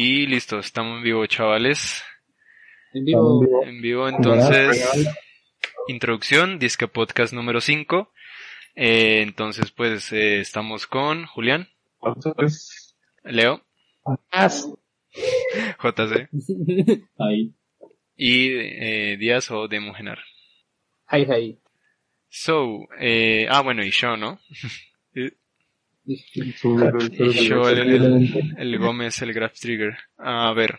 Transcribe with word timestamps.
Y 0.00 0.28
listo, 0.28 0.60
estamos 0.60 0.98
en 0.98 1.02
vivo, 1.02 1.26
chavales. 1.26 2.04
En 2.92 3.04
vivo. 3.04 3.64
En 3.64 3.82
vivo, 3.82 4.08
entonces, 4.08 4.88
introducción, 5.88 6.60
Disque 6.60 6.86
Podcast 6.86 7.32
número 7.32 7.60
5. 7.60 8.12
Eh, 8.76 9.22
entonces, 9.22 9.72
pues, 9.72 10.12
eh, 10.12 10.38
estamos 10.38 10.86
con 10.86 11.26
Julián, 11.26 11.68
Leo, 13.24 13.66
JC 15.82 16.28
Ahí. 17.18 17.52
y 18.14 18.50
eh, 18.52 19.16
Díaz 19.18 19.50
o 19.50 19.66
de 19.66 19.80
Mujenar. 19.80 20.20
Hi, 21.10 21.24
hi. 21.24 21.58
So, 22.28 22.86
eh, 23.00 23.48
ah, 23.50 23.62
bueno, 23.62 23.82
y 23.84 23.90
yo, 23.90 24.16
¿no? 24.16 24.38
Y 26.08 26.24
Y 27.42 27.48
yo, 27.48 27.68
el, 27.68 27.78
el- 27.78 28.54
el 28.56 28.78
Gómez, 28.78 29.20
el 29.22 29.32
Graph 29.34 29.54
Trigger. 29.58 29.96
A 30.16 30.52
ver. 30.54 30.78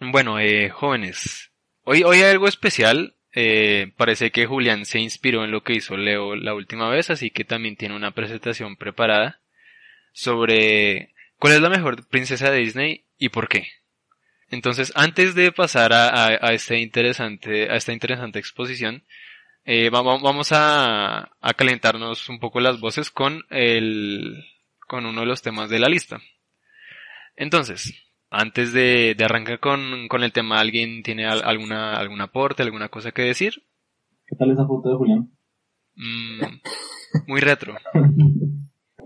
Bueno, 0.00 0.38
eh, 0.38 0.68
jóvenes. 0.70 1.50
Hoy, 1.84 2.02
hoy 2.02 2.18
hay 2.18 2.30
algo 2.32 2.46
especial. 2.48 3.14
Eh, 3.32 3.92
parece 3.96 4.30
que 4.30 4.46
Julián 4.46 4.84
se 4.84 5.00
inspiró 5.00 5.44
en 5.44 5.50
lo 5.50 5.62
que 5.64 5.74
hizo 5.74 5.96
Leo 5.96 6.36
la 6.36 6.54
última 6.54 6.88
vez, 6.88 7.10
así 7.10 7.30
que 7.30 7.44
también 7.44 7.76
tiene 7.76 7.96
una 7.96 8.12
presentación 8.12 8.76
preparada 8.76 9.40
sobre 10.12 11.12
cuál 11.38 11.54
es 11.54 11.60
la 11.60 11.70
mejor 11.70 12.06
princesa 12.08 12.50
de 12.50 12.58
Disney 12.60 13.04
y 13.18 13.30
por 13.30 13.48
qué. 13.48 13.66
Entonces, 14.50 14.92
antes 14.94 15.34
de 15.34 15.50
pasar 15.52 15.92
a, 15.92 16.08
a- 16.10 16.38
a 16.40 16.52
este 16.52 16.78
interesante, 16.78 17.70
a 17.70 17.76
esta 17.76 17.92
interesante 17.92 18.38
exposición, 18.38 19.02
eh, 19.64 19.90
va- 19.90 20.02
va- 20.02 20.18
vamos 20.18 20.52
a, 20.52 21.30
a 21.40 21.54
calentarnos 21.54 22.28
un 22.28 22.38
poco 22.38 22.60
las 22.60 22.80
voces 22.80 23.10
con 23.10 23.42
el, 23.50 24.44
con 24.86 25.06
uno 25.06 25.20
de 25.20 25.26
los 25.26 25.42
temas 25.42 25.70
de 25.70 25.78
la 25.78 25.88
lista. 25.88 26.20
Entonces, 27.36 27.94
antes 28.30 28.72
de, 28.72 29.14
de 29.14 29.24
arrancar 29.24 29.60
con, 29.60 30.08
con 30.08 30.22
el 30.22 30.32
tema, 30.32 30.60
¿alguien 30.60 31.02
tiene 31.02 31.26
al- 31.26 31.42
alguna, 31.44 31.94
algún 31.94 32.20
aporte, 32.20 32.62
alguna 32.62 32.88
cosa 32.88 33.12
que 33.12 33.22
decir? 33.22 33.62
¿Qué 34.26 34.36
tal 34.36 34.50
esa 34.52 34.66
foto 34.66 34.88
de 34.90 34.96
Julián? 34.96 35.30
Mm, 35.96 36.42
muy 37.26 37.40
retro. 37.40 37.76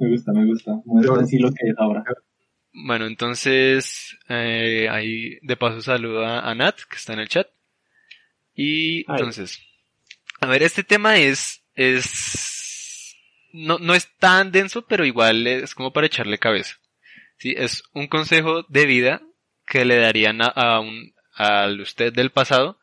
Me 0.01 0.11
gusta, 0.11 0.33
me 0.33 0.47
gusta. 0.47 0.81
Muestra 0.85 1.23
así 1.23 1.39
lo 1.41 1.49
que 1.51 1.71
es 1.71 1.75
ahora. 1.77 2.05
Bueno, 2.73 3.07
entonces, 3.07 4.17
eh, 4.29 4.87
ahí 4.89 5.39
de 5.43 5.57
paso 5.57 5.81
saludo 5.83 6.25
a, 6.25 6.49
a 6.49 6.55
Nat, 6.55 6.77
que 6.89 6.95
está 6.95 7.15
en 7.15 7.19
el 7.19 7.29
chat. 7.29 7.49
Y 8.55 8.99
Ay. 8.99 9.05
entonces, 9.09 9.61
a 10.41 10.47
ver, 10.47 10.63
este 10.63 10.85
tema 10.85 11.19
es, 11.19 11.65
es, 11.75 13.17
no, 13.53 13.79
no 13.79 13.95
es 13.95 14.09
tan 14.17 14.53
denso, 14.53 14.87
pero 14.87 15.05
igual 15.05 15.47
es 15.47 15.75
como 15.75 15.93
para 15.93 16.07
echarle 16.07 16.39
cabeza. 16.39 16.77
Sí, 17.39 17.55
es 17.57 17.85
un 17.93 18.09
consejo 18.09 18.65
de 18.69 18.87
vida 18.87 19.23
que 19.67 19.85
le 19.85 19.99
darían 19.99 20.43
a, 20.43 20.47
a 20.47 20.81
un, 20.81 21.15
al 21.35 21.81
usted 21.81 22.13
del 22.13 22.31
pasado, 22.31 22.79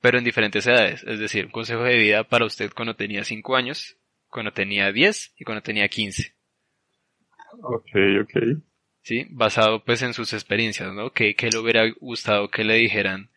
pero 0.00 0.18
en 0.18 0.24
diferentes 0.24 0.66
edades. 0.66 1.02
Es 1.04 1.18
decir, 1.18 1.46
un 1.46 1.52
consejo 1.52 1.82
de 1.84 1.96
vida 1.96 2.24
para 2.24 2.44
usted 2.44 2.72
cuando 2.74 2.94
tenía 2.94 3.24
5 3.24 3.56
años, 3.56 3.96
cuando 4.28 4.52
tenía 4.52 4.92
10 4.92 5.34
y 5.38 5.44
cuando 5.44 5.62
tenía 5.62 5.88
15. 5.88 6.34
Ok, 7.62 7.90
ok. 8.22 8.62
¿sí? 9.06 9.24
Basado 9.30 9.84
pues 9.84 10.02
en 10.02 10.14
sus 10.14 10.32
experiencias, 10.32 10.92
¿no? 10.92 11.12
Que, 11.12 11.36
que 11.36 11.48
le 11.48 11.58
hubiera 11.58 11.88
gustado 12.00 12.48
que 12.48 12.64
le 12.64 12.74
dijeran 12.74 13.30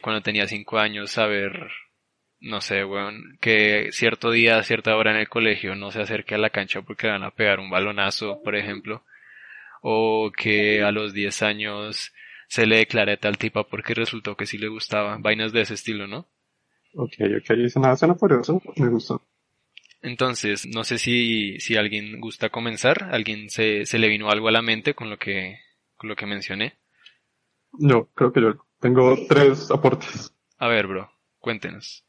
cuando 0.00 0.22
tenía 0.22 0.46
cinco 0.46 0.78
años 0.78 1.10
saber, 1.10 1.68
no 2.46 2.60
sé, 2.60 2.84
weón, 2.84 3.38
que 3.40 3.88
cierto 3.92 4.30
día, 4.30 4.58
a 4.58 4.62
cierta 4.62 4.96
hora 4.96 5.10
en 5.10 5.18
el 5.18 5.28
colegio 5.28 5.74
no 5.74 5.90
se 5.90 6.00
acerque 6.00 6.34
a 6.34 6.38
la 6.38 6.50
cancha 6.50 6.82
porque 6.82 7.06
le 7.06 7.14
van 7.14 7.24
a 7.24 7.30
pegar 7.32 7.60
un 7.60 7.70
balonazo, 7.70 8.40
por 8.42 8.56
ejemplo, 8.56 9.02
o 9.82 10.30
que 10.36 10.82
a 10.82 10.92
los 10.92 11.12
10 11.12 11.42
años 11.42 12.12
se 12.48 12.66
le 12.66 12.78
declare 12.78 13.12
a 13.12 13.16
tal 13.16 13.38
tipa 13.38 13.64
porque 13.64 13.94
resultó 13.94 14.36
que 14.36 14.46
sí 14.46 14.58
le 14.58 14.68
gustaba, 14.68 15.18
vainas 15.18 15.52
de 15.52 15.62
ese 15.62 15.74
estilo, 15.74 16.06
¿no? 16.06 16.26
Ok, 16.94 17.14
ok. 17.38 17.68
Suena, 17.68 17.96
suena 17.96 18.14
por 18.14 18.32
eso. 18.32 18.62
Me 18.76 18.88
gustó. 18.88 19.22
Entonces, 20.02 20.66
no 20.66 20.84
sé 20.84 20.98
si, 20.98 21.58
si 21.60 21.76
alguien 21.76 22.20
gusta 22.20 22.48
comenzar, 22.48 23.08
alguien 23.12 23.50
se, 23.50 23.86
se 23.86 23.98
le 23.98 24.08
vino 24.08 24.30
algo 24.30 24.48
a 24.48 24.52
la 24.52 24.62
mente 24.62 24.94
con 24.94 25.10
lo 25.10 25.18
que, 25.18 25.58
con 25.96 26.08
lo 26.08 26.16
que 26.16 26.26
mencioné. 26.26 26.74
Yo 27.72 28.08
creo 28.14 28.32
que 28.32 28.40
yo 28.40 28.54
tengo 28.80 29.16
tres 29.28 29.70
aportes. 29.70 30.32
A 30.58 30.68
ver, 30.68 30.86
bro, 30.86 31.10
cuéntenos. 31.38 32.05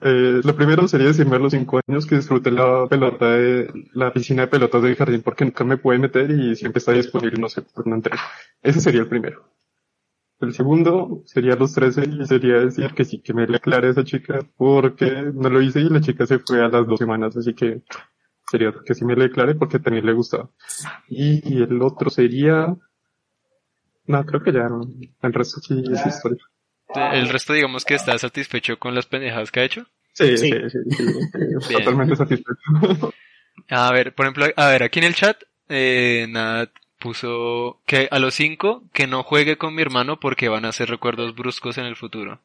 Eh, 0.00 0.40
lo 0.44 0.54
primero 0.54 0.86
sería 0.86 1.08
decirme 1.08 1.36
a 1.36 1.38
los 1.40 1.52
cinco 1.52 1.80
años 1.86 2.06
que 2.06 2.16
disfruté 2.16 2.52
la 2.52 2.86
pelota 2.88 3.30
de 3.30 3.68
la 3.94 4.12
piscina 4.12 4.42
de 4.42 4.48
pelotas 4.48 4.82
del 4.82 4.94
jardín 4.94 5.22
porque 5.22 5.44
nunca 5.44 5.64
me 5.64 5.76
puede 5.76 5.98
meter 5.98 6.30
y 6.30 6.54
siempre 6.54 6.78
está 6.78 6.92
disponible, 6.92 7.40
no 7.40 7.48
sé, 7.48 7.62
por 7.62 7.86
una 7.86 7.96
entrega. 7.96 8.20
Ese 8.62 8.80
sería 8.80 9.00
el 9.00 9.08
primero. 9.08 9.44
El 10.40 10.54
segundo 10.54 11.22
sería 11.26 11.56
los 11.56 11.74
13 11.74 12.04
y 12.04 12.26
sería 12.26 12.60
decir 12.60 12.94
que 12.94 13.04
sí, 13.04 13.20
que 13.20 13.34
me 13.34 13.46
le 13.48 13.56
aclare 13.56 13.88
a 13.88 13.90
esa 13.90 14.04
chica 14.04 14.38
porque 14.56 15.32
no 15.34 15.48
lo 15.50 15.60
hice 15.60 15.80
y 15.80 15.88
la 15.88 16.00
chica 16.00 16.26
se 16.26 16.38
fue 16.38 16.64
a 16.64 16.68
las 16.68 16.86
dos 16.86 16.98
semanas, 16.98 17.36
así 17.36 17.54
que 17.54 17.82
sería 18.48 18.72
que 18.84 18.94
sí 18.94 19.04
me 19.04 19.16
le 19.16 19.24
declare 19.24 19.56
porque 19.56 19.80
también 19.80 20.06
le 20.06 20.12
gustaba. 20.12 20.48
Y 21.08 21.60
el 21.60 21.82
otro 21.82 22.08
sería... 22.08 22.76
No, 24.06 24.24
creo 24.24 24.42
que 24.42 24.52
ya, 24.52 24.68
no. 24.68 24.82
el 25.22 25.32
resto 25.32 25.60
sí 25.60 25.82
es 25.92 26.06
historia. 26.06 26.42
El 26.94 27.28
resto 27.28 27.52
digamos 27.52 27.84
que 27.84 27.94
está 27.94 28.16
satisfecho 28.18 28.78
con 28.78 28.94
las 28.94 29.06
pendejadas 29.06 29.50
que 29.50 29.60
ha 29.60 29.64
hecho. 29.64 29.86
Sí, 30.12 30.36
Sí. 30.36 30.50
sí, 30.50 30.52
sí, 30.70 30.78
sí, 30.90 30.96
sí, 30.96 31.04
Bien. 31.68 31.84
totalmente 31.84 32.16
satisfecho. 32.16 33.14
A 33.70 33.92
ver, 33.92 34.14
por 34.14 34.24
ejemplo, 34.26 34.46
a 34.56 34.68
ver, 34.68 34.82
aquí 34.84 35.00
en 35.00 35.04
el 35.04 35.14
chat, 35.16 35.42
eh, 35.68 36.26
Nat 36.28 36.70
puso 37.00 37.80
que 37.86 38.08
a 38.10 38.18
los 38.20 38.34
cinco 38.34 38.84
que 38.92 39.06
no 39.08 39.22
juegue 39.24 39.58
con 39.58 39.74
mi 39.74 39.82
hermano 39.82 40.18
porque 40.20 40.48
van 40.48 40.64
a 40.64 40.72
ser 40.72 40.88
recuerdos 40.88 41.34
bruscos 41.34 41.76
en 41.76 41.84
el 41.84 41.96
futuro. 41.96 42.40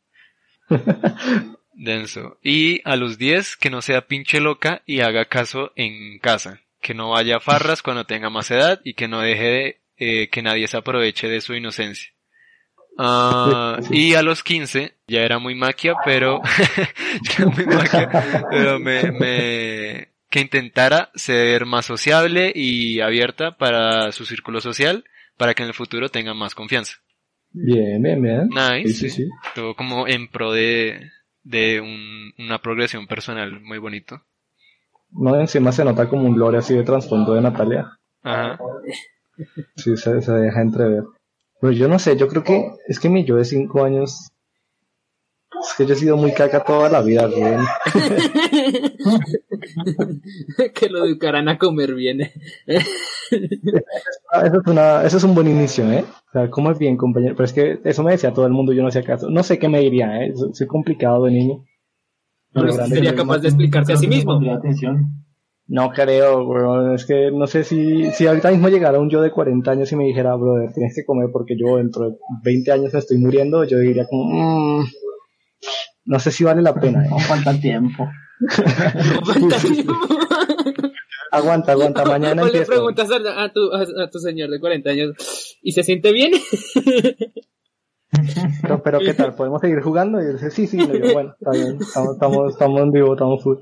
Denso. 1.74 2.38
Y 2.44 2.82
a 2.84 2.96
los 2.96 3.18
10 3.18 3.58
que 3.58 3.70
no 3.70 3.82
sea 3.82 4.08
pinche 4.08 4.40
loca 4.40 4.82
y 4.86 5.00
haga 5.02 5.26
caso 5.26 5.72
en 5.76 6.20
casa. 6.20 6.62
Que 6.82 6.94
no 6.94 7.12
vaya 7.12 7.38
a 7.38 7.40
farras 7.40 7.82
cuando 7.82 8.06
tenga 8.06 8.30
más 8.30 8.52
edad 8.52 8.82
y 8.84 8.94
que 8.96 9.08
no 9.08 9.22
deje 9.22 9.44
de, 9.44 9.82
eh, 9.98 10.30
que 10.30 10.42
nadie 10.42 10.68
se 10.68 10.78
aproveche 10.78 11.28
de 11.30 11.42
su 11.42 11.54
inocencia. 11.56 12.12
Ah, 12.98 13.80
sí. 13.82 14.10
y 14.10 14.14
a 14.16 14.22
los 14.22 14.44
15 14.44 14.94
ya 15.08 15.22
era 15.22 15.40
muy 15.40 15.56
maquia, 15.56 15.94
pero 16.06 16.42
ya 17.38 17.46
muy 17.46 17.66
maquia, 17.66 18.10
pero 18.50 18.80
me, 18.80 19.12
me 19.12 20.08
que 20.30 20.40
intentara 20.42 21.10
ser 21.16 21.66
más 21.66 21.86
sociable 21.86 22.52
y 22.54 23.00
abierta 23.02 23.58
para 23.58 24.12
su 24.12 24.26
círculo 24.26 24.62
social 24.62 25.04
para 25.38 25.54
que 25.54 25.64
en 25.64 25.70
el 25.70 25.74
futuro 25.76 26.10
tenga 26.10 26.34
más 26.34 26.54
confianza. 26.56 26.94
Bien, 27.52 28.02
bien, 28.02 28.22
bien. 28.22 28.50
Nice. 28.50 28.94
Sí, 28.94 29.10
sí, 29.10 29.10
sí. 29.10 29.30
Todo 29.56 29.76
como 29.76 30.08
en 30.08 30.28
pro 30.28 30.52
de, 30.52 31.12
de 31.44 31.82
un- 31.82 32.34
una 32.40 32.60
progresión 32.62 33.06
personal 33.08 33.60
muy 33.62 33.78
bonito. 33.78 34.22
No, 35.12 35.40
encima 35.40 35.72
se 35.72 35.84
nota 35.86 36.08
como 36.10 36.24
un 36.28 36.40
lore 36.40 36.58
así 36.58 36.74
de 36.74 36.84
trasfondo 36.84 37.36
de 37.36 37.42
Natalia. 37.42 37.92
Ajá. 38.24 38.58
Sí, 39.76 39.96
se, 39.98 40.20
se 40.22 40.32
deja 40.32 40.62
entrever. 40.62 41.04
Pero 41.64 41.72
yo 41.72 41.88
no 41.88 41.98
sé, 41.98 42.18
yo 42.18 42.28
creo 42.28 42.44
que 42.44 42.74
es 42.90 43.00
que 43.00 43.08
mi 43.08 43.24
yo 43.24 43.38
de 43.38 43.46
5 43.46 43.86
años. 43.86 44.34
Es 45.50 45.76
que 45.78 45.86
yo 45.86 45.94
he 45.94 45.98
sido 45.98 46.18
muy 46.18 46.34
caca 46.34 46.62
toda 46.62 46.90
la 46.90 47.02
vida, 47.02 47.30
que 50.74 50.90
lo 50.90 51.06
educarán 51.06 51.48
a 51.48 51.58
comer 51.58 51.96
bien. 51.96 52.20
Ah, 54.30 54.46
Eso 54.46 54.60
es, 54.60 54.68
una, 54.68 55.06
eso 55.06 55.16
es 55.16 55.24
un 55.24 55.36
buen 55.36 55.48
inicio, 55.48 55.90
¿eh? 55.90 56.04
O 56.04 56.32
sea, 56.34 56.50
¿cómo 56.50 56.70
es 56.70 56.78
bien, 56.78 56.98
compañero? 56.98 57.34
Pero 57.38 57.46
es 57.46 57.54
que 57.54 57.80
eso 57.86 58.04
me 58.04 58.12
decía 58.12 58.34
todo 58.34 58.46
el 58.46 58.52
mundo, 58.52 58.74
yo 58.74 58.82
no 58.82 58.90
hacía 58.90 59.06
caso. 59.06 59.30
No 59.30 59.42
sé 59.42 59.58
qué 59.58 59.70
me 59.70 59.80
diría, 59.80 60.22
¿eh? 60.22 60.34
Soy 60.52 60.68
complicado 60.68 61.24
de 61.24 61.32
niño. 61.32 61.64
Pero 62.52 62.66
Pero 62.66 62.76
grande 62.76 62.96
sería 62.98 63.16
capaz 63.16 63.38
de 63.38 63.48
explicarse 63.48 63.94
a 63.94 63.96
sí 63.96 64.08
mismo. 64.08 64.38
atención. 64.52 65.24
No 65.68 65.90
creo, 65.92 66.44
weón. 66.46 66.94
Es 66.94 67.06
que 67.06 67.32
no 67.32 67.48
sé 67.48 67.64
si, 67.64 68.12
si 68.12 68.28
ahorita 68.28 68.52
mismo 68.52 68.68
llegara 68.70 69.00
un 69.00 69.10
yo 69.10 69.22
de 69.22 69.32
40 69.32 69.72
años 69.72 69.92
y 69.92 69.96
me 69.96 70.04
dijera, 70.06 70.36
brother, 70.36 70.72
tienes 70.74 70.94
que 70.96 71.06
comer 71.06 71.30
porque 71.32 71.56
yo 71.58 71.78
dentro 71.78 72.10
de 72.10 72.18
20 72.44 72.72
años 72.72 72.94
estoy 72.94 73.18
muriendo, 73.18 73.64
yo 73.64 73.80
diría 73.80 74.06
como, 74.10 74.26
mm, 74.82 74.86
no 76.06 76.20
sé 76.20 76.32
si 76.32 76.44
vale 76.44 76.62
la 76.62 76.74
pena. 76.74 77.06
¿eh? 77.06 77.10
No 77.10 77.18
falta 77.20 77.54
tiempo. 77.60 78.08
Aguanta, 81.32 81.72
aguanta, 81.72 82.06
mañana 82.06 82.42
O 82.44 82.46
le 82.46 82.52
empiezo. 82.52 82.72
preguntas 82.72 83.10
a, 83.10 83.44
a 83.44 83.52
tu, 83.52 83.72
a, 83.74 84.04
a 84.04 84.10
tu 84.10 84.20
señor 84.20 84.50
de 84.52 84.60
40 84.60 84.90
años, 84.92 85.58
¿y 85.64 85.72
se 85.72 85.82
siente 85.84 86.12
bien? 86.12 86.32
Pero, 88.62 88.84
pero 88.84 89.00
¿qué 89.00 89.14
tal? 89.14 89.34
¿Podemos 89.36 89.62
seguir 89.62 89.82
jugando? 89.82 90.22
Y 90.22 90.34
dice, 90.34 90.52
sí, 90.52 90.68
sí, 90.68 90.78
le 90.78 91.00
digo, 91.00 91.14
bueno, 91.14 91.34
está 91.40 91.52
bien, 91.52 91.78
estamos, 91.82 92.14
estamos, 92.14 92.52
estamos 92.54 92.82
en 92.82 92.92
vivo, 92.92 93.14
estamos 93.14 93.44
full. 93.44 93.58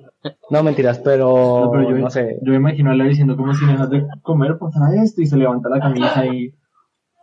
No, 0.49 0.63
mentiras, 0.63 0.99
pero, 0.99 1.65
No, 1.65 1.71
pero 1.71 1.89
yo, 1.89 1.95
no 1.97 2.09
sé. 2.09 2.39
yo 2.41 2.51
me 2.51 2.57
imagino 2.57 2.91
a 2.91 2.93
él 2.93 3.09
diciendo 3.09 3.35
como 3.35 3.53
si 3.53 3.65
dejas 3.65 3.89
de 3.89 4.05
comer, 4.21 4.57
pasará 4.57 5.01
esto 5.03 5.21
y 5.21 5.25
se 5.25 5.37
levanta 5.37 5.69
la 5.69 5.79
camisa 5.79 6.25
y, 6.25 6.53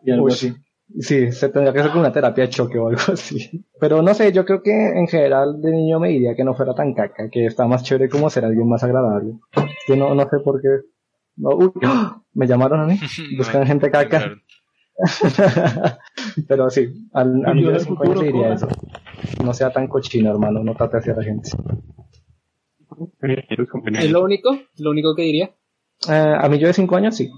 y 0.04 0.10
algo 0.10 0.26
Uy, 0.26 0.32
así. 0.32 0.54
Sí, 1.00 1.30
se 1.32 1.50
tendría 1.50 1.72
que 1.72 1.80
hacer 1.80 1.92
con 1.92 2.00
una 2.00 2.12
terapia 2.12 2.44
de 2.44 2.50
choque 2.50 2.78
o 2.78 2.88
algo 2.88 3.00
así. 3.12 3.64
Pero 3.78 4.00
no 4.02 4.14
sé, 4.14 4.32
yo 4.32 4.44
creo 4.44 4.62
que 4.62 4.72
en 4.72 5.06
general 5.06 5.60
de 5.60 5.70
niño 5.70 6.00
me 6.00 6.08
diría 6.08 6.34
que 6.34 6.44
no 6.44 6.54
fuera 6.54 6.74
tan 6.74 6.94
caca, 6.94 7.28
que 7.30 7.44
está 7.44 7.66
más 7.66 7.82
chévere 7.82 8.08
como 8.08 8.30
ser 8.30 8.44
alguien 8.46 8.68
más 8.68 8.82
agradable. 8.82 9.34
Que 9.86 9.96
no, 9.96 10.14
no 10.14 10.22
sé 10.22 10.38
por 10.42 10.60
qué. 10.62 10.68
No, 11.36 11.50
uy, 11.50 11.70
me 12.34 12.46
llamaron 12.46 12.80
a 12.80 12.86
mí. 12.86 12.98
Buscan 13.36 13.66
gente 13.66 13.90
caca. 13.90 14.32
Pero 16.48 16.70
sí, 16.70 17.08
al, 17.12 17.44
a 17.46 17.52
El 17.52 17.56
mí 17.56 17.62
yo 17.62 17.68
de 17.68 17.74
del 17.74 17.82
5 17.84 18.02
años 18.02 18.14
futuro, 18.14 18.20
le 18.20 18.26
diría 18.26 18.42
corra. 18.42 18.54
eso. 18.54 18.68
No 19.44 19.52
sea 19.54 19.70
tan 19.70 19.86
cochino, 19.88 20.30
hermano, 20.30 20.62
no 20.64 20.74
trate 20.74 20.98
hacia 20.98 21.14
la 21.14 21.22
gente. 21.22 21.50
¿Es 24.00 24.10
lo 24.10 24.22
único? 24.24 24.58
¿Lo 24.78 24.90
único 24.90 25.14
que 25.14 25.22
diría? 25.22 25.50
Eh, 26.08 26.34
a 26.38 26.48
mí 26.48 26.58
yo 26.58 26.66
de 26.66 26.72
5 26.72 26.96
años 26.96 27.16
sí. 27.16 27.30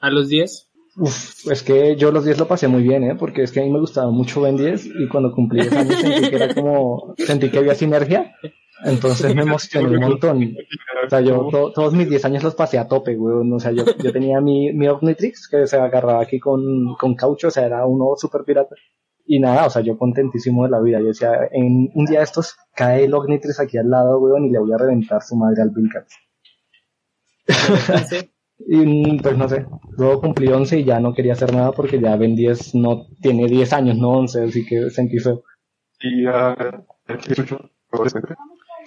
¿A 0.00 0.10
los 0.10 0.28
10? 0.28 0.66
Uf, 0.96 1.50
es 1.50 1.62
que 1.62 1.96
yo 1.96 2.10
los 2.10 2.24
10 2.24 2.38
lo 2.38 2.48
pasé 2.48 2.66
muy 2.68 2.82
bien, 2.82 3.04
¿eh? 3.04 3.14
Porque 3.14 3.42
es 3.42 3.52
que 3.52 3.60
a 3.60 3.62
mí 3.62 3.70
me 3.70 3.78
gustaba 3.78 4.10
mucho 4.10 4.40
Ben 4.40 4.56
10 4.56 4.86
y 4.86 5.08
cuando 5.08 5.32
cumplí 5.32 5.60
10 5.62 5.72
años 5.72 6.00
sentí 6.00 6.28
que 6.30 6.36
era 6.36 6.54
como, 6.54 7.14
sentí 7.18 7.50
que 7.50 7.58
había 7.58 7.74
sinergia. 7.74 8.34
Entonces 8.84 9.34
me 9.34 9.42
emocioné 9.42 9.96
un 9.96 10.00
montón. 10.02 10.54
O 11.06 11.10
sea, 11.10 11.20
yo 11.20 11.48
to- 11.50 11.72
todos 11.72 11.94
mis 11.94 12.08
10 12.08 12.24
años 12.24 12.42
los 12.44 12.54
pasé 12.54 12.78
a 12.78 12.86
tope, 12.88 13.16
weón. 13.16 13.52
O 13.52 13.58
sea, 13.58 13.72
yo, 13.72 13.84
yo 14.02 14.12
tenía 14.12 14.40
mi, 14.40 14.72
mi 14.72 14.86
Omnitrix 14.88 15.48
que 15.48 15.66
se 15.66 15.76
agarraba 15.76 16.22
aquí 16.22 16.38
con, 16.38 16.94
con 16.98 17.14
caucho, 17.14 17.48
o 17.48 17.50
sea, 17.50 17.66
era 17.66 17.86
uno 17.86 18.14
super 18.16 18.42
pirata. 18.44 18.74
Y 19.26 19.40
nada, 19.40 19.66
o 19.66 19.70
sea, 19.70 19.82
yo 19.82 19.98
contentísimo 19.98 20.64
de 20.64 20.70
la 20.70 20.80
vida. 20.80 21.00
Yo 21.00 21.06
decía, 21.08 21.32
en 21.50 21.90
un 21.94 22.04
día 22.06 22.18
de 22.20 22.24
estos 22.24 22.56
cae 22.74 23.04
el 23.04 23.14
Omnitrix 23.14 23.60
aquí 23.60 23.76
al 23.78 23.90
lado, 23.90 24.18
weón, 24.20 24.46
y 24.46 24.50
le 24.50 24.58
voy 24.58 24.72
a 24.72 24.78
reventar 24.78 25.22
su 25.22 25.36
madre 25.36 25.62
al 25.62 25.70
Bill 25.70 25.90
Cats. 25.92 26.14
¿15? 27.46 28.30
Y 28.66 28.76
mm, 28.76 29.18
pues 29.22 29.36
no 29.38 29.48
sé, 29.48 29.66
luego 29.96 30.20
cumplí 30.20 30.48
11 30.48 30.80
y 30.80 30.84
ya 30.84 30.98
no 30.98 31.14
quería 31.14 31.34
hacer 31.34 31.54
nada 31.54 31.72
porque 31.72 32.00
ya 32.00 32.16
Ben 32.16 32.34
10 32.34 32.74
no 32.74 33.06
tiene 33.22 33.46
10 33.46 33.72
años, 33.72 33.96
no 33.96 34.10
11, 34.10 34.44
así 34.44 34.66
que 34.66 34.90
sentí 34.90 35.18
feo. 35.18 35.42
Y 36.00 36.26
a 36.26 36.54
el 37.06 37.18
18, 37.18 37.70
adolescente. 37.92 38.34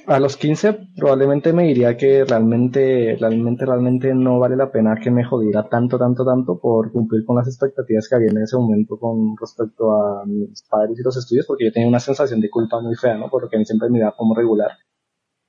A 0.07 0.19
los 0.19 0.36
15 0.36 0.89
probablemente 0.95 1.53
me 1.53 1.63
diría 1.63 1.95
que 1.95 2.25
realmente, 2.25 3.15
realmente, 3.19 3.65
realmente 3.65 4.13
no 4.15 4.39
vale 4.39 4.56
la 4.56 4.71
pena 4.71 4.95
que 5.01 5.12
me 5.12 5.24
jodiera 5.24 5.69
tanto, 5.69 6.00
tanto, 6.00 6.25
tanto 6.25 6.59
por 6.59 6.92
cumplir 6.92 7.24
con 7.25 7.36
las 7.36 7.48
expectativas 7.48 8.09
que 8.09 8.15
había 8.15 8.31
en 8.31 8.39
ese 8.39 8.57
momento 8.57 8.98
con 8.98 9.36
respecto 9.39 9.94
a 9.94 10.25
mis 10.25 10.63
padres 10.63 11.00
y 11.00 11.03
los 11.03 11.18
estudios, 11.18 11.45
porque 11.45 11.65
yo 11.65 11.71
tenía 11.71 11.88
una 11.88 12.00
sensación 12.00 12.42
de 12.42 12.50
culpa 12.50 12.81
muy 12.81 12.95
fea, 12.95 13.18
¿no? 13.18 13.30
Por 13.30 13.44
lo 13.44 13.50
que 13.50 13.57
a 13.57 13.59
mí 13.59 13.65
siempre 13.65 13.89
me 13.89 14.00
iba 14.00 14.15
como 14.15 14.33
regular. 14.33 14.71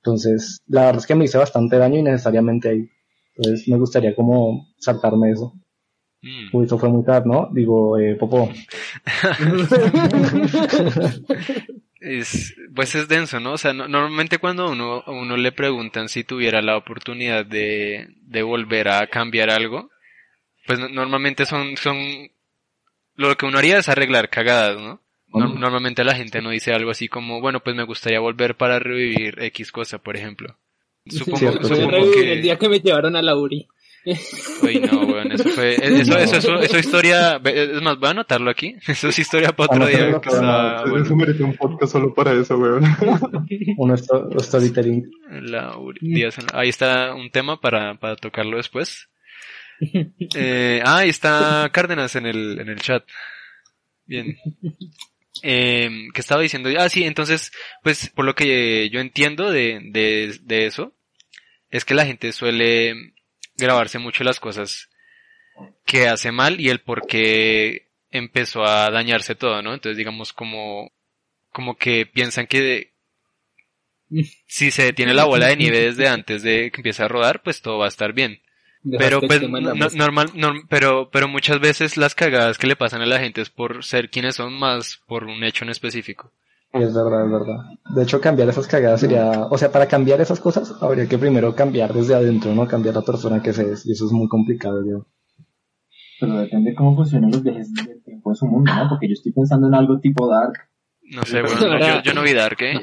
Entonces, 0.03 0.59
la 0.67 0.83
verdad 0.83 0.99
es 0.99 1.07
que 1.07 1.15
me 1.15 1.25
hice 1.25 1.39
bastante 1.39 1.79
daño 1.79 1.99
innecesariamente 1.99 2.69
ahí. 2.69 2.91
Entonces, 3.37 3.67
me 3.69 3.79
gustaría 3.79 4.15
como 4.15 4.67
saltarme 4.79 5.31
eso. 5.31 5.55
Mm. 6.23 6.57
Uy, 6.57 6.67
eso 6.67 6.79
fue 6.79 6.91
muy 6.91 7.05
tarde, 7.05 7.29
¿no? 7.29 7.49
Digo, 7.53 7.99
eh, 7.99 8.17
Popo. 8.17 8.49
Es, 12.05 12.55
pues 12.75 12.95
es 12.97 13.07
denso, 13.07 13.39
¿no? 13.39 13.53
O 13.53 13.59
sea, 13.59 13.73
no- 13.73 13.87
normalmente 13.87 14.39
cuando 14.39 14.71
uno, 14.71 15.05
a 15.07 15.11
uno 15.13 15.37
le 15.37 15.53
preguntan 15.53 16.09
si 16.09 16.25
tuviera 16.25 16.61
la 16.61 16.77
oportunidad 16.77 17.47
de, 17.47 18.09
de 18.23 18.43
volver 18.43 18.89
a 18.89 19.07
cambiar 19.07 19.51
algo, 19.51 19.89
pues 20.67 20.81
no- 20.81 20.89
normalmente 20.89 21.47
son, 21.47 21.77
son, 21.77 21.97
lo 23.15 23.37
que 23.37 23.47
uno 23.47 23.59
haría 23.59 23.79
es 23.79 23.89
arreglar 23.89 24.31
cagadas, 24.31 24.81
¿no? 24.81 25.01
Nor- 25.29 25.59
normalmente 25.59 26.03
la 26.05 26.15
gente 26.17 26.43
no 26.43 26.51
dice 26.51 26.73
algo 26.75 26.91
así 26.91 27.09
como, 27.09 27.41
bueno, 27.41 27.61
pues 27.61 27.77
me 27.77 27.85
gustaría 27.85 28.19
volver 28.21 28.57
para 28.57 28.79
revivir 28.81 29.41
X 29.41 29.71
cosa, 29.71 29.99
por 29.99 30.17
ejemplo. 30.17 30.59
Supongo, 31.07 31.39
Cierto, 31.39 31.69
Yo 31.69 31.77
supongo 31.77 32.11
que... 32.13 32.33
el 32.33 32.43
día 32.43 32.59
que 32.59 32.69
me 32.69 32.81
llevaron 32.81 33.17
a 33.17 33.23
la 33.23 33.37
URI. 33.37 33.69
Uy, 34.05 34.81
no, 34.81 35.07
weón, 35.07 35.31
eso 35.31 35.49
fue, 35.51 35.75
eso, 36.01 36.19
eso, 36.19 36.37
eso, 36.37 36.61
eso 36.61 36.79
historia, 36.79 37.41
es 37.45 37.83
más, 37.83 37.99
voy 37.99 38.09
a 38.09 38.11
anotarlo 38.11 38.51
aquí, 38.51 38.75
eso 38.87 39.09
es 39.09 39.19
historia 39.19 39.53
para 39.53 39.73
otro 39.75 39.87
día, 39.87 40.21
que 40.21 40.29
está, 40.29 40.83
Eso 41.01 41.15
merece 41.17 41.45
un 41.45 41.55
podcast 41.57 41.93
solo 41.93 42.13
para 42.13 42.33
eso, 42.33 42.57
weón. 42.59 42.83
Un 43.79 43.93
sto- 43.97 44.29
storytelling. 44.41 45.09
la 45.43 45.77
Díaz 46.01 46.37
ahí 46.53 46.69
está 46.69 47.15
un 47.15 47.31
tema 47.31 47.61
para, 47.61 47.95
para 47.95 48.17
tocarlo 48.17 48.57
después. 48.57 49.09
Eh, 50.35 50.81
ah, 50.85 50.99
ahí 50.99 51.09
está 51.09 51.69
Cárdenas 51.73 52.15
en 52.17 52.27
el, 52.27 52.59
en 52.61 52.69
el 52.69 52.81
chat. 52.81 53.05
Bien. 54.07 54.37
Eh, 55.43 55.91
¿Qué 56.13 56.21
estaba 56.21 56.43
diciendo? 56.43 56.71
Ah, 56.79 56.89
sí, 56.89 57.05
entonces, 57.05 57.51
pues, 57.83 58.09
por 58.11 58.25
lo 58.25 58.35
que 58.35 58.91
yo 58.91 59.01
entiendo 59.01 59.51
de, 59.51 59.81
de, 59.91 60.39
de 60.43 60.67
eso, 60.67 60.95
es 61.71 61.85
que 61.85 61.95
la 61.95 62.05
gente 62.05 62.33
suele 62.33 62.95
grabarse 63.63 63.99
mucho 63.99 64.25
las 64.25 64.39
cosas 64.41 64.89
que 65.87 66.09
hace 66.09 66.33
mal 66.33 66.61
y 66.61 66.69
el 66.69 66.81
por 66.81 67.07
qué 67.07 67.89
empezó 68.11 68.65
a 68.65 68.91
dañarse 68.91 69.35
todo, 69.35 69.63
¿no? 69.63 69.73
Entonces, 69.75 69.97
digamos, 69.97 70.33
como, 70.33 70.91
como 71.51 71.77
que 71.77 72.05
piensan 72.07 72.47
que 72.47 72.91
si 74.47 74.71
se 74.71 74.85
detiene 74.85 75.15
la 75.15 75.25
bola 75.25 75.47
de 75.47 75.57
nieve 75.57 75.81
desde 75.87 76.09
antes 76.09 76.43
de 76.43 76.71
que 76.71 76.77
empiece 76.81 77.03
a 77.03 77.09
rodar, 77.09 77.43
pues 77.43 77.63
todo 77.63 77.79
va 77.79 77.87
a 77.87 77.89
estar 77.89 78.13
bien. 78.13 78.41
Pero 78.99 79.21
pues 79.29 79.41
no- 79.63 79.75
no- 79.75 79.85
normal, 79.97 80.31
norm- 80.35 80.67
pero 80.69 81.09
pero 81.11 81.29
muchas 81.29 81.61
veces 81.61 81.97
las 81.97 82.15
cagadas 82.15 82.59
que 82.59 82.67
le 82.67 82.77
pasan 82.77 83.01
a 83.01 83.07
la 83.07 83.21
gente 83.21 83.41
es 83.41 83.49
por 83.49 83.85
ser 83.85 84.11
quienes 84.11 84.35
son 84.37 84.53
más 84.55 85.01
por 85.07 85.25
un 85.25 85.45
hecho 85.45 85.65
en 85.65 85.71
específico. 85.71 86.33
Es 86.73 86.95
verdad, 86.95 87.27
es 87.27 87.31
verdad. 87.31 87.57
De 87.95 88.03
hecho, 88.03 88.21
cambiar 88.21 88.49
esas 88.49 88.67
cagadas 88.67 89.01
sería, 89.01 89.31
o 89.51 89.59
sea, 89.59 89.71
para 89.71 89.87
cambiar 89.87 90.21
esas 90.23 90.41
cosas 90.41 90.75
habría 90.81 91.07
que 91.07 91.19
primero 91.19 91.55
cambiar 91.55 91.93
desde 91.93 92.15
adentro, 92.15 92.55
¿no? 92.55 92.67
Cambiar 92.67 92.95
la 92.95 93.03
persona 93.03 93.43
que 93.43 93.53
se 93.53 93.73
es, 93.73 93.85
y 93.85 93.93
eso 93.93 94.07
es 94.07 94.13
muy 94.13 94.27
complicado, 94.27 94.83
yo. 94.89 95.07
Pero 96.19 96.39
depende 96.39 96.75
cómo 96.75 96.97
funcionan 96.97 97.31
los 97.31 97.43
viajes 97.43 97.73
del 97.75 98.03
tiempo 98.03 98.31
de 98.31 98.37
su 98.37 98.47
mundo, 98.47 98.73
¿no? 98.75 98.89
Porque 98.89 99.09
yo 99.09 99.13
estoy 99.13 99.33
pensando 99.33 99.67
en 99.69 99.75
algo 99.75 100.01
tipo 100.01 100.27
Dark. 100.29 100.71
No 101.03 101.25
sé, 101.25 101.43
bueno, 101.43 101.79
no, 101.79 101.79
yo, 101.79 102.03
yo 102.03 102.15
no 102.15 102.23
vi 102.23 102.33
Dark, 102.33 102.57
¿eh? 102.63 102.81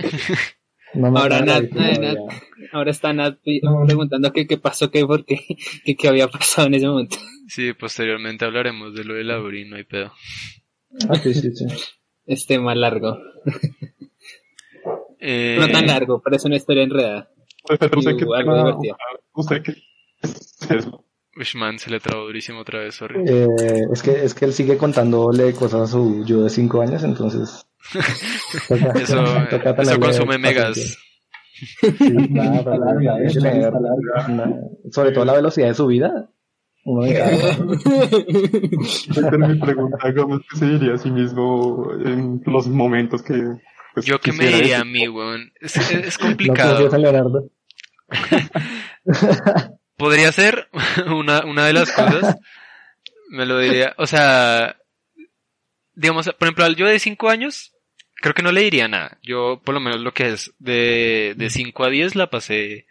No 0.94 1.08
Ahora 1.18 1.42
Nat, 1.42 1.64
eh, 1.64 2.00
Nat. 2.00 2.16
ya. 2.16 2.68
Ahora 2.74 2.92
está 2.92 3.12
Nat 3.14 3.40
preguntando 3.42 4.32
qué, 4.34 4.46
qué 4.46 4.58
pasó, 4.58 4.92
qué, 4.92 5.06
por 5.06 5.26
qué, 5.26 5.40
qué, 5.86 5.96
qué 5.96 6.08
había 6.08 6.28
pasado 6.28 6.68
en 6.68 6.76
ese 6.76 6.88
momento. 6.88 7.18
Sí, 7.48 7.74
posteriormente 7.74 8.46
hablaremos 8.46 8.94
de 8.94 9.04
lo 9.04 9.16
de 9.16 9.24
Lauri, 9.24 9.68
no 9.68 9.78
hay 9.78 9.84
pedo. 9.84 10.12
Ah, 11.08 11.16
sí, 11.16 11.34
sí, 11.34 11.52
sí. 11.56 11.66
Este 12.30 12.60
más 12.60 12.78
largo. 12.78 13.18
Eh, 15.20 15.58
No 15.60 15.68
tan 15.70 15.88
largo, 15.88 16.22
pero 16.22 16.36
es 16.38 16.46
una 16.46 16.56
historia 16.56 16.84
enredada. 16.84 17.30
Pero 17.68 18.02
sé 18.02 18.16
que 18.16 18.26
algo 18.36 18.56
divertido. 18.56 18.96
usted 19.34 19.62
que 19.64 19.72
es 20.22 20.72
eso. 20.72 21.04
Ush, 21.36 21.56
man, 21.56 21.78
se 21.80 21.90
le 21.90 22.00
trabó 22.00 22.24
durísimo 22.26 22.60
otra 22.62 22.80
vez, 22.80 22.96
sorry. 22.96 23.24
Eh, 23.28 23.48
es 23.94 24.02
que, 24.02 24.12
es 24.24 24.34
que 24.34 24.46
él 24.46 24.54
sigue 24.54 24.78
contándole 24.78 25.54
cosas 25.54 25.82
a 25.82 25.88
su 25.88 26.24
yo 26.26 26.44
de 26.44 26.50
5 26.50 26.82
años, 26.82 27.04
entonces. 27.04 27.66
toca- 28.68 29.00
Eso, 29.00 29.24
toca 29.50 29.82
eso 29.82 30.00
consume 30.00 30.38
megas. 30.38 30.76
Sí, 30.78 31.78
Está 31.82 32.78
larga, 32.78 33.16
larga. 33.80 34.26
una- 34.30 34.56
sobre 34.92 35.12
todo 35.12 35.26
la 35.26 35.34
velocidad 35.34 35.68
de 35.68 35.74
su 35.74 35.88
vida. 35.88 36.30
Uno 36.86 37.04
de 37.04 37.14
cada- 37.14 37.32
Esta 37.32 39.30
es 39.30 39.38
mi 39.38 39.60
pregunta, 39.60 39.98
¿qué 40.02 40.58
se 40.58 40.66
diría 40.66 40.94
a 40.94 40.98
sí 40.98 41.12
mismo 41.12 41.92
en 42.06 42.42
los 42.46 42.68
momentos 42.68 43.22
que... 43.22 43.34
pues, 43.94 44.06
Yo 44.06 44.20
qué 44.20 44.32
me 44.32 44.40
quisiera 44.40 44.58
diría 44.58 44.80
a 44.82 44.86
mí, 44.86 45.08
weón. 45.08 45.52
Es, 45.60 45.76
es- 45.78 45.92
es 45.92 46.20
No 46.20 46.28
complicado. 46.28 46.98
Leonardo. 46.98 47.50
Podría 49.98 50.32
ser 50.32 50.70
una, 51.08 51.44
una 51.46 51.66
de 51.66 51.74
las 51.74 51.92
cosas. 51.92 52.38
Me 53.30 53.46
lo 53.46 53.60
diría. 53.60 53.94
O 53.98 54.08
sea, 54.08 54.78
digamos, 55.94 56.26
por 56.28 56.48
ejemplo, 56.48 56.64
al 56.66 56.76
yo 56.76 56.88
de 56.88 57.00
5 57.00 57.30
años, 57.30 57.74
creo 58.16 58.34
que 58.34 58.42
no 58.42 58.52
le 58.52 58.62
diría 58.62 58.88
nada. 58.88 59.18
Yo, 59.22 59.62
por 59.64 59.74
lo 59.74 59.82
menos, 59.82 60.00
lo 60.00 60.14
que 60.14 60.30
es 60.30 60.54
de, 60.60 61.34
de 61.38 61.50
5 61.50 61.84
a 61.84 61.90
10 61.90 62.16
la 62.16 62.30
pasé 62.30 62.88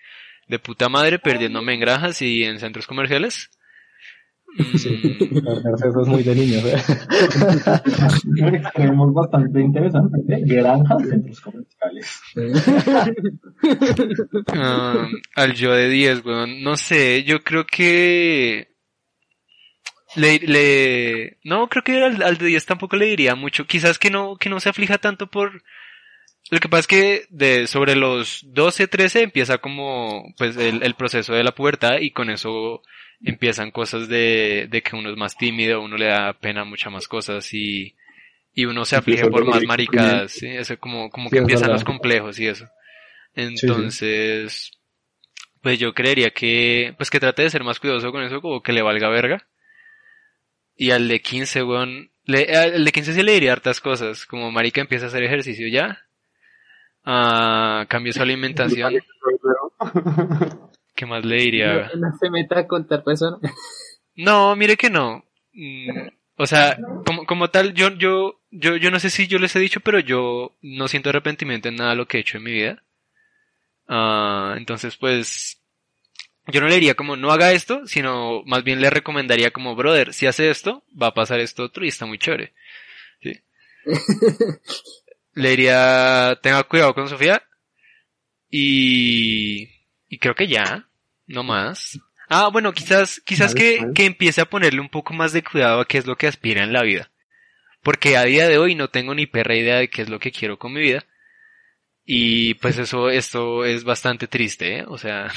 de 0.49 0.59
puta 0.59 0.88
madre 0.88 1.18
perdiéndome 1.18 1.75
en 1.75 1.80
granjas 1.80 2.21
y 2.23 2.45
en 2.45 2.61
centros 2.61 2.87
comerciales. 2.87 3.50
Mm, 4.59 5.75
Eso 5.75 6.02
es 6.02 6.09
muy 6.09 6.23
de 6.23 6.35
niños. 6.35 6.64
¿eh? 6.64 6.76
Extremos 8.57 9.12
bastante 9.12 9.61
interesantes. 9.61 10.21
¿eh? 10.28 10.40
Granjas, 10.45 11.09
centros 11.09 11.40
comerciales. 11.40 12.21
Ah, 14.49 15.09
al 15.37 15.55
yo 15.55 15.73
de 15.73 15.88
10, 15.88 16.25
weón. 16.25 16.62
No 16.62 16.76
sé, 16.76 17.25
yo 17.25 17.43
creo 17.43 17.67
que... 17.67 18.69
Le, 20.17 20.38
le... 20.38 21.38
No, 21.45 21.69
creo 21.69 21.85
que 21.85 22.02
al, 22.02 22.23
al 22.23 22.38
de 22.38 22.47
10 22.47 22.67
tampoco 22.67 22.97
le 22.97 23.07
diría 23.07 23.35
mucho. 23.35 23.67
Quizás 23.67 23.99
que 23.99 24.11
no, 24.11 24.37
que 24.37 24.49
no 24.49 24.61
se 24.61 24.71
aflija 24.71 24.99
tanto 24.99 25.28
por... 25.28 25.62
Lo 26.50 26.61
que 26.61 26.69
pasa 26.69 26.81
es 26.81 26.87
que 26.87 27.26
de, 27.28 27.67
sobre 27.67 27.95
los 27.95 28.40
12, 28.47 28.88
13 28.88 29.23
empieza 29.23 29.59
como 29.59 30.33
pues 30.38 30.57
el, 30.57 30.83
el 30.83 30.95
proceso 30.95 31.35
de 31.35 31.45
la 31.45 31.55
pubertad 31.55 31.99
y 32.00 32.11
con 32.12 32.31
eso 32.31 32.83
empiezan 33.22 33.70
cosas 33.70 34.08
de, 34.08 34.68
de 34.70 34.82
que 34.82 34.96
uno 34.96 35.10
es 35.10 35.16
más 35.16 35.37
tímido, 35.37 35.82
uno 35.82 35.96
le 35.96 36.06
da 36.06 36.32
pena 36.34 36.64
muchas 36.64 36.92
más 36.92 37.08
cosas 37.08 37.52
y, 37.54 37.96
y 38.54 38.64
uno 38.66 38.84
se 38.84 38.96
aflige 38.96 39.28
por 39.28 39.44
más 39.44 39.64
maricadas, 39.64 40.32
¿sí? 40.32 40.46
Eso 40.48 40.78
como, 40.78 41.10
como 41.10 41.28
Sí, 41.28 41.37
que 41.37 41.38
empiezan 41.38 41.72
los 41.72 41.84
complejos 41.84 42.38
y 42.38 42.46
eso. 42.48 42.66
sí. 43.54 43.66
Entonces, 43.66 44.72
pues 45.62 45.78
yo 45.78 45.92
creería 45.94 46.30
que, 46.30 46.94
pues 46.96 47.10
que 47.10 47.20
trate 47.20 47.42
de 47.42 47.50
ser 47.50 47.64
más 47.64 47.80
cuidadoso 47.80 48.12
con 48.12 48.22
eso, 48.22 48.40
como 48.40 48.62
que 48.62 48.72
le 48.72 48.82
valga 48.82 49.08
verga. 49.08 49.46
Y 50.76 50.92
al 50.92 51.08
de 51.08 51.20
15, 51.20 51.62
weón, 51.64 52.10
le, 52.25 52.56
al 52.56 52.84
de 52.84 52.92
15 52.92 53.12
sí 53.12 53.22
le 53.22 53.32
diría 53.32 53.52
hartas 53.52 53.80
cosas, 53.80 54.26
como 54.26 54.50
marica 54.52 54.80
empieza 54.80 55.06
a 55.06 55.08
hacer 55.08 55.25
ejercicio 55.25 55.66
ya, 55.68 56.00
ah, 57.04 57.87
cambie 57.88 58.12
su 58.12 58.22
alimentación, 58.22 59.02
¿qué 60.99 61.07
más 61.07 61.25
le 61.25 61.37
diría? 61.37 61.90
No, 61.95 62.09
no 62.09 62.19
se 62.19 62.28
meta 62.28 62.59
a 62.59 62.67
contar 62.67 63.05
personas. 63.05 63.40
No, 64.21 64.57
mire 64.57 64.76
que 64.76 64.90
no. 64.90 65.25
Mm, 65.52 66.09
O 66.35 66.45
sea, 66.45 66.76
como, 67.07 67.25
como 67.25 67.50
tal, 67.50 67.73
yo, 67.73 67.90
yo, 67.90 68.40
yo, 68.50 68.75
yo 68.75 68.90
no 68.90 68.99
sé 68.99 69.11
si 69.11 69.28
yo 69.28 69.38
les 69.38 69.55
he 69.55 69.61
dicho, 69.61 69.78
pero 69.78 70.00
yo 70.00 70.57
no 70.61 70.88
siento 70.88 71.11
arrepentimiento 71.11 71.69
en 71.69 71.76
nada 71.76 71.90
de 71.90 71.97
lo 71.97 72.09
que 72.09 72.17
he 72.17 72.21
hecho 72.23 72.38
en 72.38 72.43
mi 72.43 72.50
vida. 72.50 72.83
Ah, 73.87 74.57
entonces, 74.57 74.97
pues, 74.97 75.62
yo 76.49 76.61
no 76.61 76.67
le 76.67 76.75
diría 76.75 76.97
como 76.97 77.14
no 77.14 77.31
haga 77.31 77.52
esto, 77.52 77.87
sino 77.87 78.43
más 78.45 78.64
bien 78.64 78.81
le 78.81 78.90
recomendaría 78.90 79.52
como, 79.52 79.76
brother, 79.76 80.12
si 80.12 80.26
hace 80.26 80.50
esto, 80.50 80.83
va 81.00 81.09
a 81.09 81.14
pasar 81.14 81.38
esto 81.38 81.62
otro 81.62 81.85
y 81.85 81.88
está 81.88 82.05
muy 82.05 82.19
chévere. 82.19 82.55
¿Sí? 83.23 83.40
le 85.35 85.50
diría, 85.50 86.40
tenga 86.43 86.64
cuidado 86.64 86.93
con 86.93 87.09
Sofía. 87.09 87.40
Y, 88.50 89.69
y 90.09 90.19
creo 90.19 90.35
que 90.35 90.49
ya, 90.49 90.88
no 91.28 91.44
más. 91.44 92.00
Ah, 92.28 92.49
bueno, 92.52 92.73
quizás, 92.73 93.23
quizás 93.25 93.54
que, 93.54 93.90
que 93.94 94.04
empiece 94.04 94.40
a 94.40 94.50
ponerle 94.50 94.80
un 94.80 94.88
poco 94.88 95.14
más 95.14 95.32
de 95.32 95.42
cuidado 95.42 95.80
a 95.80 95.87
qué 95.87 95.99
es 95.99 96.06
lo 96.06 96.16
que 96.16 96.26
aspira 96.26 96.64
en 96.64 96.73
la 96.73 96.82
vida. 96.82 97.11
Porque 97.82 98.16
a 98.16 98.25
día 98.25 98.49
de 98.49 98.58
hoy 98.58 98.75
no 98.75 98.88
tengo 98.88 99.14
ni 99.14 99.26
perra 99.26 99.56
idea 99.56 99.76
de 99.76 99.88
qué 99.88 100.02
es 100.02 100.08
lo 100.08 100.18
que 100.18 100.32
quiero 100.32 100.58
con 100.58 100.73
mi 100.73 100.80
vida. 100.80 101.04
Y 102.04 102.54
pues 102.54 102.78
eso, 102.78 103.11
esto 103.11 103.64
es 103.64 103.85
bastante 103.85 104.26
triste, 104.26 104.78
¿eh? 104.78 104.85
O 104.88 104.99
sea, 104.99 105.28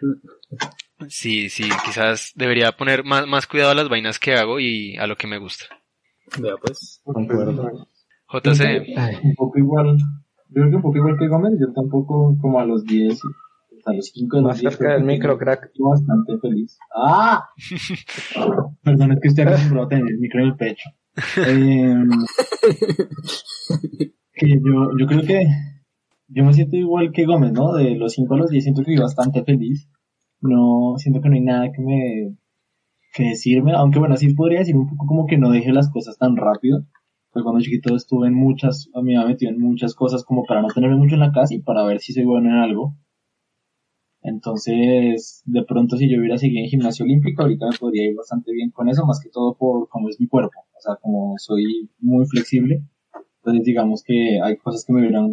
sí, 1.08 1.48
sí, 1.48 1.64
quizás 1.84 2.32
debería 2.34 2.76
poner 2.76 3.02
más, 3.02 3.26
más 3.26 3.46
cuidado 3.46 3.70
a 3.70 3.74
las 3.74 3.88
vainas 3.88 4.18
que 4.18 4.34
hago 4.34 4.60
y 4.60 4.96
a 4.98 5.06
lo 5.06 5.16
que 5.16 5.26
me 5.26 5.38
gusta. 5.38 5.64
Vea 6.38 6.54
pues. 6.58 7.00
Concuerdo. 7.04 7.88
JC, 8.28 8.94
Un 9.22 9.34
poco 9.36 9.58
igual. 9.58 9.96
Yo 10.48 10.54
creo 10.54 10.70
que 10.70 10.76
un 10.76 10.82
poco 10.82 10.98
igual 10.98 11.18
que 11.18 11.28
Gómez, 11.28 11.54
yo 11.58 11.72
tampoco 11.72 12.36
como 12.40 12.60
a 12.60 12.66
los 12.66 12.84
10, 12.84 13.20
a 13.86 13.92
los 13.92 14.06
5 14.06 14.36
de 14.36 14.42
los 14.42 14.50
más 14.50 14.60
10. 14.60 14.76
cerca 14.76 14.94
del 14.94 15.04
micro, 15.04 15.38
crack. 15.38 15.66
Estoy 15.66 15.86
bastante 15.88 16.38
feliz. 16.38 16.78
¡Ah! 16.94 17.48
Perdón, 18.82 19.12
es 19.12 19.20
que 19.20 19.28
estoy 19.28 19.44
acostumbrado 19.44 19.86
a 19.86 19.88
tener 19.88 20.08
el 20.08 20.18
micro 20.18 20.40
en 20.40 20.46
el 20.46 20.56
pecho. 20.56 20.90
Em, 21.46 22.10
que 24.34 24.48
yo, 24.48 24.90
yo 24.98 25.06
creo 25.06 25.22
que 25.22 25.46
yo 26.28 26.44
me 26.44 26.52
siento 26.52 26.76
igual 26.76 27.12
que 27.12 27.24
Gómez, 27.24 27.52
¿no? 27.52 27.74
De 27.74 27.94
los 27.94 28.12
5 28.12 28.34
a 28.34 28.38
los 28.38 28.50
10 28.50 28.64
siento 28.64 28.82
que 28.82 28.92
fui 28.92 28.96
bastante 28.96 29.44
feliz. 29.44 29.88
No, 30.40 30.94
siento 30.98 31.20
que 31.20 31.28
no 31.28 31.36
hay 31.36 31.42
nada 31.42 31.72
que 31.72 31.80
me, 31.80 32.36
que 33.14 33.30
decirme, 33.30 33.72
aunque 33.72 33.98
bueno, 33.98 34.16
sí 34.16 34.34
podría 34.34 34.58
decir 34.58 34.76
un 34.76 34.88
poco 34.88 35.06
como 35.06 35.26
que 35.26 35.38
no 35.38 35.50
deje 35.50 35.72
las 35.72 35.90
cosas 35.90 36.18
tan 36.18 36.36
rápido. 36.36 36.84
Pues 37.32 37.44
cuando 37.44 37.60
chiquito 37.60 37.94
estuve 37.94 38.28
en 38.28 38.34
muchas, 38.34 38.88
a 38.94 39.00
mí 39.00 39.12
me 39.12 39.16
había 39.16 39.28
metido 39.28 39.52
en 39.52 39.60
muchas 39.60 39.94
cosas 39.94 40.24
como 40.24 40.44
para 40.44 40.62
no 40.62 40.68
tenerme 40.68 40.96
mucho 40.96 41.14
en 41.14 41.20
la 41.20 41.32
casa 41.32 41.54
y 41.54 41.60
para 41.60 41.84
ver 41.84 42.00
si 42.00 42.12
soy 42.12 42.24
bueno 42.24 42.48
en 42.48 42.56
algo. 42.56 42.96
Entonces, 44.26 45.42
de 45.46 45.62
pronto 45.64 45.96
si 45.96 46.10
yo 46.10 46.18
hubiera 46.18 46.36
seguido 46.36 46.64
en 46.64 46.68
gimnasio 46.68 47.04
olímpico, 47.04 47.42
ahorita 47.42 47.66
me 47.70 47.78
podría 47.78 48.10
ir 48.10 48.16
bastante 48.16 48.52
bien 48.52 48.70
con 48.72 48.88
eso, 48.88 49.06
más 49.06 49.20
que 49.20 49.30
todo 49.30 49.56
por 49.56 49.88
cómo 49.88 50.08
es 50.08 50.20
mi 50.20 50.26
cuerpo. 50.26 50.58
O 50.76 50.80
sea, 50.80 50.96
como 51.00 51.34
soy 51.38 51.88
muy 52.00 52.26
flexible, 52.26 52.82
entonces 53.38 53.64
digamos 53.64 54.02
que 54.04 54.40
hay 54.42 54.56
cosas 54.56 54.84
que 54.84 54.92
me 54.92 55.00
hubieran 55.02 55.32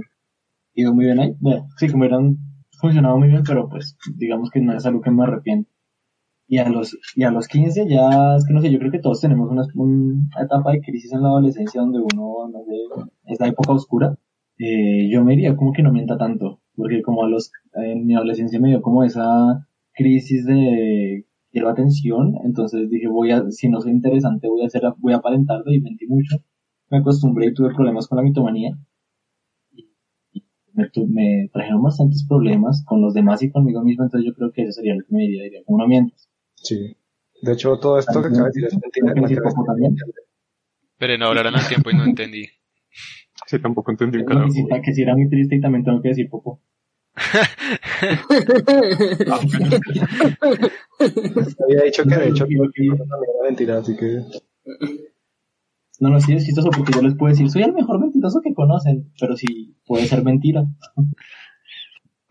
ido 0.76 0.94
muy 0.94 1.06
bien 1.06 1.20
ahí. 1.20 1.36
Bueno, 1.40 1.68
sí, 1.78 1.88
que 1.88 1.94
me 1.94 2.02
hubieran 2.02 2.38
funcionado 2.80 3.18
muy 3.18 3.30
bien, 3.30 3.42
pero 3.44 3.68
pues 3.68 3.98
digamos 4.16 4.52
que 4.52 4.62
no 4.62 4.78
es 4.78 4.86
algo 4.86 5.02
que 5.02 5.10
me 5.10 5.24
arrepiento. 5.24 5.72
Y 6.48 6.60
a 6.60 6.70
los, 6.70 6.96
y 7.16 7.24
a 7.24 7.32
los 7.32 7.48
15 7.48 7.88
ya, 7.90 8.36
es 8.38 8.46
que 8.46 8.54
no 8.54 8.62
sé, 8.62 8.72
yo 8.72 8.78
creo 8.78 8.92
que 8.92 9.00
todos 9.00 9.22
tenemos 9.22 9.50
una, 9.50 9.64
una 9.74 10.44
etapa 10.44 10.72
de 10.72 10.82
crisis 10.82 11.14
en 11.14 11.24
la 11.24 11.30
adolescencia 11.30 11.82
donde 11.82 11.98
uno, 12.00 12.48
no 12.52 12.60
sé, 12.66 13.04
esa 13.34 13.48
época 13.48 13.74
oscura. 13.74 14.16
Eh, 14.60 15.10
yo 15.10 15.24
me 15.24 15.32
diría 15.32 15.56
como 15.56 15.74
que 15.74 15.82
no 15.82 15.92
mienta 15.92 16.16
tanto, 16.18 16.62
porque 16.76 17.02
como 17.02 17.24
a 17.24 17.30
los, 17.30 17.52
en 17.74 18.06
mi 18.06 18.16
adolescencia 18.16 18.60
me 18.60 18.70
dio 18.70 18.82
como 18.82 19.04
esa 19.04 19.68
crisis 19.94 20.46
de 20.46 21.26
quiero 21.52 21.70
atención, 21.70 22.36
entonces 22.44 22.90
dije 22.90 23.08
voy 23.08 23.32
a, 23.32 23.44
si 23.52 23.70
no 23.70 23.80
soy 23.82 23.92
interesante 23.92 24.48
voy 24.48 24.64
a 24.64 24.68
hacer, 24.68 24.82
voy 24.98 25.14
a 25.14 25.18
aparentarlo 25.18 25.72
y 25.72 25.82
mentí 25.82 26.08
mucho. 26.08 26.38
Me 26.90 26.98
acostumbré 27.00 27.48
y 27.48 27.54
tuve 27.54 27.74
problemas 27.74 28.08
con 28.08 28.18
la 28.18 28.24
mitomanía. 28.24 28.78
Y- 29.72 29.90
y 30.34 30.44
Me, 30.74 30.90
tu- 30.90 31.08
me 31.08 31.50
trajeron 31.54 31.84
bastantes 31.84 32.26
problemas 32.28 32.84
con 32.86 33.02
los 33.02 33.14
demás 33.14 33.44
y 33.44 33.52
conmigo 33.52 33.84
mismo, 33.84 34.04
entonces 34.04 34.28
yo 34.28 34.34
creo 34.36 34.52
que 34.52 34.64
eso 34.64 34.72
sería 34.74 34.96
lo 34.96 35.02
que 35.06 35.14
me 35.16 35.22
diría, 35.24 35.44
diría, 35.44 35.64
como 35.66 35.78
no 35.80 35.88
mientas. 35.88 36.28
Sí. 36.56 36.96
De 37.42 37.54
hecho, 37.54 37.78
todo 37.78 38.00
esto 38.00 38.22
que 38.22 38.28
acaba 38.30 38.44
de 38.44 38.62
decir 38.62 38.66
es 38.66 38.74
mentira. 38.74 39.14
pero 40.98 41.18
no 41.18 41.26
hablarán 41.28 41.56
al 41.56 41.68
tiempo 41.68 41.92
y 41.92 41.96
no 41.96 42.06
entendí. 42.06 42.46
Sí, 43.48 43.60
tampoco 43.60 43.92
entendí 43.92 44.18
un 44.20 44.26
Que 44.26 44.34
carajo. 44.34 44.52
sí, 44.52 44.66
que 44.84 44.94
sí 44.94 45.02
era 45.02 45.16
muy 45.16 45.30
triste 45.30 45.56
y 45.56 45.62
también 45.62 45.84
tengo 45.84 46.02
que 46.02 46.10
decir 46.10 46.30
poco. 46.30 46.62
Había 51.64 51.84
dicho 51.86 52.04
que 52.04 52.16
de 52.16 52.28
hecho 52.30 52.46
que- 52.48 52.58
también 52.58 53.32
era 53.36 53.44
mentira, 53.44 53.78
así 53.78 53.96
que 53.96 54.22
No, 56.00 56.10
no, 56.10 56.20
sí 56.20 56.34
es 56.34 56.46
chistoso 56.46 56.70
porque 56.76 56.92
yo 56.94 57.02
les 57.02 57.16
puedo 57.16 57.32
decir, 57.32 57.50
soy 57.50 57.64
el 57.64 57.74
mejor 57.74 58.00
mentiroso 58.00 58.42
que 58.42 58.54
conocen, 58.54 59.12
pero 59.20 59.38
sí 59.38 59.76
puede 59.86 60.06
ser 60.08 60.24
mentira. 60.24 60.66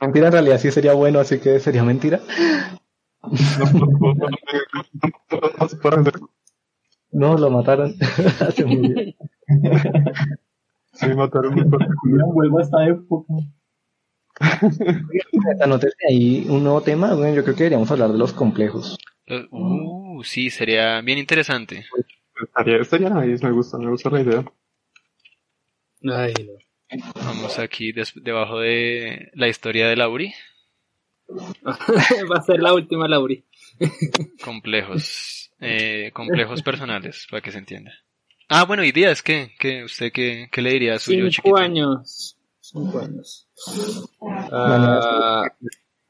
mentira 0.01 0.27
en 0.27 0.33
realidad 0.33 0.59
sí 0.59 0.71
sería 0.71 0.95
bueno, 0.95 1.21
así 1.21 1.39
que 1.39 1.61
sería 1.61 1.85
mentira. 1.85 2.21
No, 7.13 7.37
lo 7.37 7.51
mataron. 7.51 7.95
Hace 8.41 8.65
muy 8.65 8.89
bien. 8.89 9.15
Sí, 10.93 11.07
mataron 11.15 11.55
fuerte. 11.55 11.87
Mira, 12.05 12.25
vuelvo 12.27 12.59
a 12.59 12.63
esta 12.63 12.87
época. 12.87 13.33
Anótese 15.61 15.97
ahí 16.09 16.47
un 16.49 16.63
nuevo 16.65 16.81
tema, 16.81 17.15
bueno, 17.15 17.35
yo 17.35 17.43
creo 17.43 17.55
que 17.55 17.65
deberíamos 17.65 17.91
hablar 17.91 18.11
de 18.13 18.19
los 18.19 18.33
complejos. 18.33 18.99
Los- 19.27 19.47
Uh, 19.51 20.23
sí, 20.25 20.51
sería 20.51 21.01
bien 21.01 21.19
interesante. 21.19 21.87
Estaría, 22.43 22.77
estaría 22.79 23.09
nice, 23.11 23.45
me 23.45 23.53
gusta, 23.53 23.79
me 23.79 23.91
gusta 23.91 24.11
la 24.11 24.21
idea. 24.21 24.45
Ay, 26.05 26.35
no. 26.45 27.03
Vamos 27.25 27.59
aquí 27.59 27.93
des- 27.93 28.13
debajo 28.15 28.59
de 28.61 29.31
la 29.35 29.49
historia 29.49 29.89
de 29.89 29.97
Lauri. 29.97 30.35
Va 31.65 32.37
a 32.39 32.43
ser 32.43 32.61
la 32.61 32.75
última, 32.75 33.09
Lauri. 33.09 33.45
Complejos. 34.45 35.51
Eh, 35.61 36.11
complejos 36.13 36.63
personales, 36.63 37.27
para 37.31 37.41
que 37.41 37.53
se 37.53 37.59
entienda. 37.59 37.93
Ah, 38.55 38.67
bueno, 38.67 38.85
y 38.85 38.93
Díaz, 38.93 39.23
¿qué? 39.23 39.53
¿Qué? 39.59 39.83
¿Usted 39.83 40.13
qué, 40.13 40.47
qué 40.53 40.61
le 40.61 40.73
diría 40.73 40.97
a 40.97 40.99
su 40.99 41.11
yo 41.13 41.21
Cinco 41.21 41.31
chiquito? 41.31 41.57
años. 41.57 42.37
Cinco 42.61 42.99
años. 42.99 43.49
Ah, 44.51 45.45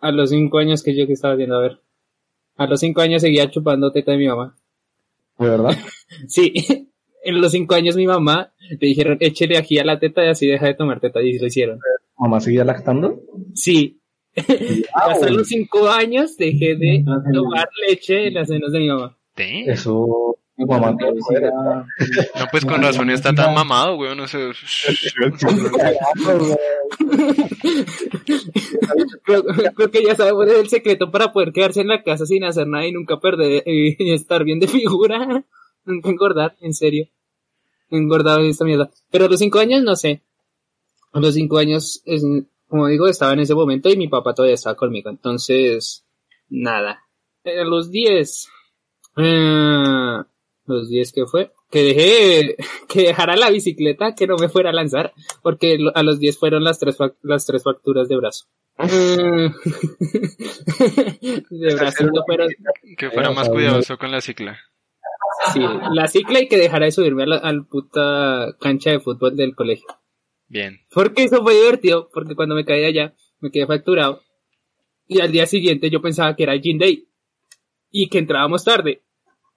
a 0.00 0.10
los 0.10 0.30
cinco 0.30 0.58
años 0.58 0.82
que 0.82 0.96
yo 0.96 1.06
que 1.06 1.12
estaba 1.12 1.34
haciendo, 1.34 1.56
a 1.56 1.60
ver. 1.60 1.78
A 2.56 2.66
los 2.66 2.80
cinco 2.80 3.00
años 3.00 3.22
seguía 3.22 3.48
chupando 3.48 3.92
teta 3.92 4.10
de 4.10 4.18
mi 4.18 4.26
mamá. 4.26 4.56
¿De 5.38 5.48
verdad? 5.48 5.70
Sí, 6.26 6.52
en 7.24 7.40
los 7.40 7.52
cinco 7.52 7.76
años 7.76 7.94
mi 7.94 8.06
mamá 8.08 8.52
le 8.68 8.76
dijeron, 8.88 9.18
échele 9.20 9.56
aquí 9.56 9.78
a 9.78 9.84
la 9.84 10.00
teta 10.00 10.24
y 10.24 10.28
así 10.28 10.48
deja 10.48 10.66
de 10.66 10.74
tomar 10.74 10.98
teta 10.98 11.22
y 11.22 11.38
lo 11.38 11.46
hicieron. 11.46 11.78
¿Mamá 12.18 12.40
seguía 12.40 12.64
lactando? 12.64 13.20
Sí. 13.54 14.00
Hasta 14.94 15.30
los 15.30 15.46
cinco 15.46 15.88
años 15.88 16.36
dejé 16.36 16.74
de 16.74 17.04
tomar 17.32 17.68
leche 17.88 18.26
en 18.26 18.34
las 18.34 18.48
cenas 18.48 18.72
de 18.72 18.78
mi 18.80 18.88
mamá. 18.88 19.16
¿Te? 19.34 19.70
Eso, 19.70 20.38
No, 22.36 22.46
pues 22.50 22.64
con 22.64 22.82
razón 22.82 23.10
está 23.10 23.34
tan 23.34 23.54
mamado, 23.54 23.96
güey, 23.96 24.14
no 24.16 24.26
sé. 24.28 24.50
Creo, 29.24 29.44
creo 29.74 29.90
que 29.90 30.02
ya 30.04 30.14
sabemos 30.14 30.46
el 30.48 30.68
secreto 30.68 31.10
para 31.10 31.32
poder 31.32 31.52
quedarse 31.52 31.80
en 31.80 31.88
la 31.88 32.02
casa 32.02 32.26
sin 32.26 32.44
hacer 32.44 32.66
nada 32.66 32.86
y 32.86 32.92
nunca 32.92 33.18
perder 33.20 33.62
y 33.66 34.12
estar 34.12 34.44
bien 34.44 34.60
de 34.60 34.68
figura. 34.68 35.44
Nunca 35.84 36.10
engordar, 36.10 36.54
en 36.60 36.74
serio. 36.74 37.08
Engordado 37.90 38.38
en 38.38 38.46
esta 38.46 38.64
mierda. 38.64 38.88
Pero 39.10 39.24
a 39.24 39.28
los 39.28 39.40
cinco 39.40 39.58
años, 39.58 39.82
no 39.82 39.96
sé. 39.96 40.22
A 41.12 41.18
los 41.18 41.34
cinco 41.34 41.58
años, 41.58 42.00
es- 42.04 42.24
como 42.68 42.86
digo, 42.86 43.08
estaba 43.08 43.32
en 43.32 43.40
ese 43.40 43.54
momento 43.56 43.88
y 43.90 43.96
mi 43.96 44.06
papá 44.06 44.32
todavía 44.32 44.54
estaba 44.54 44.76
conmigo. 44.76 45.10
Entonces, 45.10 46.04
nada. 46.48 47.02
A 47.44 47.64
los 47.64 47.90
diez. 47.90 48.48
eh, 49.16 50.22
los 50.66 50.88
diez 50.88 51.12
que 51.12 51.26
fue. 51.26 51.52
Que 51.70 51.82
dejé, 51.82 52.56
que 52.88 53.02
dejara 53.02 53.36
la 53.36 53.50
bicicleta, 53.50 54.14
que 54.14 54.26
no 54.26 54.36
me 54.36 54.48
fuera 54.48 54.70
a 54.70 54.72
lanzar. 54.72 55.12
Porque 55.42 55.78
a 55.94 56.02
los 56.02 56.18
10 56.18 56.38
fueron 56.38 56.64
las 56.64 56.78
tres, 56.78 56.96
las 57.22 57.46
tres 57.46 57.62
facturas 57.62 58.08
de 58.08 58.16
brazo. 58.16 58.46
De 61.50 61.74
brazo 61.74 62.04
no 62.04 62.22
fueron, 62.24 62.48
Que 62.96 63.10
fuera 63.10 63.30
más 63.30 63.48
cuidadoso 63.48 63.98
con 63.98 64.10
la 64.10 64.20
cicla. 64.20 64.58
sí, 65.52 65.60
la 65.92 66.06
cicla 66.08 66.40
y 66.40 66.48
que 66.48 66.56
dejara 66.56 66.86
de 66.86 66.92
subirme 66.92 67.24
a 67.24 67.26
la 67.26 67.36
al 67.36 67.66
puta 67.66 68.56
cancha 68.60 68.90
de 68.90 69.00
fútbol 69.00 69.36
del 69.36 69.54
colegio. 69.54 69.86
Bien. 70.48 70.80
Porque 70.90 71.24
eso 71.24 71.42
fue 71.42 71.54
divertido, 71.54 72.08
porque 72.12 72.34
cuando 72.34 72.54
me 72.54 72.64
caí 72.64 72.84
allá, 72.84 73.14
me 73.40 73.50
quedé 73.50 73.66
facturado. 73.66 74.22
Y 75.06 75.20
al 75.20 75.32
día 75.32 75.46
siguiente 75.46 75.90
yo 75.90 76.00
pensaba 76.00 76.34
que 76.34 76.44
era 76.44 76.58
Gin 76.58 76.78
Day. 76.78 77.08
Y 77.90 78.08
que 78.08 78.18
entrábamos 78.18 78.64
tarde. 78.64 79.01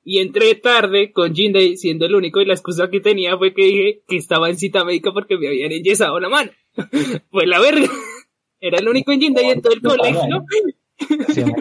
Y 0.07 0.19
entré 0.19 0.53
tarde 0.55 1.11
con 1.11 1.33
Gin 1.33 1.51
Day 1.51 1.75
siendo 1.77 2.05
el 2.05 2.13
único 2.13 2.39
y 2.39 2.45
la 2.45 2.53
excusa 2.53 2.89
que 2.91 2.99
tenía 2.99 3.35
fue 3.39 3.55
que 3.55 3.65
dije 3.65 4.03
que 4.07 4.17
estaba 4.17 4.49
en 4.51 4.57
cita 4.57 4.85
médica 4.85 5.11
porque 5.11 5.35
me 5.37 5.47
habían 5.47 5.71
enyesado 5.71 6.19
la 6.19 6.29
mano. 6.29 6.51
fue 7.31 7.47
la 7.47 7.59
verga. 7.59 7.89
Era 8.59 8.77
el 8.77 8.87
único 8.87 9.11
en 9.11 9.19
Gin 9.21 9.33
Day 9.33 9.47
en 9.47 9.61
todo 9.61 9.73
el 9.73 9.81
colegio. 9.81 10.45
mil 11.43 11.53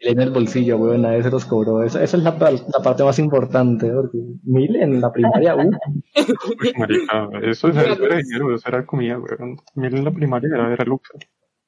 en 0.00 0.20
el 0.20 0.30
bolsillo, 0.30 0.76
weón, 0.78 1.02
nadie 1.02 1.22
se 1.22 1.30
los 1.30 1.44
cobró. 1.44 1.82
Esa, 1.82 2.02
esa 2.02 2.16
es 2.16 2.22
la, 2.22 2.30
la 2.38 2.82
parte 2.82 3.04
más 3.04 3.18
importante, 3.18 3.88
porque 3.90 4.18
mil 4.44 4.76
en 4.76 5.00
la 5.00 5.12
primaria, 5.12 5.54
uh, 5.56 5.60
Uy, 5.60 6.72
marica, 6.78 7.28
eso, 7.42 7.68
era- 7.68 7.82
eso 7.92 8.04
era 8.04 8.16
dinero, 8.16 8.54
eso 8.54 8.68
era 8.68 8.84
comida, 8.84 9.18
weón. 9.18 9.56
Mira 9.74 9.96
en 9.98 10.04
la 10.04 10.10
primaria 10.10 10.48
era, 10.52 10.72
era 10.72 10.84
lujo. 10.84 11.02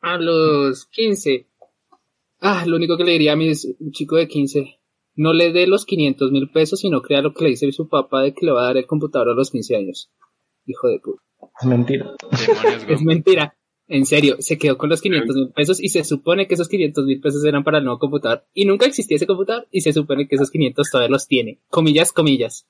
A 0.01 0.19
los 0.19 0.87
15. 0.87 1.47
Ah, 2.41 2.65
lo 2.67 2.77
único 2.77 2.97
que 2.97 3.05
le 3.05 3.13
diría 3.13 3.33
a 3.33 3.37
mi 3.37 3.49
un 3.51 3.93
chico 3.93 4.17
de 4.17 4.29
15. 4.29 4.79
No 5.17 5.33
le 5.33 5.53
dé 5.53 5.67
los 5.67 5.87
500 5.87 6.31
mil 6.31 6.51
pesos, 6.51 6.81
sino 6.81 7.03
crea 7.03 7.23
lo 7.23 7.33
que 7.33 7.45
le 7.45 7.51
dice 7.51 7.73
su 7.73 7.89
papá 7.89 8.23
de 8.23 8.35
que 8.35 8.47
le 8.47 8.53
va 8.53 8.63
a 8.63 8.67
dar 8.67 8.77
el 8.77 8.87
computador 8.87 9.31
a 9.31 9.35
los 9.35 9.51
15 9.51 9.77
años. 9.77 10.11
Hijo 10.67 10.89
de 10.89 11.01
puta. 11.01 11.23
es 11.61 11.67
mentira. 11.67 12.15
Es 12.89 13.03
mentira. 13.03 13.57
En 13.89 14.05
serio, 14.05 14.37
se 14.41 14.59
quedó 14.59 14.77
con 14.77 14.91
los 14.91 15.01
500 15.01 15.37
mil 15.37 15.53
pesos 15.53 15.81
y 15.81 15.89
se 15.89 16.03
supone 16.05 16.49
que 16.49 16.55
esos 16.55 16.69
500 16.69 17.05
mil 17.05 17.21
pesos 17.21 17.45
eran 17.45 17.63
para 17.65 17.79
el 17.79 17.85
nuevo 17.85 17.99
computador. 18.01 18.45
Y 18.53 18.65
nunca 18.65 18.87
existía 18.87 19.17
ese 19.17 19.27
computador 19.27 19.67
y 19.71 19.81
se 19.81 19.93
supone 19.93 20.27
que 20.29 20.35
esos 20.35 20.51
500 20.51 20.91
todavía 20.91 21.11
los 21.11 21.27
tiene. 21.27 21.61
Comillas, 21.69 22.13
comillas. 22.13 22.67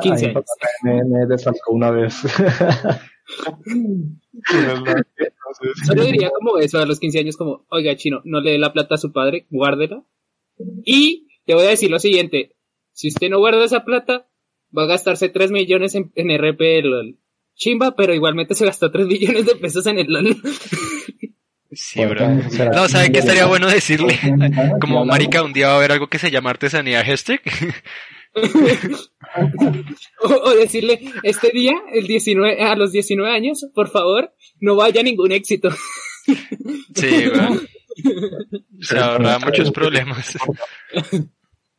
15 0.00 0.26
Ay, 0.26 0.32
mi 0.32 0.36
años. 0.36 0.44
me, 0.82 1.04
me 1.04 1.26
desfalcó 1.26 1.72
una 1.72 1.90
vez. 1.90 2.14
Solo 5.86 6.04
diría 6.04 6.30
como 6.30 6.58
eso 6.58 6.78
a 6.78 6.86
los 6.86 6.98
15 6.98 7.20
años 7.20 7.36
como, 7.36 7.64
oiga 7.68 7.94
chino, 7.96 8.20
no 8.24 8.40
le 8.40 8.52
dé 8.52 8.58
la 8.58 8.72
plata 8.72 8.96
a 8.96 8.98
su 8.98 9.12
padre, 9.12 9.46
guárdela. 9.50 10.02
Y 10.84 11.28
te 11.52 11.56
voy 11.56 11.66
a 11.66 11.70
decir 11.70 11.90
lo 11.90 11.98
siguiente, 11.98 12.56
si 12.92 13.08
usted 13.08 13.28
no 13.28 13.38
guarda 13.38 13.62
esa 13.62 13.84
plata, 13.84 14.26
va 14.74 14.84
a 14.84 14.86
gastarse 14.86 15.28
3 15.28 15.50
millones 15.50 15.94
en, 15.94 16.10
en 16.14 16.30
RP 16.30 16.58
del 16.60 16.90
LOL. 16.90 17.18
Chimba, 17.54 17.94
pero 17.94 18.14
igualmente 18.14 18.54
se 18.54 18.64
gastó 18.64 18.90
3 18.90 19.06
millones 19.08 19.44
de 19.44 19.56
pesos 19.56 19.84
en 19.84 19.98
el 19.98 20.06
LOL. 20.06 20.34
Sí, 21.70 22.02
bro. 22.06 22.26
No, 22.74 22.88
¿sabe 22.88 23.12
qué 23.12 23.18
estaría 23.18 23.44
bueno 23.44 23.68
decirle? 23.68 24.18
Como 24.80 25.04
marica, 25.04 25.42
un 25.42 25.52
día 25.52 25.66
va 25.66 25.74
a 25.74 25.76
haber 25.76 25.92
algo 25.92 26.06
que 26.06 26.18
se 26.18 26.30
llama 26.30 26.48
artesanía 26.48 27.04
hashtag. 27.04 27.42
o, 30.22 30.28
o 30.28 30.54
decirle, 30.54 31.00
este 31.22 31.50
día, 31.50 31.74
el 31.92 32.06
19, 32.06 32.62
a 32.62 32.74
los 32.76 32.92
19 32.92 33.30
años, 33.30 33.66
por 33.74 33.90
favor, 33.90 34.32
no 34.58 34.74
vaya 34.74 35.02
a 35.02 35.04
ningún 35.04 35.32
éxito. 35.32 35.68
Sí, 36.94 37.28
weón. 37.28 37.68
Se 38.80 38.98
ahorra 38.98 39.38
muchos 39.38 39.70
problemas. 39.70 40.38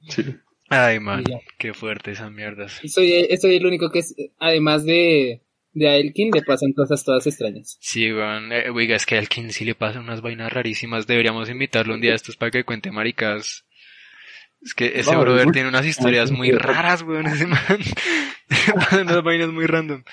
Sí. 0.08 0.24
Ay, 0.70 1.00
man, 1.00 1.24
qué 1.58 1.74
fuerte 1.74 2.12
esas 2.12 2.32
mierdas. 2.32 2.80
Y 2.84 2.90
soy, 2.90 3.28
soy 3.40 3.56
el 3.56 3.66
único 3.66 3.92
que, 3.92 4.00
es, 4.00 4.16
además 4.40 4.86
de, 4.86 5.42
de 5.74 5.90
a 5.90 5.98
Elkin, 5.98 6.32
le 6.34 6.42
pasan 6.42 6.74
cosas 6.74 7.04
todas 7.04 7.28
extrañas. 7.28 7.78
Sí, 7.80 8.12
weón. 8.12 8.52
Eh, 8.52 8.70
oiga, 8.70 8.96
es 8.96 9.06
que 9.06 9.16
a 9.16 9.20
Elkin 9.20 9.52
sí 9.52 9.66
le 9.66 9.76
pasan 9.76 10.04
unas 10.04 10.22
vainas 10.22 10.52
rarísimas. 10.52 11.06
Deberíamos 11.06 11.50
invitarlo 11.50 11.94
un 11.94 12.02
día 12.02 12.14
a 12.14 12.16
estos 12.16 12.38
para 12.38 12.52
que 12.52 12.64
cuente 12.64 12.92
maricas. 12.92 13.66
Es 14.62 14.74
que 14.74 14.94
ese 14.96 15.16
brother 15.16 15.52
tiene 15.52 15.68
unas 15.68 15.86
historias 15.86 16.32
muy 16.32 16.52
raras, 16.52 17.02
weón, 17.04 17.28
ese 17.28 17.46
man. 17.46 17.60
unas 19.02 19.24
vainas 19.24 19.50
muy 19.50 19.66
random. 19.66 20.04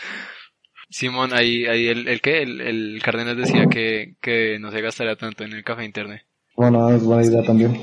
Simón, 0.90 1.32
ahí, 1.32 1.66
ahí 1.66 1.87
el, 1.87 2.09
el 2.09 2.20
que, 2.20 2.42
el, 2.42 2.61
el 2.61 3.00
Cárdenas 3.02 3.37
decía 3.37 3.66
que, 3.70 4.16
que 4.20 4.59
no 4.59 4.73
se 4.73 4.80
gastaría 4.80 5.14
tanto 5.14 5.44
en 5.44 5.52
el 5.52 5.62
café 5.62 5.85
internet. 5.85 6.26
bueno, 6.56 6.90
es 6.90 7.04
buena 7.04 7.25
idea 7.25 7.44
también. 7.44 7.80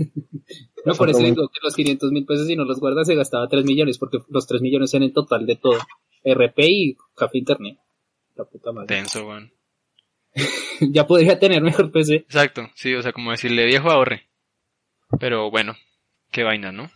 No, 0.84 0.94
por 0.94 1.10
eso 1.10 1.18
digo 1.18 1.48
que 1.48 1.60
los 1.62 1.76
500 1.76 2.10
mil 2.10 2.24
pesos 2.24 2.46
si 2.46 2.56
no 2.56 2.64
los 2.64 2.80
guarda 2.80 3.04
se 3.04 3.14
gastaba 3.14 3.46
3 3.48 3.64
millones, 3.66 3.98
porque 3.98 4.18
los 4.30 4.46
3 4.46 4.62
millones 4.62 4.92
eran 4.94 5.08
en 5.08 5.12
total 5.12 5.46
de 5.46 5.56
todo. 5.56 5.78
RP 6.24 6.58
y 6.60 6.96
café 7.14 7.38
internet. 7.38 7.78
La 8.34 8.44
puta 8.44 8.72
madre. 8.72 8.86
Tenso, 8.86 9.26
weón. 9.26 9.52
ya 10.80 11.06
podría 11.06 11.38
tener 11.38 11.62
mejor 11.62 11.90
PC. 11.92 12.14
Exacto, 12.14 12.70
sí, 12.74 12.94
o 12.94 13.02
sea, 13.02 13.12
como 13.12 13.30
decirle 13.30 13.66
viejo 13.66 13.90
ahorre. 13.90 14.28
Pero 15.18 15.50
bueno, 15.50 15.76
qué 16.30 16.44
vaina, 16.44 16.72
¿no? 16.72 16.90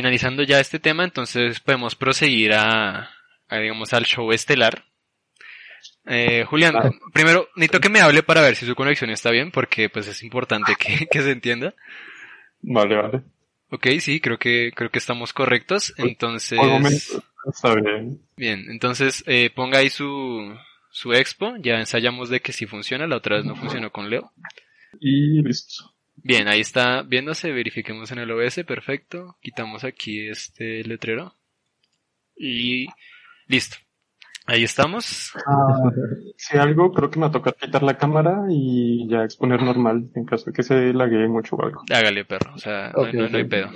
Finalizando 0.00 0.42
ya 0.42 0.60
este 0.60 0.78
tema, 0.78 1.04
entonces 1.04 1.58
podemos 1.60 1.94
proseguir 1.96 2.52
a, 2.52 3.08
a, 3.48 3.56
digamos, 3.58 3.94
al 3.94 4.04
show 4.04 4.30
estelar. 4.30 4.84
Eh, 6.04 6.44
Julián, 6.44 6.72
Claro. 6.72 6.92
primero, 7.14 7.48
necesito 7.56 7.80
que 7.80 7.88
me 7.88 8.00
hable 8.02 8.22
para 8.22 8.42
ver 8.42 8.56
si 8.56 8.66
su 8.66 8.74
conexión 8.74 9.08
está 9.08 9.30
bien, 9.30 9.50
porque 9.50 9.88
pues 9.88 10.06
es 10.06 10.22
importante 10.22 10.74
que, 10.78 11.06
que 11.10 11.22
se 11.22 11.30
entienda. 11.30 11.72
Vale, 12.60 12.94
vale. 12.94 13.22
Ok, 13.70 13.86
sí, 14.00 14.20
creo 14.20 14.38
que, 14.38 14.70
creo 14.76 14.90
que 14.90 14.98
estamos 14.98 15.32
correctos. 15.32 15.94
Entonces, 15.96 16.58
Por 16.58 16.68
momento, 16.68 17.24
está 17.50 17.74
bien. 17.74 18.20
bien, 18.36 18.66
entonces 18.68 19.24
eh, 19.26 19.48
ponga 19.48 19.78
ahí 19.78 19.88
su, 19.88 20.54
su 20.90 21.14
expo. 21.14 21.54
Ya 21.60 21.76
ensayamos 21.80 22.28
de 22.28 22.40
que 22.40 22.52
sí 22.52 22.66
funciona, 22.66 23.06
la 23.06 23.16
otra 23.16 23.36
vez 23.36 23.46
no 23.46 23.56
funcionó 23.56 23.90
con 23.90 24.10
Leo. 24.10 24.30
Y 25.00 25.42
listo. 25.42 25.94
Bien, 26.16 26.48
ahí 26.48 26.60
está 26.60 27.02
viéndose, 27.02 27.52
verifiquemos 27.52 28.10
en 28.10 28.18
el 28.18 28.30
OBS, 28.30 28.64
perfecto. 28.64 29.36
Quitamos 29.40 29.84
aquí 29.84 30.28
este 30.28 30.82
letrero. 30.84 31.34
Y 32.36 32.86
listo. 33.46 33.76
Ahí 34.46 34.62
estamos. 34.64 35.32
Ah, 35.46 35.90
si 36.36 36.56
algo, 36.56 36.92
creo 36.92 37.10
que 37.10 37.18
me 37.18 37.24
va 37.24 37.28
a 37.28 37.32
tocar 37.32 37.54
quitar 37.56 37.82
la 37.82 37.96
cámara 37.98 38.44
y 38.48 39.08
ya 39.08 39.24
exponer 39.24 39.60
normal 39.62 40.08
en 40.14 40.24
caso 40.24 40.46
de 40.46 40.52
que 40.52 40.62
se 40.62 40.92
laguee 40.92 41.26
mucho 41.28 41.56
o 41.56 41.62
algo. 41.64 41.82
Hágale, 41.90 42.24
perro. 42.24 42.54
O 42.54 42.58
sea, 42.58 42.92
no, 42.94 43.02
Ok, 43.02 43.12
no- 43.14 43.28
no 43.28 43.38
hay 43.38 43.44
pedo. 43.44 43.70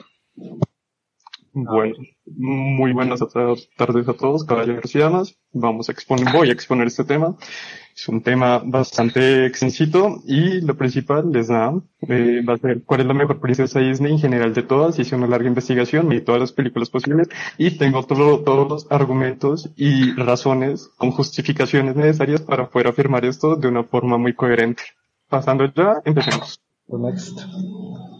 Bueno, 1.52 1.96
muy 2.26 2.92
buenas 2.92 3.18
tardes 3.76 4.08
a 4.08 4.12
todos, 4.14 4.44
caballeros 4.44 4.94
y 4.94 4.98
damas. 5.00 5.36
Vamos 5.52 5.88
a 5.88 5.92
exponer, 5.92 6.32
voy 6.32 6.48
a 6.48 6.52
exponer 6.52 6.86
este 6.86 7.02
tema. 7.02 7.34
Es 7.94 8.08
un 8.08 8.22
tema 8.22 8.62
bastante 8.64 9.46
extensito 9.46 10.22
y 10.26 10.60
lo 10.60 10.76
principal 10.76 11.34
es 11.34 11.50
nada, 11.50 11.82
eh, 12.08 12.40
va 12.48 12.54
a 12.54 12.58
ser 12.58 12.82
cuál 12.84 13.00
es 13.00 13.06
la 13.06 13.14
mejor 13.14 13.40
princesa 13.40 13.80
Disney 13.80 14.12
en 14.12 14.20
general 14.20 14.54
de 14.54 14.62
todas. 14.62 14.98
Hice 15.00 15.16
una 15.16 15.26
larga 15.26 15.48
investigación, 15.48 16.08
vi 16.08 16.20
todas 16.20 16.40
las 16.40 16.52
películas 16.52 16.88
posibles 16.88 17.28
y 17.58 17.72
tengo 17.72 18.04
todo- 18.06 18.40
todos 18.44 18.68
los 18.68 18.86
argumentos 18.92 19.70
y 19.76 20.12
razones 20.14 20.88
con 20.96 21.10
justificaciones 21.10 21.96
necesarias 21.96 22.40
para 22.42 22.70
poder 22.70 22.86
afirmar 22.88 23.24
esto 23.24 23.56
de 23.56 23.66
una 23.68 23.82
forma 23.82 24.16
muy 24.18 24.34
coherente. 24.34 24.84
Pasando 25.28 25.66
ya, 25.74 26.00
empecemos. 26.04 26.60
Next. 26.88 27.38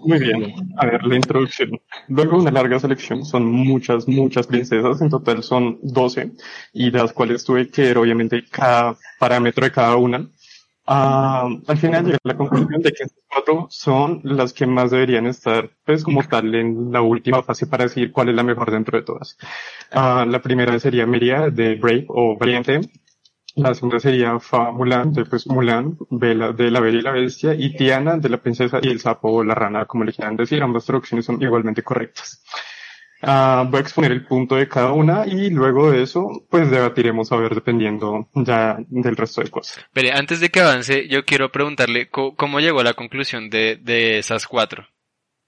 Muy 0.04 0.18
bien. 0.18 0.54
A 0.76 0.86
ver, 0.86 1.04
la 1.04 1.16
introducción. 1.16 1.80
Luego 2.08 2.38
una 2.38 2.50
larga 2.50 2.78
selección. 2.78 3.24
Son 3.24 3.44
muchas, 3.44 4.08
muchas 4.08 4.46
princesas. 4.46 5.00
En 5.00 5.10
total 5.10 5.42
son 5.42 5.78
12. 5.82 6.32
Y 6.72 6.90
de 6.90 6.98
las 6.98 7.12
cuales 7.12 7.44
tuve 7.44 7.68
que 7.70 7.82
ver, 7.82 7.98
obviamente, 7.98 8.44
cada 8.50 8.96
parámetro 9.18 9.64
de 9.64 9.72
cada 9.72 9.96
una. 9.96 10.26
Ah, 10.86 11.48
al 11.68 11.78
final 11.78 12.04
llegué 12.04 12.16
a 12.16 12.28
la 12.28 12.36
conclusión 12.36 12.82
de 12.82 12.90
que 12.92 13.04
estas 13.04 13.22
cuatro 13.28 13.66
son 13.70 14.20
las 14.24 14.52
que 14.52 14.66
más 14.66 14.90
deberían 14.90 15.26
estar, 15.26 15.70
pues, 15.84 16.02
como 16.02 16.22
tal, 16.24 16.52
en 16.54 16.90
la 16.90 17.00
última 17.00 17.42
fase 17.42 17.66
para 17.66 17.84
decidir 17.84 18.10
cuál 18.10 18.30
es 18.30 18.34
la 18.34 18.42
mejor 18.42 18.70
dentro 18.72 18.98
de 18.98 19.04
todas. 19.04 19.36
Ah, 19.92 20.24
la 20.28 20.42
primera 20.42 20.78
sería 20.80 21.06
Meria 21.06 21.50
de 21.50 21.76
Brave 21.76 22.06
o 22.08 22.36
Valiente. 22.36 22.80
La 23.56 23.74
segunda 23.74 23.98
sería 24.00 24.38
Fa 24.38 24.70
Mulan, 24.70 25.12
de 25.12 25.24
pues 25.24 25.46
Mulan, 25.46 25.96
Bella, 26.10 26.52
de 26.52 26.70
La 26.70 26.80
Bella 26.80 26.98
y 26.98 27.02
la 27.02 27.10
Bestia, 27.12 27.54
y 27.54 27.74
Tiana, 27.76 28.16
de 28.16 28.28
La 28.28 28.36
Princesa 28.38 28.78
y 28.82 28.88
el 28.88 29.00
Sapo 29.00 29.28
o 29.30 29.44
la 29.44 29.54
Rana, 29.54 29.86
como 29.86 30.04
le 30.04 30.12
quieran 30.12 30.36
decir, 30.36 30.62
ambas 30.62 30.84
traducciones 30.86 31.24
son 31.26 31.42
igualmente 31.42 31.82
correctas. 31.82 32.42
Ah, 33.22 33.66
voy 33.68 33.78
a 33.78 33.82
exponer 33.82 34.12
el 34.12 34.24
punto 34.24 34.54
de 34.56 34.66
cada 34.66 34.92
una 34.92 35.26
y 35.26 35.50
luego 35.50 35.90
de 35.90 36.02
eso, 36.02 36.46
pues 36.48 36.70
debatiremos 36.70 37.30
a 37.32 37.36
ver 37.36 37.54
dependiendo 37.54 38.28
ya 38.34 38.78
del 38.88 39.14
resto 39.16 39.42
de 39.42 39.50
cosas. 39.50 39.84
Pero 39.92 40.16
antes 40.16 40.40
de 40.40 40.48
que 40.48 40.60
avance, 40.60 41.06
yo 41.08 41.24
quiero 41.26 41.52
preguntarle 41.52 42.08
co- 42.08 42.34
cómo 42.34 42.60
llegó 42.60 42.80
a 42.80 42.84
la 42.84 42.94
conclusión 42.94 43.50
de, 43.50 43.76
de 43.76 44.18
esas 44.18 44.46
cuatro. 44.46 44.86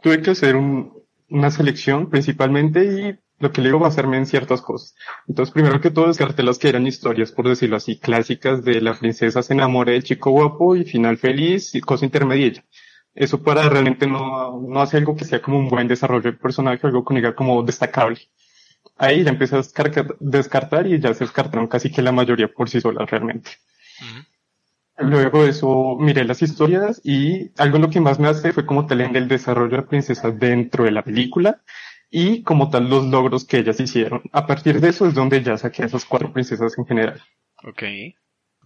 Tuve 0.03 0.21
que 0.21 0.33
hacer 0.33 0.57
un- 0.57 0.93
una 1.31 1.51
selección 1.51 2.11
principalmente 2.11 2.85
y 2.85 3.19
lo 3.43 3.51
que 3.51 3.61
le 3.61 3.69
digo 3.69 3.81
basarme 3.81 4.19
en 4.19 4.27
ciertas 4.27 4.63
cosas. 4.63 4.95
Entonces, 5.27 5.53
primero 5.53 5.81
que 5.81 5.91
todo, 5.91 6.07
descarté 6.07 6.45
las 6.45 6.59
que 6.59 6.69
eran 6.69 6.87
historias, 6.87 7.33
por 7.33 7.49
decirlo 7.49 7.77
así, 7.77 7.99
clásicas 7.99 8.65
de 8.65 8.81
la 8.81 8.95
princesa 8.95 9.43
se 9.43 9.53
enamora 9.53 9.91
del 9.93 10.05
chico 10.05 10.31
guapo 10.31 10.77
y 10.77 10.85
final 10.85 11.19
feliz 11.19 11.75
y 11.75 11.81
cosa 11.81 12.05
intermedia. 12.05 12.65
Eso 13.15 13.43
para 13.43 13.69
realmente 13.69 14.07
no, 14.07 14.61
no 14.61 14.81
hace 14.81 14.97
algo 14.99 15.17
que 15.17 15.25
sea 15.25 15.43
como 15.43 15.59
un 15.59 15.69
buen 15.69 15.89
desarrollo 15.89 16.31
de 16.31 16.39
personaje, 16.39 16.87
algo 16.87 17.05
que 17.05 17.17
diga 17.17 17.35
como 17.35 17.65
destacable. 17.65 18.21
Ahí 18.97 19.25
ya 19.25 19.31
empecé 19.31 19.57
a 19.57 19.59
descartar, 19.59 20.17
descartar 20.21 20.87
y 20.87 21.01
ya 21.01 21.13
se 21.13 21.25
descartaron 21.25 21.67
casi 21.67 21.91
que 21.91 22.01
la 22.01 22.13
mayoría 22.13 22.47
por 22.47 22.71
sí 22.71 22.81
solas 22.81 23.11
realmente. 23.11 23.51
Luego 24.99 25.43
de 25.43 25.51
eso 25.51 25.97
miré 25.99 26.25
las 26.25 26.43
historias 26.43 27.01
y 27.03 27.51
algo 27.61 27.79
lo 27.79 27.91
que 27.91 28.01
más 28.01 28.21
me 28.21 28.29
hace 28.29 28.53
fue 28.53 28.65
como 28.65 28.87
tal 28.87 29.01
en 29.01 29.17
el 29.17 29.27
desarrollo 29.27 29.71
de 29.73 29.77
la 29.79 29.89
princesa 29.89 30.31
dentro 30.31 30.85
de 30.85 30.93
la 30.93 31.03
película 31.03 31.61
y 32.13 32.43
como 32.43 32.69
tal 32.69 32.89
los 32.91 33.07
logros 33.07 33.45
que 33.45 33.59
ellas 33.59 33.81
hicieron. 33.81 34.23
A 34.33 34.47
partir 34.47 34.81
de 34.81 34.91
eso 34.91 35.07
es 35.07 35.15
donde 35.15 35.43
ya 35.43 35.57
saqué 35.57 35.83
a 35.83 35.87
esas 35.87 36.05
cuatro 36.05 36.33
princesas 36.33 36.77
en 36.79 36.85
general. 36.85 37.21
Ok. 37.65 37.83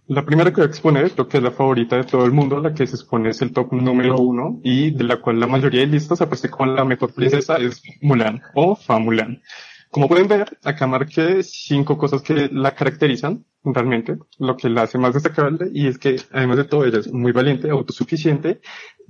La 0.07 0.25
primera 0.25 0.51
que 0.51 0.57
voy 0.57 0.65
a 0.65 0.69
exponer, 0.69 1.11
lo 1.17 1.27
que 1.27 1.37
es 1.37 1.43
la 1.43 1.51
favorita 1.51 1.95
de 1.97 2.03
todo 2.03 2.25
el 2.25 2.31
mundo, 2.31 2.61
la 2.61 2.73
que 2.73 2.85
se 2.85 2.95
expone 2.95 3.29
es 3.29 3.41
el 3.41 3.53
top 3.53 3.73
número 3.73 4.17
uno 4.17 4.59
y 4.63 4.91
de 4.91 5.03
la 5.05 5.17
cual 5.21 5.39
la 5.39 5.47
mayoría 5.47 5.81
de 5.81 5.87
listas 5.87 6.21
aparece 6.21 6.49
como 6.49 6.73
la 6.73 6.85
mejor 6.85 7.13
princesa 7.13 7.57
es 7.57 7.81
Mulan 8.01 8.41
o 8.53 8.75
Fa 8.75 8.99
Mulan. 8.99 9.41
Como 9.89 10.09
pueden 10.09 10.27
ver, 10.27 10.57
acá 10.63 10.85
marqué 10.85 11.41
cinco 11.43 11.97
cosas 11.97 12.21
que 12.21 12.49
la 12.51 12.75
caracterizan 12.75 13.45
realmente, 13.63 14.17
lo 14.37 14.57
que 14.57 14.69
la 14.69 14.83
hace 14.83 14.97
más 14.97 15.13
destacable 15.13 15.69
y 15.73 15.87
es 15.87 15.97
que 15.97 16.17
además 16.31 16.57
de 16.57 16.65
todo 16.65 16.85
ella 16.85 16.99
es 16.99 17.11
muy 17.11 17.31
valiente, 17.31 17.69
autosuficiente. 17.69 18.61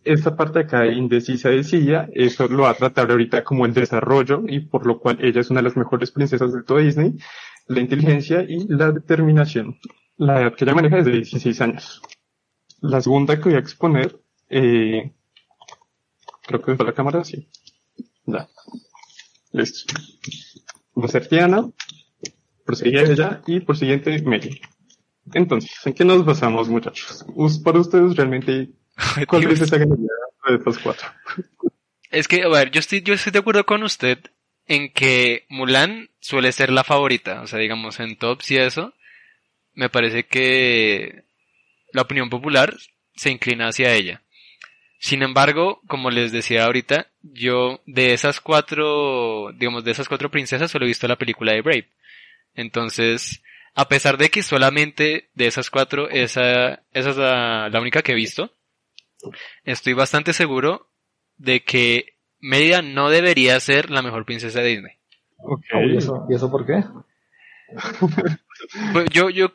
Esta 0.08 0.36
parte 0.38 0.60
acá 0.60 0.86
indecisa 0.86 1.50
decía, 1.50 2.10
eso 2.14 2.48
lo 2.48 2.64
va 2.64 2.70
a 2.70 2.76
tratar 2.76 3.12
ahorita 3.12 3.44
como 3.44 3.66
el 3.66 3.74
desarrollo 3.74 4.44
y 4.48 4.62
por 4.62 4.86
lo 4.86 5.00
cual 5.00 5.18
ella 5.22 5.42
es 5.42 5.50
una 5.50 5.60
de 5.60 5.66
las 5.66 5.76
mejores 5.76 6.12
princesas 6.12 6.54
de 6.54 6.64
todo 6.64 6.78
Disney, 6.78 7.18
la 7.68 7.82
inteligencia 7.82 8.42
y 8.48 8.68
la 8.70 8.92
determinación. 8.92 9.78
La 10.16 10.42
edad 10.42 10.56
que 10.56 10.64
ella 10.64 10.76
maneja 10.76 11.00
es 11.00 11.06
de 11.06 11.12
16 11.12 11.62
años. 11.62 12.02
La 12.80 13.02
segunda 13.02 13.36
que 13.38 13.50
voy 13.50 13.56
a 13.56 13.60
exponer, 13.60 14.18
eh, 14.50 15.12
creo 16.48 16.62
que 16.62 16.72
es 16.72 16.80
la 16.80 16.94
cámara, 16.94 17.24
sí. 17.24 17.50
Ya. 18.26 18.48
Listo. 19.52 19.94
Va 20.98 21.06
a 21.06 21.10
ser 21.10 21.28
Tiana, 21.28 21.70
prosigue 22.66 23.12
ella 23.12 23.42
y 23.46 23.60
por 23.60 23.78
siguiente 23.78 24.22
Mary. 24.22 24.62
Entonces, 25.34 25.72
¿en 25.86 25.94
qué 25.94 26.06
nos 26.06 26.26
basamos, 26.26 26.70
muchachos? 26.70 27.26
Para 27.64 27.80
ustedes, 27.80 28.16
realmente, 28.16 28.72
¿cuál 29.28 29.52
es 29.52 29.62
esa 29.62 29.78
ganaría 29.78 30.08
de 30.48 30.56
estas 30.56 30.78
cuatro? 30.80 31.08
Es 32.10 32.28
que, 32.28 32.44
a 32.44 32.48
ver, 32.48 32.72
yo 32.72 32.80
estoy, 32.80 33.02
yo 33.02 33.14
estoy 33.14 33.32
de 33.32 33.40
acuerdo 33.40 33.66
con 33.66 33.84
usted 33.84 34.20
en 34.66 34.92
que 34.92 35.46
Mulan 35.50 36.10
suele 36.20 36.52
ser 36.52 36.72
la 36.72 36.84
favorita. 36.84 37.42
O 37.42 37.48
sea, 37.48 37.60
digamos, 37.60 38.00
en 38.00 38.18
tops 38.18 38.52
y 38.52 38.58
eso, 38.58 38.94
me 39.74 39.90
parece 39.90 40.26
que 40.26 41.24
la 41.94 42.04
opinión 42.04 42.30
popular 42.30 42.76
se 43.16 43.32
inclina 43.32 43.68
hacia 43.68 43.94
ella. 43.94 44.22
Sin 45.00 45.22
embargo, 45.22 45.82
como 45.88 46.10
les 46.10 46.32
decía 46.32 46.66
ahorita, 46.66 47.08
yo 47.22 47.82
de 47.86 48.14
esas 48.14 48.42
cuatro, 48.42 49.52
digamos, 49.54 49.84
de 49.84 49.92
esas 49.92 50.08
cuatro 50.08 50.32
princesas 50.32 50.72
solo 50.72 50.86
he 50.86 50.88
visto 50.88 51.08
la 51.08 51.18
película 51.18 51.54
de 51.54 51.62
Brave. 51.62 51.90
Entonces, 52.56 53.44
a 53.76 53.88
pesar 53.88 54.18
de 54.18 54.30
que 54.30 54.42
solamente 54.42 55.30
de 55.36 55.46
esas 55.46 55.70
cuatro, 55.70 56.10
esa, 56.10 56.82
esa 56.94 57.10
es 57.12 57.18
la, 57.18 57.70
la 57.70 57.80
única 57.80 58.02
que 58.02 58.14
he 58.14 58.16
visto, 58.16 58.57
estoy 59.64 59.94
bastante 59.94 60.34
seguro 60.34 60.90
de 61.38 61.64
que 61.64 62.18
Mérida 62.40 62.82
no 62.82 63.10
debería 63.10 63.60
ser 63.60 63.90
la 63.90 64.02
mejor 64.02 64.26
princesa 64.26 64.62
de 64.62 64.68
Disney. 64.68 64.94
Ok. 65.38 65.66
¿Y 65.90 65.98
eso, 65.98 66.26
¿Y 66.30 66.36
eso 66.36 66.50
por 66.52 66.66
qué? 66.66 66.84
Pues 68.94 69.10
Yo, 69.10 69.30
yo 69.30 69.52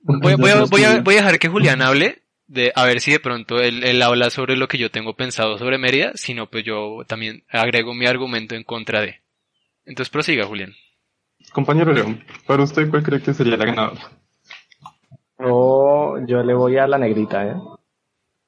voy, 0.00 0.34
voy 0.34 0.50
a, 0.50 0.64
voy, 0.64 0.84
a, 0.84 1.00
voy 1.00 1.14
a 1.14 1.18
dejar 1.18 1.38
que 1.38 1.48
Julián 1.48 1.82
hable 1.82 2.22
de 2.46 2.72
a 2.74 2.84
ver 2.84 3.00
si 3.00 3.12
de 3.12 3.20
pronto 3.20 3.60
él, 3.60 3.84
él 3.84 4.02
habla 4.02 4.30
sobre 4.30 4.56
lo 4.56 4.68
que 4.68 4.78
yo 4.78 4.90
tengo 4.90 5.14
pensado 5.14 5.58
sobre 5.58 5.78
Mérida, 5.78 6.12
si 6.14 6.34
no 6.34 6.46
pues 6.46 6.64
yo 6.64 7.02
también 7.06 7.44
agrego 7.50 7.94
mi 7.94 8.06
argumento 8.06 8.54
en 8.54 8.64
contra 8.64 9.00
de. 9.00 9.20
Entonces 9.84 10.10
prosiga, 10.10 10.46
Julián. 10.46 10.74
Compañero 11.52 11.92
León, 11.92 12.24
para 12.46 12.62
usted, 12.62 12.90
¿cuál 12.90 13.02
cree 13.02 13.22
que 13.22 13.32
sería 13.32 13.56
la 13.56 13.64
ganadora? 13.64 14.00
Yo, 15.38 16.16
yo 16.26 16.42
le 16.42 16.54
voy 16.54 16.78
a 16.78 16.86
la 16.86 16.98
negrita, 16.98 17.46
¿eh? 17.46 17.54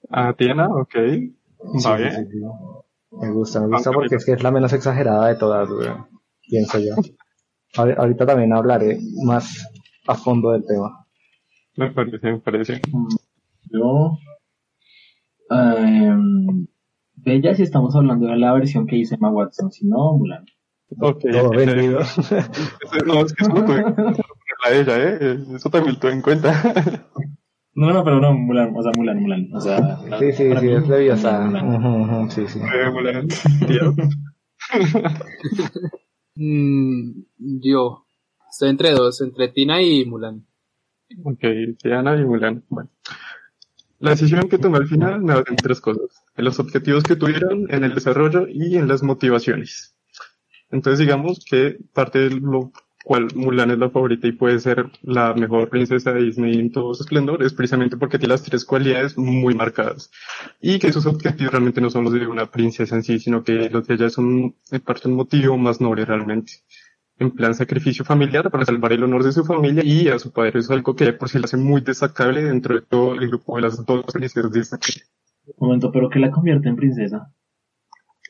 A 0.09 0.33
Tiana, 0.33 0.69
ok. 0.69 0.93
Sí, 0.95 1.35
Va 1.87 1.97
sí, 1.97 2.03
bien. 2.03 2.13
sí, 2.15 2.33
sí. 2.33 2.41
Me 3.21 3.31
gusta, 3.33 3.61
me 3.61 3.67
gusta 3.69 3.91
Ah, 3.91 3.93
porque 3.93 4.15
es 4.17 4.25
que 4.25 4.33
es 4.33 4.43
la 4.43 4.51
menos 4.51 4.73
exagerada 4.73 5.29
de 5.29 5.35
todas, 5.37 5.69
güey. 5.69 5.89
Pienso 6.49 6.79
yo. 6.79 6.95
Ahori- 7.77 7.97
Ahorita 7.99 8.25
también 8.27 8.53
hablaré 8.53 8.99
más 9.25 9.67
a 10.07 10.15
fondo 10.15 10.53
del 10.53 10.65
tema. 10.67 11.07
Me 11.77 11.91
parece, 11.91 12.33
me 12.33 12.39
parece. 12.39 12.81
Yo. 13.71 14.17
em, 15.51 16.67
de 17.17 17.35
ella 17.35 17.55
si 17.55 17.63
estamos 17.63 17.95
hablando 17.95 18.27
de 18.29 18.37
la 18.37 18.53
versión 18.53 18.87
que 18.87 18.97
hizo 18.97 19.15
Emma 19.15 19.31
Watson, 19.31 19.71
si 19.71 19.87
no, 19.87 20.17
Mulan. 20.17 20.45
Ok. 21.01 21.23
Todo 21.31 21.51
vendido. 21.51 22.01
no, 23.07 23.21
es 23.25 23.33
que 23.35 23.45
eso 23.45 23.53
lo 23.55 23.65
tuve 23.65 23.85
que 23.85 23.93
poner 23.93 24.17
a 24.65 24.71
ella, 24.73 24.99
¿eh? 24.99 25.39
Eso 25.55 25.71
también 25.71 25.95
lo 25.95 26.01
tuve 26.01 26.13
en 26.13 26.23
cuenta. 26.23 26.53
No, 27.81 27.95
no, 27.95 28.05
pero 28.05 28.21
no, 28.21 28.35
Mulan, 28.35 28.77
o 28.77 28.83
sea, 28.83 28.93
Mulan, 28.95 29.23
Mulan. 29.23 29.49
O 29.55 29.59
sea, 29.59 29.99
Sí, 30.19 30.33
sí, 30.33 30.55
sí, 30.55 30.67
mí, 30.67 30.75
es 30.75 30.87
leviosa. 30.87 31.41
Mulan. 31.41 32.31
Sí, 32.31 32.47
sí. 32.47 32.61
Mulan. 32.93 33.29
Mm, 36.37 37.25
yo 37.37 38.07
estoy 38.51 38.71
entre 38.71 38.93
dos, 38.93 39.21
entre 39.21 39.49
Tina 39.49 39.83
y 39.83 40.07
Mulan. 40.07 40.47
Ok, 41.25 41.41
Tiana 41.83 42.17
y 42.17 42.25
Mulan. 42.25 42.65
Bueno. 42.69 42.89
La 43.99 44.11
decisión 44.11 44.49
que 44.49 44.57
tomé 44.57 44.79
al 44.79 44.87
final 44.87 45.21
me 45.21 45.35
basan 45.35 45.57
en 45.57 45.63
tres 45.63 45.81
cosas. 45.81 46.23
En 46.37 46.45
los 46.45 46.59
objetivos 46.59 47.05
que 47.05 47.17
tuvieron, 47.17 47.67
en 47.71 47.85
el 47.85 47.95
desarrollo 47.95 48.47
y 48.49 48.77
en 48.77 48.89
las 48.89 49.03
motivaciones. 49.03 49.97
Entonces 50.71 51.01
digamos 51.01 51.45
que 51.45 51.79
parte 51.93 52.21
de 52.21 52.31
lo 52.31 52.73
cual 53.05 53.29
Mulan 53.35 53.71
es 53.71 53.79
la 53.79 53.91
favorita 53.91 54.27
y 54.27 54.33
puede 54.33 54.59
ser 54.59 54.91
la 55.03 55.35
mejor 55.35 55.69
princesa 55.69 56.13
de 56.13 56.23
Disney 56.23 56.59
en 56.59 56.71
todo 56.71 56.95
su 56.95 57.03
esplendor 57.03 57.43
es 57.43 57.55
precisamente 57.55 57.97
porque 57.97 58.19
tiene 58.19 58.35
las 58.35 58.43
tres 58.43 58.65
cualidades 58.65 59.17
muy 59.17 59.55
marcadas. 59.55 60.11
Y 60.61 60.79
que 60.79 60.93
sus 60.93 61.07
objetivos 61.07 61.53
realmente 61.53 61.81
no 61.81 61.91
son 61.91 62.05
los 62.05 62.13
de 62.13 62.27
una 62.27 62.47
princesa 62.47 62.97
en 62.97 63.03
sí, 63.03 63.19
sino 63.19 63.43
que 63.43 63.71
los 63.71 63.87
de 63.87 63.95
ella 63.95 64.11
son 64.11 64.55
en 64.71 64.81
parte 64.81 65.09
un 65.09 65.15
motivo 65.15 65.57
más 65.57 65.81
noble 65.81 66.05
realmente 66.05 66.53
en 67.21 67.31
plan 67.31 67.55
sacrificio 67.55 68.03
familiar 68.05 68.51
para 68.51 68.65
salvar 68.65 68.95
el 68.95 69.05
honor 69.05 69.23
de 69.23 69.33
su 69.33 69.45
familia 69.45 69.85
y 69.85 70.09
a 70.09 70.19
su 70.19 70.33
padre. 70.33 70.59
Eso 70.59 70.59
es 70.59 70.71
algo 70.71 70.97
que 70.97 71.13
por 71.13 71.29
sí 71.29 71.39
la 71.39 71.45
hace 71.45 71.59
muy 71.59 71.83
destacable 71.83 72.43
dentro 72.43 72.75
de 72.75 72.81
todo 72.81 73.15
el 73.15 73.29
grupo 73.29 73.57
de 73.57 73.63
las 73.63 73.85
dos 73.85 74.07
princesas 74.07 74.51
serie. 74.81 75.05
Un 75.59 75.69
momento, 75.69 75.93
pero 75.93 76.09
que 76.09 76.19
la 76.19 76.31
convierte 76.31 76.69
en 76.69 76.77
princesa. 76.77 77.31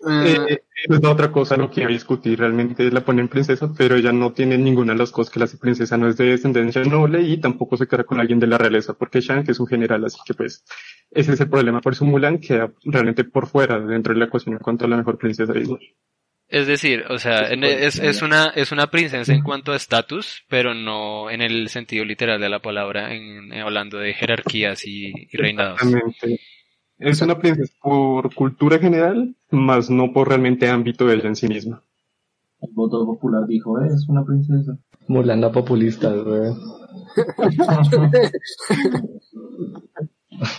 Eh, 0.06 0.36
Eh, 0.48 0.62
es 0.88 1.00
la 1.02 1.10
otra 1.10 1.30
cosa 1.30 1.56
lo 1.58 1.70
que 1.70 1.80
iba 1.82 1.90
a 1.90 1.92
discutir. 1.92 2.38
Realmente 2.38 2.90
la 2.90 3.04
pone 3.04 3.20
en 3.20 3.28
princesa, 3.28 3.70
pero 3.76 3.96
ella 3.96 4.12
no 4.12 4.32
tiene 4.32 4.56
ninguna 4.56 4.92
de 4.94 4.98
las 4.98 5.10
cosas 5.10 5.32
que 5.32 5.38
la 5.38 5.44
hace 5.44 5.58
princesa. 5.58 5.96
No 5.98 6.08
es 6.08 6.16
de 6.16 6.24
descendencia 6.26 6.82
noble 6.84 7.20
y 7.22 7.36
tampoco 7.38 7.76
se 7.76 7.86
queda 7.86 8.04
con 8.04 8.18
alguien 8.18 8.38
de 8.40 8.46
la 8.46 8.56
realeza, 8.56 8.94
porque 8.94 9.20
Shang 9.20 9.44
es 9.48 9.60
un 9.60 9.66
general, 9.66 10.04
así 10.04 10.18
que 10.24 10.32
pues 10.34 10.64
ese 11.10 11.32
es 11.34 11.40
el 11.40 11.50
problema. 11.50 11.80
Por 11.82 11.92
eso 11.92 12.04
Mulan 12.06 12.38
queda 12.38 12.72
realmente 12.84 13.24
por 13.24 13.46
fuera 13.46 13.78
dentro 13.78 14.14
de 14.14 14.20
la 14.20 14.24
ecuación 14.26 14.54
en 14.54 14.60
cuanto 14.60 14.86
a 14.86 14.88
la 14.88 14.96
mejor 14.96 15.18
princesa 15.18 15.52
de 15.52 15.60
Disney. 15.60 15.94
Es 16.48 16.66
decir, 16.66 17.04
o 17.08 17.18
sea, 17.18 17.48
en- 17.52 17.62
es, 17.62 17.98
es 18.00 18.22
una, 18.22 18.46
es 18.56 18.72
una 18.72 18.88
princesa 18.90 19.32
en 19.32 19.42
cuanto 19.42 19.70
a 19.72 19.76
estatus, 19.76 20.42
pero 20.48 20.74
no 20.74 21.30
en 21.30 21.42
el 21.42 21.68
sentido 21.68 22.04
literal 22.04 22.40
de 22.40 22.48
la 22.48 22.58
palabra, 22.60 23.14
en, 23.14 23.52
en 23.52 23.60
hablando 23.60 23.98
de 23.98 24.14
jerarquías 24.14 24.84
y, 24.86 25.12
y 25.30 25.36
reinados. 25.36 25.80
Exactamente. 25.82 26.40
Es 27.00 27.20
una 27.22 27.38
princesa 27.38 27.72
por 27.82 28.34
cultura 28.34 28.78
general, 28.78 29.34
más 29.50 29.90
no 29.90 30.12
por 30.12 30.28
realmente 30.28 30.68
ámbito 30.68 31.06
de 31.06 31.14
ella 31.16 31.28
en 31.28 31.36
sí 31.36 31.48
misma. 31.48 31.82
El 32.60 32.70
voto 32.74 33.04
popular 33.06 33.46
dijo, 33.46 33.80
es 33.80 34.06
una 34.08 34.24
princesa. 34.24 34.76
Mulan 35.08 35.40
la 35.40 35.50
populista, 35.50 36.12
güey. 36.12 36.52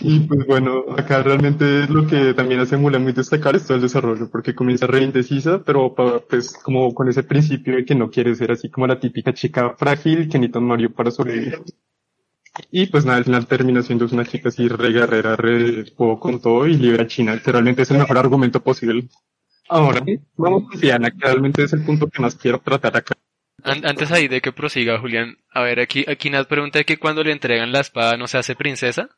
Y 0.00 0.20
pues 0.20 0.46
bueno, 0.46 0.84
acá 0.96 1.22
realmente 1.22 1.86
lo 1.88 2.06
que 2.06 2.34
también 2.34 2.60
hace 2.60 2.76
Mulan 2.76 3.02
muy 3.02 3.12
destacar 3.12 3.56
es 3.56 3.64
todo 3.66 3.76
el 3.76 3.82
desarrollo, 3.82 4.30
porque 4.30 4.54
comienza 4.54 4.86
re 4.86 5.02
indecisa, 5.02 5.62
pero 5.64 5.94
pa- 5.94 6.20
pues 6.20 6.52
como 6.62 6.94
con 6.94 7.08
ese 7.08 7.22
principio 7.24 7.76
de 7.76 7.84
que 7.84 7.94
no 7.94 8.10
quiere 8.10 8.34
ser 8.34 8.52
así 8.52 8.70
como 8.70 8.86
la 8.86 9.00
típica 9.00 9.32
chica 9.32 9.74
frágil 9.76 10.28
que 10.28 10.38
necesita 10.38 10.58
un 10.60 10.66
Mario 10.66 10.92
para 10.92 11.10
sobrevivir. 11.10 11.62
Y 12.70 12.86
pues 12.86 13.04
nada, 13.04 13.18
al 13.18 13.24
final 13.24 13.46
termina 13.46 13.82
siendo 13.82 14.06
una 14.12 14.24
chica 14.26 14.50
así 14.50 14.68
re 14.68 14.90
guerrera, 14.92 15.36
re 15.36 15.84
puedo 15.96 16.20
con 16.20 16.40
todo 16.40 16.66
y 16.66 16.76
libera 16.76 17.04
a 17.04 17.06
China, 17.06 17.40
que 17.42 17.50
realmente 17.52 17.82
es 17.82 17.90
el 17.90 17.98
mejor 17.98 18.18
argumento 18.18 18.62
posible. 18.62 19.08
Ahora, 19.68 20.04
vamos 20.36 20.68
con 20.70 20.80
Diana, 20.80 21.10
que 21.10 21.18
realmente 21.20 21.62
es 21.64 21.72
el 21.72 21.82
punto 21.84 22.08
que 22.08 22.20
más 22.20 22.34
quiero 22.34 22.58
tratar 22.60 22.96
acá. 22.96 23.14
An- 23.64 23.86
antes 23.86 24.10
ahí 24.12 24.28
de 24.28 24.40
que 24.42 24.52
prosiga, 24.52 24.98
Julián, 25.00 25.38
a 25.50 25.62
ver, 25.62 25.80
aquí, 25.80 26.04
aquí 26.08 26.28
Nat 26.28 26.46
pregunta 26.48 26.84
que 26.84 26.98
cuando 26.98 27.22
le 27.24 27.32
entregan 27.32 27.72
la 27.72 27.80
espada 27.80 28.16
no 28.16 28.26
se 28.26 28.36
hace 28.38 28.54
princesa. 28.54 29.08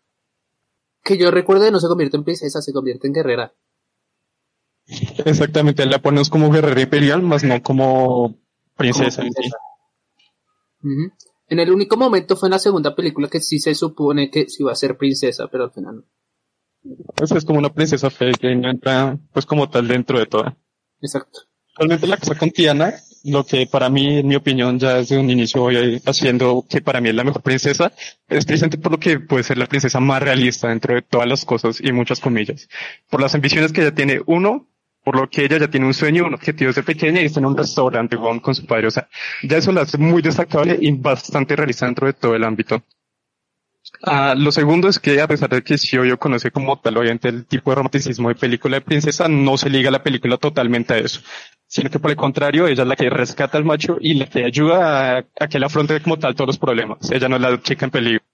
que 1.03 1.19
yo 1.19 1.31
recuerdo 1.31 1.69
no 1.71 1.81
se 1.81 1.89
convierte 1.89 2.17
en 2.17 2.25
princesa, 2.25 2.63
se 2.63 2.73
convierte 2.73 3.07
en 3.09 3.15
guerrera. 3.15 3.53
Exactamente, 5.25 5.87
la 5.87 5.99
ponemos 6.01 6.29
como 6.31 6.51
guerrera 6.51 6.81
imperial, 6.83 7.23
más 7.23 7.43
no 7.43 7.63
como 7.63 8.39
princesa. 8.77 9.23
Como 9.23 9.29
en 9.29 9.43
sí. 9.43 9.51
Ujú. 10.83 11.13
En 11.49 11.61
el 11.61 11.71
único 11.71 11.97
momento 11.97 12.37
fue 12.37 12.49
en 12.49 12.53
la 12.53 12.59
segunda 12.59 12.95
película 12.95 13.29
que 13.29 13.41
sí 13.41 13.59
se 13.59 13.75
supone 13.75 14.31
que 14.31 14.49
sí 14.49 14.63
iba 14.63 14.73
a 14.73 14.77
ser 14.77 14.97
princesa, 14.97 15.49
pero 15.49 15.65
al 15.65 15.73
final 15.73 15.97
no. 15.97 16.05
Pues 17.17 17.33
es 17.33 17.45
como 17.45 17.59
una 17.59 17.73
princesa 17.73 18.11
fe 18.11 18.33
que 18.33 18.55
no 18.55 18.71
entra, 18.71 19.19
pues 19.33 19.47
como 19.47 19.69
tal 19.69 19.89
dentro 19.89 20.19
de 20.19 20.27
toda. 20.27 20.57
Exacto. 21.01 21.41
Realmente 21.77 22.07
la 22.07 22.17
cosa 22.19 22.37
con 22.37 22.51
Tiana, 22.51 22.95
lo 23.25 23.45
que 23.45 23.67
para 23.67 23.89
mí, 23.89 24.19
en 24.19 24.29
mi 24.29 24.37
opinión, 24.37 24.79
ya 24.79 24.95
desde 24.95 25.19
un 25.19 25.29
inicio 25.31 25.63
voy 25.63 26.01
haciendo 26.07 26.65
que 26.69 26.81
para 26.81 27.01
mí 27.01 27.09
es 27.09 27.15
la 27.15 27.25
mejor 27.25 27.43
princesa, 27.43 27.93
es 28.29 28.45
precisamente 28.45 28.79
por 28.79 28.93
lo 28.93 28.99
que 28.99 29.19
puede 29.19 29.43
ser 29.43 29.59
la 29.59 29.67
princesa 29.67 29.99
más 29.99 30.23
realista 30.23 30.69
dentro 30.69 30.95
de 30.95 31.03
todas 31.03 31.27
las 31.27 31.45
cosas 31.45 31.81
y 31.81 31.91
muchas 31.93 32.21
comillas. 32.21 32.69
Por 33.11 33.21
las 33.21 33.35
ambiciones 33.35 33.73
que 33.73 33.81
ella 33.81 33.95
tiene, 33.95 34.21
uno, 34.27 34.69
por 35.05 35.17
lo 35.17 35.29
que 35.29 35.45
ella 35.45 35.59
ya 35.59 35.69
tiene 35.69 35.87
un 35.87 35.95
sueño, 35.95 36.27
un 36.27 36.35
objetivo 36.35 36.69
desde 36.69 36.83
pequeña 36.83 37.21
y 37.21 37.27
está 37.27 37.39
en 37.39 37.47
un 37.47 37.57
restaurante 37.57 38.17
con, 38.17 38.55
su 38.55 38.67
padre. 38.67 38.89
O 38.89 38.91
sea, 38.91 39.09
ya 39.43 39.59
eso 39.59 39.71
la 39.71 39.83
hace 39.83 39.99
muy 39.99 40.23
destacable 40.23 40.79
y 40.81 40.91
bastante 40.93 41.55
realista 41.55 41.87
dentro 41.87 42.07
de 42.07 42.15
todo 42.15 42.35
el 42.35 42.43
ámbito. 42.43 42.83
Ah, 44.03 44.35
lo 44.37 44.51
segundo 44.51 44.89
es 44.89 44.99
que 44.99 45.21
a 45.21 45.29
pesar 45.29 45.51
de 45.51 45.63
que 45.63 45.77
sí 45.77 45.91
yo 45.91 46.19
conoce 46.19 46.51
como 46.51 46.81
tal 46.81 46.97
obviamente 46.97 47.29
el 47.29 47.45
tipo 47.45 47.71
de 47.71 47.77
romanticismo 47.77 48.31
de 48.31 48.35
película 48.35 48.77
de 48.77 48.81
princesa, 48.81 49.29
no 49.29 49.59
se 49.59 49.69
liga 49.69 49.91
la 49.91 50.03
película 50.03 50.39
totalmente 50.39 50.95
a 50.95 50.99
eso, 50.99 51.21
sino 51.67 51.91
que 51.91 51.99
por 51.99 52.11
el 52.11 52.17
contrario, 52.17 52.67
ella 52.67 52.83
es 52.83 52.89
la 52.89 52.97
que 52.97 53.11
rescata 53.11 53.59
al 53.59 53.65
macho 53.67 53.99
y 54.01 54.15
la 54.15 54.27
que 54.27 54.45
ayuda 54.47 55.19
a, 55.19 55.25
a 55.39 55.49
que 55.49 55.59
él 55.59 55.65
afronte 55.65 56.01
como 56.01 56.19
tal 56.19 56.35
todos 56.35 56.49
los 56.49 56.59
problemas. 56.59 57.11
Ella 57.11 57.29
no 57.29 57.37
es 57.37 57.43
la 57.43 57.61
chica 57.61 57.85
en 57.85 57.91
peligro. 57.91 58.25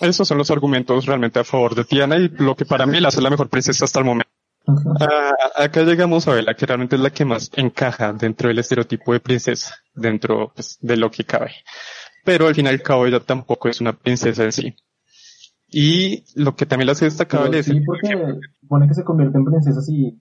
Esos 0.00 0.26
son 0.26 0.38
los 0.38 0.50
argumentos 0.50 1.04
realmente 1.04 1.38
a 1.38 1.44
favor 1.44 1.74
de 1.74 1.84
Tiana 1.84 2.16
y 2.16 2.28
lo 2.28 2.56
que 2.56 2.64
para 2.64 2.86
mí 2.86 2.98
la 2.98 3.08
hace 3.08 3.20
la 3.20 3.30
mejor 3.30 3.48
princesa 3.50 3.84
hasta 3.84 3.98
el 3.98 4.06
momento. 4.06 4.37
Ah, 5.00 5.32
acá 5.56 5.82
llegamos 5.82 6.28
a 6.28 6.32
ver 6.34 6.44
la 6.44 6.54
que 6.54 6.66
realmente 6.66 6.96
es 6.96 7.02
la 7.02 7.10
que 7.10 7.24
más 7.24 7.50
encaja 7.56 8.12
dentro 8.12 8.48
del 8.48 8.58
estereotipo 8.58 9.12
de 9.12 9.20
princesa, 9.20 9.74
dentro 9.94 10.52
pues, 10.54 10.78
de 10.80 10.96
lo 10.96 11.10
que 11.10 11.24
cabe. 11.24 11.52
Pero 12.24 12.48
al 12.48 12.54
fin 12.54 12.66
y 12.66 12.68
al 12.68 12.82
cabo 12.82 13.06
ella 13.06 13.20
tampoco 13.20 13.68
es 13.68 13.80
una 13.80 13.94
princesa 13.94 14.44
en 14.44 14.52
sí. 14.52 14.76
Y 15.70 16.24
lo 16.34 16.54
que 16.56 16.66
también 16.66 16.86
la 16.86 16.92
hace 16.92 17.06
destacable 17.06 17.58
es 17.60 17.66
sí, 17.66 17.72
el- 17.72 17.84
porque 17.84 18.16
supone 18.60 18.88
que 18.88 18.94
se 18.94 19.04
convierte 19.04 19.38
en 19.38 19.44
princesa 19.44 19.80
si 19.80 20.20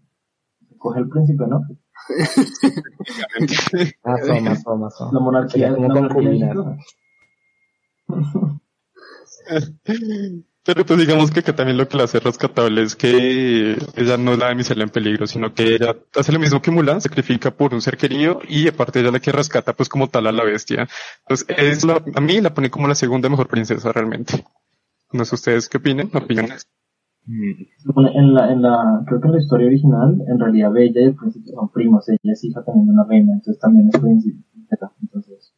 coge 0.77 0.99
el 0.99 1.09
príncipe, 1.09 1.45
¿no? 1.47 1.61
Más 4.03 4.29
o 4.29 4.41
más 4.41 4.61
o 4.65 4.77
más 4.77 5.01
o. 5.01 5.11
La 5.11 5.19
monarquía, 5.19 5.71
la 5.71 5.77
monarquía. 5.77 6.53
Pero 10.67 10.85
pues 10.85 10.99
digamos 10.99 11.31
que, 11.31 11.41
que 11.43 11.53
también 11.53 11.77
lo 11.77 11.87
que 11.87 11.95
la 11.97 12.03
hace 12.03 12.19
rescatable 12.19 12.81
es 12.83 12.95
que 12.97 13.77
ella 13.95 14.17
no 14.17 14.33
es 14.33 14.37
la 14.39 14.47
damisela 14.47 14.83
en 14.83 14.89
peligro, 14.89 15.25
sino 15.25 15.53
que 15.53 15.75
ella 15.75 15.95
hace 16.13 16.33
lo 16.33 16.39
mismo 16.39 16.61
que 16.61 16.71
Mulan, 16.71 16.99
sacrifica 16.99 17.51
por 17.51 17.73
un 17.73 17.81
ser 17.81 17.95
querido 17.95 18.41
y 18.49 18.67
aparte 18.67 18.99
ella 18.99 19.11
la 19.11 19.21
que 19.21 19.31
rescata 19.31 19.73
pues 19.73 19.87
como 19.87 20.09
tal 20.09 20.27
a 20.27 20.31
la 20.33 20.43
bestia. 20.43 20.85
Entonces 21.21 21.47
es 21.57 21.85
la, 21.85 22.03
a 22.13 22.21
mí 22.21 22.41
la 22.41 22.53
pone 22.53 22.69
como 22.69 22.87
la 22.89 22.95
segunda 22.95 23.29
mejor 23.29 23.47
princesa 23.47 23.93
realmente. 23.93 24.43
No 25.13 25.23
sé 25.23 25.35
ustedes 25.35 25.69
qué 25.69 25.77
opinan, 25.77 26.11
opiniones. 26.13 26.67
Supone- 27.85 28.11
En 28.15 28.33
la, 28.33 28.51
en 28.51 28.61
la, 28.61 29.03
creo 29.07 29.21
que 29.21 29.27
en 29.27 29.33
la 29.33 29.39
historia 29.41 29.67
original, 29.67 30.17
en 30.27 30.39
realidad 30.39 30.71
Bella 30.71 31.01
y 31.01 31.05
el 31.05 31.15
príncipe 31.15 31.49
son 31.49 31.71
primos, 31.71 32.07
ella 32.09 32.19
es 32.33 32.43
hija 32.43 32.63
también 32.65 32.87
de 32.87 32.91
una 32.93 33.05
reina, 33.05 33.33
entonces 33.33 33.59
también 33.59 33.89
es 33.93 33.99
príncipe. 33.99 34.43
Entonces, 35.01 35.53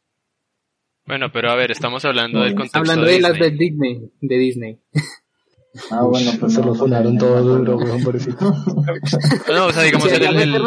Bueno, 1.10 1.32
pero 1.32 1.50
a 1.50 1.56
ver, 1.56 1.72
estamos 1.72 2.04
hablando 2.04 2.40
del 2.40 2.54
contexto 2.54 2.78
Hablando 2.78 3.04
de 3.06 3.12
de 3.14 3.20
las 3.20 3.36
de 3.36 3.50
Disney. 3.50 4.00
De 4.20 4.38
Disney. 4.38 4.78
ah, 5.90 6.02
bueno, 6.04 6.30
pues 6.38 6.54
Se 6.54 6.60
no, 6.60 6.68
lo 6.68 6.74
sonaron 6.76 7.14
no, 7.16 7.20
todo 7.20 7.36
no, 7.40 7.42
duro, 7.58 7.76
weón, 7.78 8.00
pobrecito. 8.04 8.38
No, 9.52 9.66
o 9.66 9.72
sea, 9.72 9.82
digamos, 9.82 10.08
Sí, 10.08 10.14
el, 10.14 10.36
el- 10.38 10.62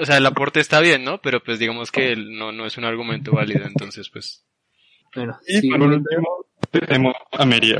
o 0.00 0.06
sea, 0.06 0.16
el 0.16 0.26
aporte 0.26 0.60
está 0.60 0.78
bien, 0.80 1.02
¿no? 1.02 1.20
Pero 1.20 1.42
pues 1.42 1.58
digamos 1.58 1.90
que 1.90 2.14
no, 2.14 2.52
no 2.52 2.66
es 2.66 2.78
un 2.78 2.84
argumento 2.84 3.32
válido, 3.32 3.66
entonces 3.66 4.08
pues... 4.10 4.44
Bueno, 5.16 5.36
Y 5.48 5.60
sí, 5.60 5.68
por 5.68 5.80
último 5.82 6.46
tenemos 6.70 7.14
a 7.32 7.44
Meria, 7.46 7.78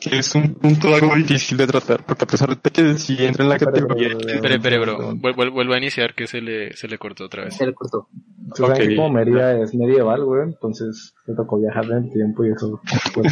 que 0.00 0.18
es 0.18 0.34
un 0.34 0.54
punto 0.54 0.94
algo 0.94 1.14
difícil 1.14 1.56
de 1.58 1.66
tratar, 1.66 2.04
porque 2.04 2.24
a 2.24 2.26
pesar 2.26 2.60
de 2.60 2.70
que 2.70 2.94
sí 2.98 3.16
entra 3.20 3.44
en 3.44 3.50
la 3.50 3.58
categoría 3.58 4.08
Espere, 4.08 4.54
espere, 4.56 4.78
bro. 4.78 5.12
Vuel- 5.14 5.34
vuel- 5.34 5.52
Vuelvo 5.52 5.74
a 5.74 5.78
iniciar 5.78 6.14
que 6.14 6.26
se 6.26 6.40
le, 6.40 6.74
se 6.76 6.88
le 6.88 6.98
cortó 6.98 7.24
otra 7.24 7.44
vez. 7.44 7.56
se 7.56 7.66
le 7.66 7.74
cortó. 7.74 8.08
Tú 8.54 8.62
sabes 8.66 8.78
Ok. 8.80 8.86
que 8.88 8.96
como 8.96 9.10
Mérida 9.10 9.60
es 9.62 9.74
medieval, 9.74 10.24
güey, 10.24 10.42
entonces 10.44 11.14
me 11.26 11.34
tocó 11.34 11.58
viajar 11.58 11.84
en 11.86 12.04
el 12.04 12.12
tiempo 12.12 12.44
y 12.44 12.52
eso. 12.52 12.80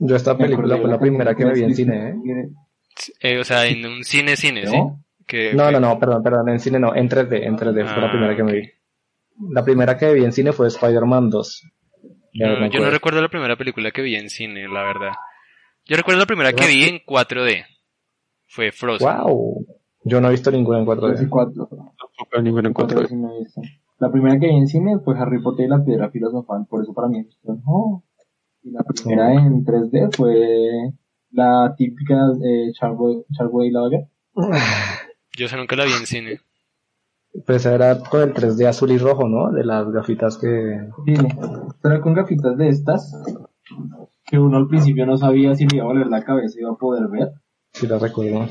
Yo 0.00 0.14
esta 0.16 0.36
película 0.38 0.76
fue 0.78 0.88
la 0.88 0.98
primera 0.98 1.34
que 1.34 1.44
me 1.44 1.52
vi 1.54 1.64
en 1.64 1.74
cine, 1.74 2.10
¿eh? 2.10 2.48
¿eh? 3.20 3.38
O 3.38 3.44
sea, 3.44 3.66
en 3.66 3.84
un 3.84 4.04
cine, 4.04 4.36
cine, 4.36 4.66
¿sí? 4.66 4.76
¿No? 4.76 5.02
Que, 5.26 5.52
No, 5.54 5.70
no, 5.70 5.80
no, 5.80 5.98
perdón, 5.98 6.22
perdón, 6.22 6.48
en 6.50 6.60
cine 6.60 6.78
no, 6.78 6.94
en 6.94 7.08
3D, 7.08 7.44
en 7.46 7.56
3D, 7.56 7.84
fue 7.86 8.00
la 8.00 8.06
Ah, 8.06 8.10
primera 8.10 8.36
que 8.36 8.44
me 8.44 8.52
vi. 8.52 8.70
La 9.50 9.64
primera 9.64 9.96
que 9.96 10.12
vi 10.12 10.24
en 10.24 10.32
cine 10.32 10.52
fue 10.52 10.68
Spider-Man 10.68 11.30
2. 11.30 11.62
Ya 12.34 12.48
No, 12.48 12.60
me 12.60 12.70
yo 12.70 12.80
no 12.80 12.90
recuerdo 12.90 13.20
la 13.20 13.28
primera 13.28 13.56
película 13.56 13.90
que 13.90 14.02
vi 14.02 14.16
en 14.16 14.28
cine, 14.28 14.68
la 14.68 14.82
verdad. 14.82 15.12
Yo 15.86 15.96
recuerdo 15.96 16.20
la 16.20 16.26
primera 16.26 16.52
que 16.52 16.66
vi 16.66 16.84
en 16.84 16.98
4D. 16.98 17.64
Fue 18.46 18.72
Frozen. 18.72 19.08
Wow. 19.08 19.66
Yo 20.04 20.20
no 20.20 20.28
he 20.28 20.32
visto 20.32 20.50
ninguna 20.50 20.78
en 20.78 20.86
Tres 20.86 21.22
y 21.22 21.24
4D. 21.24 21.28
cuatro. 21.28 21.68
tampoco 21.68 23.06
sí 23.08 23.16
no 23.16 23.34
he 23.34 23.38
visto. 23.40 23.60
La 23.98 24.12
primera 24.12 24.38
que 24.38 24.46
vi 24.46 24.56
en 24.56 24.66
cine 24.66 24.98
fue 25.04 25.18
Harry 25.18 25.42
Potter 25.42 25.66
y 25.66 25.68
la 25.68 25.84
piedra 25.84 26.10
filosofal, 26.10 26.66
por 26.68 26.82
eso 26.82 26.94
para 26.94 27.08
mí 27.08 27.20
es 27.20 27.38
oh. 27.66 28.04
Y 28.62 28.70
la 28.70 28.82
primera 28.84 29.32
en 29.32 29.64
3D 29.64 30.14
fue 30.16 30.92
la 31.30 31.74
típica 31.76 32.14
eh, 32.44 32.70
Charboy, 32.72 33.24
Charboy 33.36 33.68
y 33.68 33.70
la 33.70 33.80
Vaga. 33.80 34.08
Yo 35.36 35.46
esa 35.46 35.56
nunca 35.56 35.76
la 35.76 35.84
vi 35.84 35.92
en 35.92 36.06
cine. 36.06 36.40
Pues 37.46 37.66
era 37.66 37.98
con 38.00 38.22
el 38.22 38.34
3D 38.34 38.66
azul 38.66 38.90
y 38.90 38.98
rojo, 38.98 39.28
¿no? 39.28 39.52
De 39.52 39.64
las 39.64 39.90
gafitas 39.90 40.38
que... 40.38 40.88
Sí, 41.06 41.14
pero 41.82 42.00
con 42.00 42.14
gafitas 42.14 42.56
de 42.56 42.68
estas 42.68 43.14
que 44.24 44.38
uno 44.38 44.58
al 44.58 44.68
principio 44.68 45.06
no 45.06 45.16
sabía 45.16 45.54
si 45.54 45.66
le 45.66 45.76
iba 45.76 45.86
a 45.86 45.88
valer 45.88 46.06
la 46.06 46.22
cabeza 46.22 46.58
y 46.58 46.62
iba 46.62 46.72
a 46.72 46.76
poder 46.76 47.08
ver. 47.08 47.32
Sí, 47.72 47.86
la 47.86 47.98
recuerdo. 47.98 48.46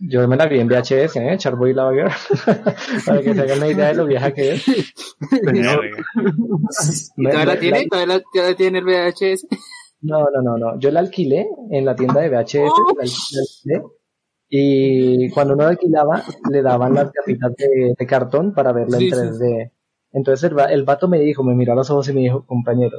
Yo 0.00 0.26
me 0.28 0.36
la 0.36 0.46
vi 0.46 0.58
en 0.58 0.68
VHS, 0.68 1.16
¿eh? 1.16 1.36
Charboy 1.38 1.70
y 1.70 1.74
la. 1.74 1.84
Para 3.06 3.22
que 3.22 3.34
se 3.34 3.40
hagan 3.40 3.58
una 3.58 3.68
idea 3.68 3.88
de 3.88 3.94
lo 3.94 4.06
vieja 4.06 4.32
que 4.32 4.52
es. 4.52 4.66
Verga. 5.42 5.80
¿Y 7.16 7.24
todavía 7.24 7.46
la 7.46 7.58
tiene? 7.58 7.86
¿Todavía 7.86 8.22
la, 8.34 8.54
tiene 8.54 8.78
el 8.80 8.84
VHS? 8.84 9.46
No, 10.02 10.18
no, 10.30 10.42
no, 10.42 10.58
no. 10.58 10.78
Yo 10.78 10.90
la 10.90 11.00
alquilé 11.00 11.48
en 11.70 11.84
la 11.84 11.94
tienda 11.94 12.20
de 12.20 12.28
VHS. 12.28 12.70
Oh. 12.70 12.94
la 12.98 13.04
alquilé, 13.04 13.82
y 14.56 15.30
cuando 15.30 15.54
uno 15.54 15.64
la 15.64 15.70
alquilaba, 15.70 16.22
le 16.50 16.62
daban 16.62 16.94
las 16.94 17.10
gafitas 17.12 17.54
de, 17.56 17.94
de 17.98 18.06
cartón 18.06 18.52
para 18.54 18.72
verla 18.72 18.98
Sí, 18.98 19.06
en 19.08 19.10
sí. 19.10 19.16
3D. 19.16 19.72
Entonces 20.12 20.50
el, 20.50 20.58
el 20.70 20.84
vato 20.84 21.08
me 21.08 21.18
dijo, 21.20 21.42
me 21.42 21.54
miró 21.54 21.72
a 21.72 21.76
los 21.76 21.90
ojos 21.90 22.08
y 22.08 22.12
me 22.12 22.20
dijo, 22.20 22.46
compañero, 22.46 22.98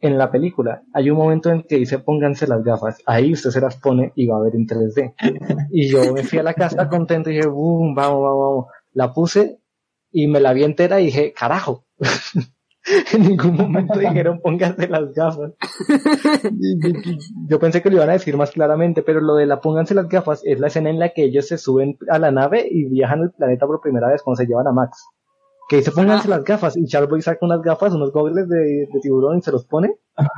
en 0.00 0.16
la 0.18 0.30
película 0.30 0.82
hay 0.94 1.10
un 1.10 1.18
momento 1.18 1.50
en 1.50 1.62
que 1.64 1.76
dice 1.76 1.98
pónganse 1.98 2.46
las 2.46 2.62
gafas. 2.64 2.98
Ahí 3.06 3.32
usted 3.32 3.50
se 3.50 3.60
las 3.60 3.76
pone 3.76 4.12
y 4.14 4.26
va 4.26 4.36
a 4.38 4.40
ver 4.42 4.54
en 4.56 4.66
3D. 4.66 5.14
Y 5.70 5.88
yo 5.90 6.12
me 6.12 6.22
fui 6.24 6.38
a 6.38 6.42
la 6.42 6.54
casa 6.54 6.88
contento 6.88 7.30
y 7.30 7.34
dije, 7.36 7.48
boom, 7.48 7.94
vamos, 7.94 8.22
vamos, 8.22 8.40
vamos. 8.40 8.66
La 8.92 9.12
puse 9.12 9.60
y 10.12 10.26
me 10.28 10.40
la 10.40 10.52
vi 10.54 10.64
entera 10.64 11.00
y 11.00 11.06
dije, 11.06 11.32
carajo. 11.32 11.84
en 13.12 13.22
ningún 13.22 13.56
momento 13.56 13.98
dijeron 13.98 14.40
pónganse 14.40 14.88
las 14.88 15.12
gafas. 15.12 15.52
Yo 17.48 17.58
pensé 17.58 17.82
que 17.82 17.90
lo 17.90 17.96
iban 17.96 18.10
a 18.10 18.14
decir 18.14 18.36
más 18.36 18.50
claramente, 18.50 19.02
pero 19.02 19.20
lo 19.20 19.34
de 19.34 19.46
la 19.46 19.60
pónganse 19.60 19.94
las 19.94 20.08
gafas 20.08 20.42
es 20.44 20.58
la 20.60 20.68
escena 20.68 20.90
en 20.90 20.98
la 20.98 21.10
que 21.10 21.24
ellos 21.24 21.46
se 21.46 21.58
suben 21.58 21.98
a 22.10 22.18
la 22.18 22.30
nave 22.30 22.66
y 22.70 22.88
viajan 22.88 23.20
al 23.20 23.32
planeta 23.32 23.66
por 23.66 23.80
primera 23.80 24.08
vez 24.08 24.22
cuando 24.22 24.36
se 24.36 24.46
llevan 24.46 24.66
a 24.66 24.72
Max. 24.72 25.06
Que 25.68 25.76
dice 25.76 25.92
pónganse 25.92 26.28
las 26.28 26.42
gafas 26.44 26.76
y 26.76 26.86
Charboy 26.86 27.20
saca 27.20 27.44
unas 27.44 27.60
gafas, 27.60 27.92
unos 27.92 28.10
goggles 28.10 28.48
de, 28.48 28.58
de 28.90 29.00
tiburón 29.02 29.38
y 29.38 29.42
se 29.42 29.52
los 29.52 29.66
pone. 29.66 29.94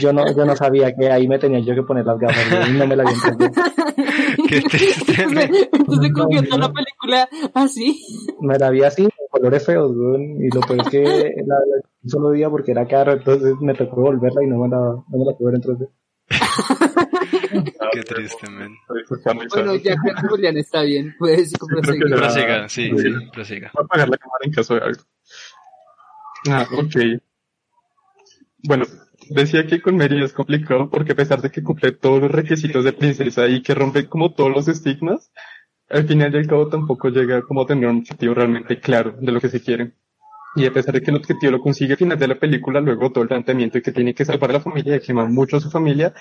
Yo 0.00 0.12
no, 0.12 0.24
yo 0.36 0.44
no 0.44 0.54
sabía 0.56 0.94
que 0.94 1.10
ahí 1.10 1.26
me 1.26 1.38
tenía 1.38 1.60
yo 1.60 1.74
que 1.74 1.82
poner 1.82 2.04
las 2.04 2.18
gafas 2.18 2.68
y 2.68 2.72
no 2.72 2.86
me 2.86 2.96
la 2.96 3.04
vi 3.04 3.12
entender. 3.12 3.50
Qué 4.48 4.60
triste. 4.62 5.26
men. 5.28 5.50
Entonces 5.72 6.12
cogió 6.12 6.42
toda 6.42 6.58
la 6.58 6.72
película 6.72 7.28
así. 7.54 7.98
Me 8.40 8.58
la 8.58 8.70
vi 8.70 8.82
así, 8.82 9.02
con 9.04 9.40
colores 9.40 9.64
feos, 9.64 9.92
güey, 9.96 10.46
y 10.46 10.50
lo 10.54 10.60
peor 10.60 10.80
es 10.82 10.88
que 10.88 11.02
la, 11.46 11.54
la- 11.54 11.82
un 12.02 12.10
solo 12.10 12.30
día 12.30 12.48
porque 12.50 12.72
era 12.72 12.86
caro, 12.86 13.12
entonces 13.12 13.54
me 13.60 13.74
tocó 13.74 14.02
volverla 14.02 14.42
y 14.42 14.46
no 14.46 14.58
me 14.58 14.68
la, 14.68 14.76
no 14.78 15.04
me 15.18 15.24
la 15.24 15.32
pude 15.36 15.46
ver 15.52 15.54
entonces. 15.56 15.88
Qué 17.92 18.02
triste, 18.02 18.48
men. 18.50 18.76
Bueno, 19.52 19.74
ya 19.76 19.96
Julián 20.28 20.56
está 20.56 20.82
bien. 20.82 21.14
Puedes 21.18 21.52
proseguir. 21.58 22.06
Prosiga, 22.16 22.68
sí, 22.68 22.90
Sí. 22.96 22.98
sí, 22.98 23.12
prosiga. 23.32 23.70
Voy 23.74 23.82
a 23.82 23.84
apagar 23.84 24.08
la 24.08 24.16
cámara 24.16 24.44
en 24.44 24.52
caso 24.52 24.74
de 24.74 24.80
algo. 24.80 25.02
Ah, 26.48 26.66
ok. 26.72 27.20
Bueno, 28.62 28.84
decía 29.30 29.66
que 29.66 29.80
con 29.80 29.96
Mary 29.96 30.22
es 30.22 30.32
complicado 30.32 30.88
porque 30.90 31.12
a 31.12 31.16
pesar 31.16 31.40
de 31.42 31.50
que 31.50 31.62
cumple 31.62 31.92
todos 31.92 32.20
los 32.22 32.30
requisitos 32.30 32.84
de 32.84 32.92
princesa 32.92 33.48
y 33.48 33.62
que 33.62 33.74
rompe 33.74 34.08
como 34.08 34.32
todos 34.34 34.50
los 34.50 34.68
estigmas, 34.68 35.32
al 35.88 36.06
final 36.06 36.34
y 36.34 36.38
al 36.38 36.46
cabo 36.46 36.68
tampoco 36.68 37.08
llega 37.08 37.42
como 37.42 37.62
a 37.62 37.66
tener 37.66 37.88
un 37.88 37.98
objetivo 37.98 38.34
realmente 38.34 38.78
claro 38.78 39.16
de 39.20 39.32
lo 39.32 39.40
que 39.40 39.48
se 39.48 39.60
quiere. 39.60 39.92
Y 40.56 40.66
a 40.66 40.72
pesar 40.72 40.94
de 40.94 41.00
que 41.00 41.10
el 41.10 41.16
objetivo 41.16 41.52
lo 41.52 41.60
consigue 41.60 41.92
al 41.92 41.98
final 41.98 42.18
de 42.18 42.26
la 42.26 42.34
película, 42.34 42.80
luego 42.80 43.12
todo 43.12 43.22
el 43.22 43.28
planteamiento 43.28 43.78
de 43.78 43.82
que 43.82 43.92
tiene 43.92 44.14
que 44.14 44.24
salvar 44.24 44.50
a 44.50 44.54
la 44.54 44.60
familia 44.60 44.96
y 44.96 45.00
quemar 45.00 45.28
mucho 45.28 45.58
a 45.58 45.60
su 45.60 45.70
familia, 45.70 46.12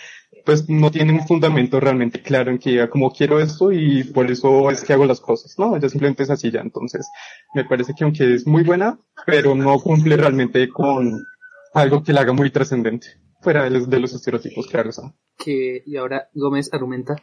pues 0.45 0.69
no 0.69 0.91
tiene 0.91 1.13
un 1.13 1.25
fundamento 1.25 1.79
realmente 1.79 2.21
claro 2.21 2.51
en 2.51 2.59
que 2.59 2.71
diga 2.71 2.89
como 2.89 3.11
quiero 3.11 3.39
esto 3.39 3.71
y 3.71 4.03
por 4.03 4.29
eso 4.29 4.69
es 4.69 4.83
que 4.83 4.93
hago 4.93 5.05
las 5.05 5.19
cosas. 5.19 5.57
No, 5.57 5.75
ella 5.75 5.89
simplemente 5.89 6.23
es 6.23 6.29
así 6.29 6.51
ya. 6.51 6.61
Entonces, 6.61 7.09
me 7.55 7.65
parece 7.65 7.93
que 7.97 8.03
aunque 8.03 8.35
es 8.35 8.45
muy 8.45 8.63
buena, 8.63 8.99
pero 9.25 9.55
no 9.55 9.79
cumple 9.79 10.15
realmente 10.15 10.69
con 10.69 11.25
algo 11.73 12.03
que 12.03 12.13
la 12.13 12.21
haga 12.21 12.33
muy 12.33 12.51
trascendente. 12.51 13.07
Fuera 13.41 13.63
de 13.63 13.69
los, 13.69 13.89
de 13.89 13.99
los 13.99 14.13
estereotipos, 14.13 14.67
claro. 14.67 14.89
está. 14.89 15.13
Que, 15.37 15.81
y 15.85 15.95
ahora 15.95 16.29
Gómez 16.33 16.69
argumenta. 16.73 17.15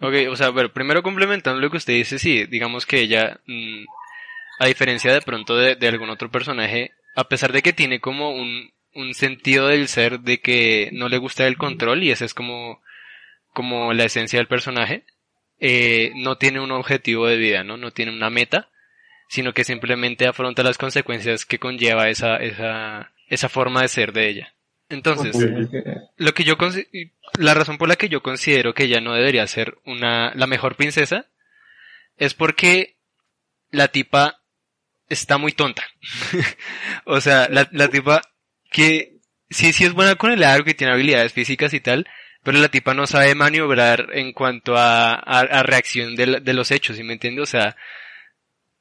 Ok, 0.00 0.14
o 0.30 0.36
sea, 0.36 0.46
a 0.46 0.52
ver, 0.52 0.72
primero 0.72 1.02
complementando 1.02 1.60
lo 1.60 1.70
que 1.70 1.76
usted 1.76 1.92
dice, 1.92 2.18
sí, 2.18 2.46
digamos 2.46 2.86
que 2.86 3.00
ella, 3.00 3.40
mm, 3.46 3.84
a 4.60 4.66
diferencia 4.66 5.12
de 5.14 5.22
pronto 5.22 5.56
de, 5.56 5.74
de 5.74 5.88
algún 5.88 6.10
otro 6.10 6.30
personaje, 6.30 6.92
a 7.16 7.24
pesar 7.28 7.50
de 7.50 7.62
que 7.62 7.72
tiene 7.72 7.98
como 7.98 8.30
un, 8.30 8.70
un 8.94 9.14
sentido 9.14 9.68
del 9.68 9.88
ser 9.88 10.20
de 10.20 10.40
que 10.40 10.90
no 10.92 11.08
le 11.08 11.16
gusta 11.16 11.46
el 11.46 11.56
control 11.56 12.02
y 12.02 12.10
esa 12.10 12.26
es 12.26 12.34
como, 12.34 12.82
como 13.54 13.94
la 13.94 14.04
esencia 14.04 14.38
del 14.38 14.48
personaje, 14.48 15.04
eh, 15.60 16.12
no 16.14 16.36
tiene 16.36 16.60
un 16.60 16.72
objetivo 16.72 17.26
de 17.26 17.38
vida, 17.38 17.64
¿no? 17.64 17.78
No 17.78 17.90
tiene 17.90 18.12
una 18.12 18.28
meta, 18.28 18.68
sino 19.30 19.54
que 19.54 19.64
simplemente 19.64 20.26
afronta 20.26 20.62
las 20.62 20.76
consecuencias 20.76 21.46
que 21.46 21.58
conlleva 21.58 22.10
esa, 22.10 22.36
esa, 22.36 23.12
esa 23.28 23.48
forma 23.48 23.80
de 23.80 23.88
ser 23.88 24.12
de 24.12 24.28
ella. 24.28 24.54
Entonces, 24.90 25.36
lo 26.18 26.34
que 26.34 26.44
yo 26.44 26.58
la 27.38 27.54
razón 27.54 27.78
por 27.78 27.88
la 27.88 27.96
que 27.96 28.10
yo 28.10 28.22
considero 28.22 28.74
que 28.74 28.84
ella 28.84 29.00
no 29.00 29.14
debería 29.14 29.46
ser 29.46 29.78
una 29.86 30.34
la 30.34 30.46
mejor 30.46 30.76
princesa 30.76 31.28
es 32.18 32.34
porque 32.34 32.96
la 33.70 33.88
tipa 33.88 34.39
está 35.10 35.36
muy 35.38 35.52
tonta. 35.52 35.84
o 37.04 37.20
sea, 37.20 37.48
la, 37.50 37.68
la 37.72 37.88
tipa 37.88 38.22
que 38.70 39.18
sí 39.50 39.72
sí 39.74 39.84
es 39.84 39.92
buena 39.92 40.14
con 40.14 40.30
el 40.32 40.42
arco 40.44 40.70
y 40.70 40.74
tiene 40.74 40.94
habilidades 40.94 41.32
físicas 41.34 41.74
y 41.74 41.80
tal, 41.80 42.06
pero 42.42 42.58
la 42.58 42.68
tipa 42.68 42.94
no 42.94 43.06
sabe 43.06 43.34
maniobrar 43.34 44.08
en 44.14 44.32
cuanto 44.32 44.76
a, 44.76 45.12
a, 45.14 45.40
a 45.40 45.62
reacción 45.62 46.16
de, 46.16 46.40
de 46.40 46.54
los 46.54 46.70
hechos, 46.70 46.96
¿sí 46.96 47.02
me 47.02 47.12
entiende? 47.14 47.42
O 47.42 47.46
sea, 47.46 47.76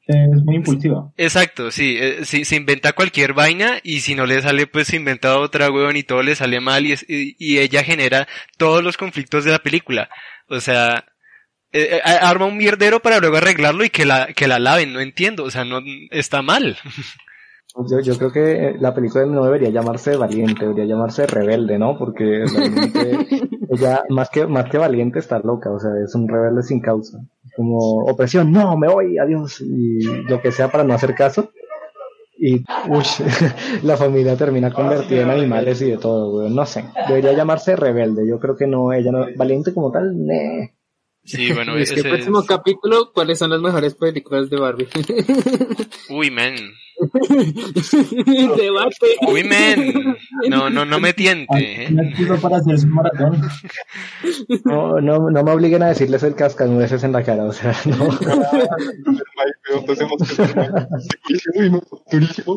Es 0.07 0.43
muy 0.43 0.55
impulsiva. 0.55 1.11
Exacto, 1.17 1.69
sí, 1.69 1.95
eh, 1.99 2.25
sí, 2.25 2.43
se 2.45 2.55
inventa 2.55 2.93
cualquier 2.93 3.33
vaina 3.33 3.79
y 3.83 3.99
si 3.99 4.15
no 4.15 4.25
le 4.25 4.41
sale 4.41 4.65
pues 4.65 4.87
se 4.87 4.95
inventa 4.95 5.37
otra 5.37 5.69
weón 5.69 5.97
y 5.97 6.03
todo 6.03 6.23
le 6.23 6.35
sale 6.35 6.59
mal 6.59 6.85
y, 6.87 6.93
es- 6.93 7.05
y, 7.07 7.35
y 7.37 7.59
ella 7.59 7.83
genera 7.83 8.27
todos 8.57 8.83
los 8.83 8.97
conflictos 8.97 9.43
de 9.45 9.51
la 9.51 9.59
película. 9.59 10.09
O 10.47 10.59
sea, 10.61 11.05
eh, 11.71 11.97
eh, 11.97 12.01
arma 12.03 12.45
un 12.45 12.57
mierdero 12.57 12.99
para 12.99 13.19
luego 13.19 13.37
arreglarlo 13.37 13.83
y 13.83 13.89
que 13.89 14.05
la, 14.05 14.27
que 14.27 14.47
la 14.47 14.59
laven, 14.59 14.93
no 14.93 14.99
entiendo, 14.99 15.43
o 15.43 15.51
sea, 15.51 15.65
no, 15.65 15.79
está 16.11 16.41
mal. 16.41 16.77
Yo, 17.87 17.99
yo 17.99 18.17
creo 18.17 18.31
que 18.31 18.75
la 18.79 18.93
película 18.95 19.25
no 19.25 19.45
debería 19.45 19.69
llamarse 19.69 20.17
Valiente, 20.17 20.65
debería 20.65 20.85
llamarse 20.85 21.27
Rebelde, 21.27 21.77
¿no? 21.77 21.97
Porque 21.97 22.43
realmente 22.51 23.27
ella, 23.69 24.03
más 24.09 24.29
que, 24.29 24.47
más 24.47 24.69
que 24.69 24.79
valiente, 24.79 25.19
está 25.19 25.39
loca, 25.39 25.71
o 25.71 25.79
sea, 25.79 25.91
es 26.03 26.13
un 26.15 26.27
rebelde 26.27 26.63
sin 26.63 26.81
causa. 26.81 27.19
Como, 27.55 28.03
opresión, 28.05 28.51
no, 28.51 28.75
me 28.75 28.87
voy, 28.87 29.17
adiós, 29.17 29.61
y 29.61 30.01
lo 30.23 30.41
que 30.41 30.51
sea 30.51 30.69
para 30.69 30.83
no 30.83 30.93
hacer 30.95 31.13
caso. 31.13 31.51
Y, 32.37 32.63
uy, 32.87 33.03
la 33.83 33.97
familia 33.97 34.35
termina 34.35 34.71
convertida 34.71 35.23
en 35.23 35.29
animales 35.29 35.81
y 35.81 35.91
de 35.91 35.97
todo, 35.97 36.31
güey. 36.31 36.53
No 36.53 36.65
sé, 36.65 36.85
debería 37.07 37.33
llamarse 37.33 37.75
Rebelde. 37.75 38.27
Yo 38.27 38.39
creo 38.39 38.55
que 38.55 38.65
no, 38.65 38.91
ella 38.93 39.11
no, 39.11 39.25
valiente 39.35 39.73
como 39.73 39.91
tal, 39.91 40.17
ne. 40.17 40.78
Sí, 41.23 41.51
bueno, 41.53 41.77
es 41.77 41.91
que 41.91 41.99
el 41.99 42.07
próximo 42.09 42.39
es- 42.41 42.47
capítulo, 42.47 43.11
¿cuáles 43.13 43.37
son 43.37 43.51
las 43.51 43.61
mejores 43.61 43.93
películas 43.95 44.49
de 44.49 44.57
Barbie? 44.59 44.87
Uy, 46.09 46.31
man. 46.31 46.55
Debate. 48.57 49.15
Uy, 49.27 49.43
man. 49.43 50.17
No, 50.49 50.69
no, 50.69 50.83
no 50.85 50.99
me 50.99 51.13
tiente. 51.13 51.83
¿eh? 51.83 51.87
Una 51.91 52.09
excusa 52.09 52.35
para 52.41 52.57
hacer 52.57 52.79
su 52.79 52.87
maratón. 52.87 53.41
No, 54.65 54.99
no, 54.99 55.29
no 55.29 55.43
me 55.43 55.51
obliguen 55.51 55.83
a 55.83 55.89
decirles 55.89 56.23
el 56.23 56.35
cascanueces 56.35 57.03
en 57.03 57.11
la 57.13 57.23
cara, 57.23 57.45
o 57.45 57.53
sea, 57.53 57.73
no. 57.85 58.09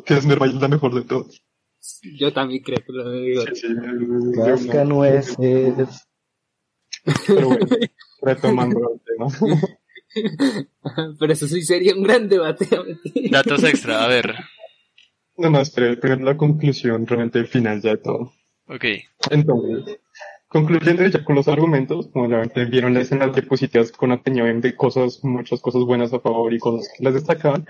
Que 0.05 0.15
es 0.15 0.25
la 0.25 0.69
mejor 0.69 0.95
de 0.95 1.03
todos. 1.03 1.43
Yo 2.19 2.33
también 2.33 2.63
creo 2.63 2.79
que 2.79 2.93
lo 2.93 3.11
digo. 3.13 3.45
Cascanueces. 4.45 6.07
Pero 7.27 7.49
bueno, 7.49 7.67
retomando 8.21 8.93
el 8.95 9.01
tema. 9.01 9.59
Pero 11.19 11.33
eso 11.33 11.49
sí 11.49 11.63
sería 11.63 11.95
un 11.95 12.03
gran 12.03 12.29
debate. 12.29 12.69
Datos 13.31 13.65
extra, 13.65 14.05
a 14.05 14.09
ver. 14.09 14.35
No, 15.37 15.51
no, 15.51 15.61
espera, 15.61 15.99
primero 15.99 16.25
la 16.25 16.37
conclusión, 16.37 17.07
realmente 17.07 17.39
el 17.39 17.47
final 17.47 17.81
ya 17.81 17.91
de 17.91 17.97
todo. 17.99 18.33
Ok. 18.67 18.85
Entonces, 19.31 19.99
concluyendo 20.53 21.07
ya 21.07 21.25
con 21.25 21.35
los 21.35 21.49
argumentos, 21.49 22.09
como 22.13 22.29
ya 22.29 22.43
vieron 22.67 22.93
las 22.93 23.05
escenas 23.05 23.33
diapositivas 23.33 23.91
con 23.91 24.13
opinión 24.13 24.61
de 24.61 24.77
cosas, 24.77 25.25
muchas 25.25 25.63
cosas 25.63 25.83
buenas 25.85 26.13
a 26.13 26.21
favor 26.21 26.53
y 26.53 26.59
cosas 26.59 26.91
que 26.95 27.03
las 27.03 27.15
destacaban, 27.15 27.67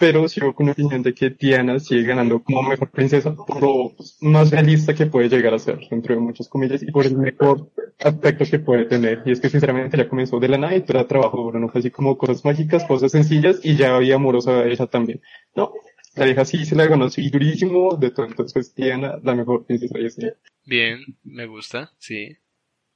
pero 0.00 0.28
sigo 0.28 0.52
con 0.52 0.66
la 0.66 0.72
opinión 0.72 1.04
de 1.04 1.14
que 1.14 1.30
Diana 1.30 1.78
sigue 1.78 2.02
ganando 2.02 2.42
como 2.42 2.64
mejor 2.64 2.90
princesa 2.90 3.32
por 3.36 3.62
lo 3.62 3.92
más 4.20 4.50
realista 4.50 4.94
que 4.94 5.06
puede 5.06 5.28
llegar 5.28 5.54
a 5.54 5.60
ser, 5.60 5.78
dentro 5.88 6.16
de 6.16 6.20
muchas 6.20 6.48
comillas, 6.48 6.82
y 6.82 6.90
por 6.90 7.06
el 7.06 7.16
mejor 7.16 7.70
aspecto 8.00 8.44
que 8.50 8.58
puede 8.58 8.86
tener. 8.86 9.22
Y 9.24 9.30
es 9.30 9.40
que 9.40 9.48
sinceramente 9.48 9.96
ya 9.96 10.08
comenzó 10.08 10.40
de 10.40 10.48
la 10.48 10.58
nada 10.58 10.74
y 10.74 10.80
todo 10.80 11.06
trabajo 11.06 11.36
duro, 11.36 11.60
no 11.60 11.68
fue 11.68 11.78
así 11.78 11.92
como 11.92 12.18
cosas 12.18 12.44
mágicas, 12.44 12.84
cosas 12.84 13.12
sencillas, 13.12 13.60
y 13.62 13.76
ya 13.76 13.94
había 13.94 14.16
amorosa 14.16 14.64
ella 14.64 14.86
también. 14.88 15.20
No, 15.54 15.72
la 16.14 16.24
vieja 16.26 16.44
sí 16.44 16.64
se 16.64 16.76
la 16.76 16.84
así 17.04 17.28
durísimo 17.30 17.96
de 17.96 18.10
todo, 18.10 18.26
entonces 18.26 18.74
Diana, 18.74 19.18
la 19.22 19.34
mejor 19.34 19.66
princesa 19.66 19.98
y 19.98 20.06
así. 20.06 20.22
Bien, 20.64 21.04
me 21.24 21.46
gusta, 21.46 21.92
sí. 21.98 22.36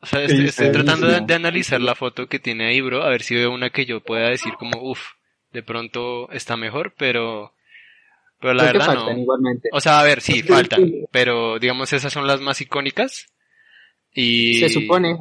O 0.00 0.07
sea, 0.07 0.28
Sí, 0.28 0.44
estoy, 0.44 0.70
tratando 0.70 1.09
de, 1.09 1.20
de 1.22 1.35
analizar 1.35 1.81
la 1.81 1.94
foto 1.96 2.28
que 2.28 2.38
tiene 2.38 2.66
ahí, 2.66 2.81
bro, 2.81 3.02
a 3.02 3.09
ver 3.11 3.22
si 3.22 3.35
veo 3.35 3.52
una 3.52 3.70
que 3.70 3.85
yo 3.85 4.00
pueda 4.00 4.28
decir 4.28 4.52
como, 4.59 4.81
uff, 4.83 5.00
de 5.52 5.62
pronto 5.62 6.31
está 6.31 6.57
mejor, 6.57 6.94
pero, 6.96 7.52
pero 8.40 8.54
la 8.54 8.62
Creo 8.68 8.72
verdad 8.74 8.87
faltan 8.94 9.16
no. 9.16 9.22
igualmente. 9.22 9.68
O 9.72 9.81
sea, 9.81 9.98
a 9.98 10.04
ver, 10.04 10.20
sí, 10.20 10.38
Es 10.38 10.42
que- 10.42 10.52
faltan, 10.52 10.92
pero 11.11 11.59
digamos 11.59 11.92
esas 11.92 12.12
son 12.12 12.26
las 12.26 12.40
más 12.40 12.61
icónicas. 12.61 13.26
Y... 14.12 14.54
Se 14.61 14.68
supone. 14.68 15.18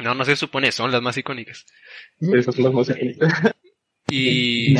No, 0.00 0.14
no 0.14 0.24
se 0.24 0.36
supone, 0.36 0.72
son 0.72 0.90
las 0.92 1.00
más 1.00 1.16
icónicas. 1.16 1.64
Esas 2.20 2.54
son 2.54 2.64
las 2.64 2.72
más 2.74 2.90
icónicas. 2.90 3.32
Y, 4.08 4.74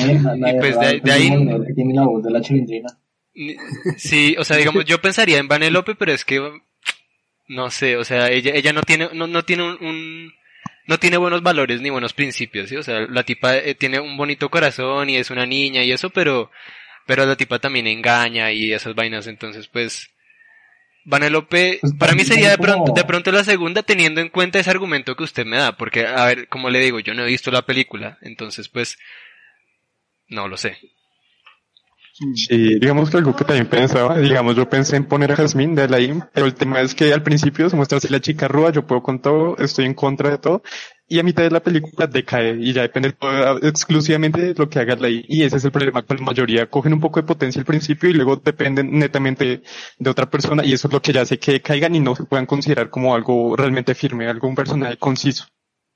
pues 0.60 0.78
de, 0.78 1.00
de 1.00 1.12
ahí, 1.12 1.28
que 1.66 1.74
tiene 1.74 1.94
la 1.94 2.04
voz 2.04 2.22
de 2.22 2.30
la 2.30 2.40
chilindrina. 2.40 2.88
Sí, 3.96 4.34
o 4.38 4.44
sea, 4.44 4.56
digamos, 4.56 4.84
yo 4.84 5.00
pensaría 5.00 5.38
en 5.38 5.48
Vanellope, 5.48 5.94
pero 5.94 6.12
es 6.12 6.24
que 6.24 6.40
no 7.48 7.70
sé, 7.70 7.96
o 7.96 8.04
sea, 8.04 8.28
ella 8.30 8.52
ella 8.54 8.72
no 8.72 8.82
tiene 8.82 9.08
no, 9.12 9.26
no 9.26 9.44
tiene 9.44 9.62
un, 9.64 9.84
un- 9.84 10.32
no 10.88 10.98
tiene 10.98 11.16
buenos 11.16 11.42
valores 11.42 11.80
ni 11.80 11.90
buenos 11.90 12.12
principios, 12.12 12.68
¿sí? 12.68 12.76
O 12.76 12.82
sea, 12.82 13.00
la 13.08 13.24
tipa 13.24 13.56
eh, 13.56 13.74
tiene 13.74 13.98
un 14.00 14.16
bonito 14.16 14.48
corazón 14.50 15.10
y 15.10 15.16
es 15.16 15.30
una 15.30 15.44
niña 15.46 15.82
y 15.82 15.92
eso, 15.92 16.10
pero 16.10 16.50
pero 17.06 17.26
la 17.26 17.36
tipa 17.36 17.58
también 17.58 17.86
engaña 17.88 18.52
y 18.52 18.72
esas 18.72 18.94
vainas, 18.94 19.26
entonces 19.26 19.68
pues 19.68 20.10
Vanellope 21.06 21.78
Pues 21.80 21.94
para 21.94 22.14
mí 22.14 22.24
sería 22.24 22.50
de 22.50 22.58
pronto 22.58 22.92
de 22.92 23.04
pronto 23.04 23.30
la 23.30 23.44
segunda 23.44 23.82
teniendo 23.82 24.20
en 24.20 24.28
cuenta 24.28 24.58
ese 24.58 24.70
argumento 24.70 25.14
que 25.14 25.22
usted 25.22 25.46
me 25.46 25.56
da, 25.56 25.76
porque 25.76 26.06
a 26.06 26.24
ver, 26.26 26.48
como 26.48 26.68
le 26.68 26.80
digo, 26.80 26.98
yo 26.98 27.14
no 27.14 27.22
he 27.22 27.26
visto 27.26 27.50
la 27.50 27.64
película, 27.64 28.18
entonces 28.22 28.68
pues 28.68 28.98
no 30.28 30.48
lo 30.48 30.56
sé. 30.56 30.76
Sí, 32.34 32.78
digamos 32.80 33.10
que 33.10 33.18
algo 33.18 33.36
que 33.36 33.44
también 33.44 33.68
pensaba, 33.68 34.18
digamos, 34.18 34.56
yo 34.56 34.68
pensé 34.68 34.96
en 34.96 35.04
poner 35.04 35.32
a 35.32 35.36
Jasmine 35.36 35.74
de 35.74 35.82
Alain, 35.82 36.24
pero 36.32 36.46
el 36.46 36.54
tema 36.54 36.80
es 36.80 36.94
que 36.94 37.12
al 37.12 37.22
principio 37.22 37.68
se 37.68 37.76
muestra 37.76 37.98
así 37.98 38.08
la 38.08 38.20
chica 38.20 38.48
rúa, 38.48 38.72
yo 38.72 38.86
puedo 38.86 39.02
con 39.02 39.20
todo, 39.20 39.56
estoy 39.58 39.84
en 39.84 39.92
contra 39.92 40.30
de 40.30 40.38
todo, 40.38 40.62
y 41.08 41.18
a 41.18 41.22
mitad 41.22 41.42
de 41.44 41.50
la 41.50 41.62
película 41.62 42.06
decae 42.06 42.56
y 42.60 42.72
ya 42.72 42.82
depende 42.82 43.14
exclusivamente 43.62 44.40
de 44.40 44.54
lo 44.54 44.68
que 44.68 44.78
haga 44.80 44.94
Alain. 44.94 45.24
Y 45.28 45.42
ese 45.42 45.56
es 45.58 45.64
el 45.64 45.72
problema 45.72 46.02
con 46.02 46.16
la 46.16 46.24
mayoría, 46.24 46.68
cogen 46.68 46.92
un 46.94 47.00
poco 47.00 47.20
de 47.20 47.26
potencia 47.26 47.60
al 47.60 47.66
principio 47.66 48.10
y 48.10 48.14
luego 48.14 48.36
dependen 48.36 48.98
netamente 48.98 49.62
de 49.98 50.10
otra 50.10 50.28
persona 50.28 50.64
y 50.64 50.72
eso 50.72 50.88
es 50.88 50.94
lo 50.94 51.02
que 51.02 51.12
ya 51.12 51.22
hace 51.22 51.38
que 51.38 51.60
caigan 51.60 51.94
y 51.94 52.00
no 52.00 52.16
se 52.16 52.24
puedan 52.24 52.46
considerar 52.46 52.90
como 52.90 53.14
algo 53.14 53.56
realmente 53.56 53.94
firme, 53.94 54.26
algo 54.28 54.48
un 54.48 54.54
personaje 54.56 54.96
conciso. 54.96 55.46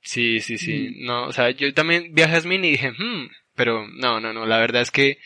Sí, 0.02 0.40
sí, 0.40 0.58
sí. 0.58 0.96
No, 1.00 1.26
o 1.26 1.32
sea, 1.32 1.50
yo 1.50 1.72
también 1.74 2.14
vi 2.14 2.22
a 2.22 2.28
Jasmine 2.28 2.66
y 2.66 2.70
dije, 2.72 2.90
hmm, 2.92 3.28
pero 3.54 3.86
no, 3.88 4.20
no, 4.20 4.32
no, 4.32 4.46
la 4.46 4.58
verdad 4.58 4.82
es 4.82 4.90
que 4.90 5.18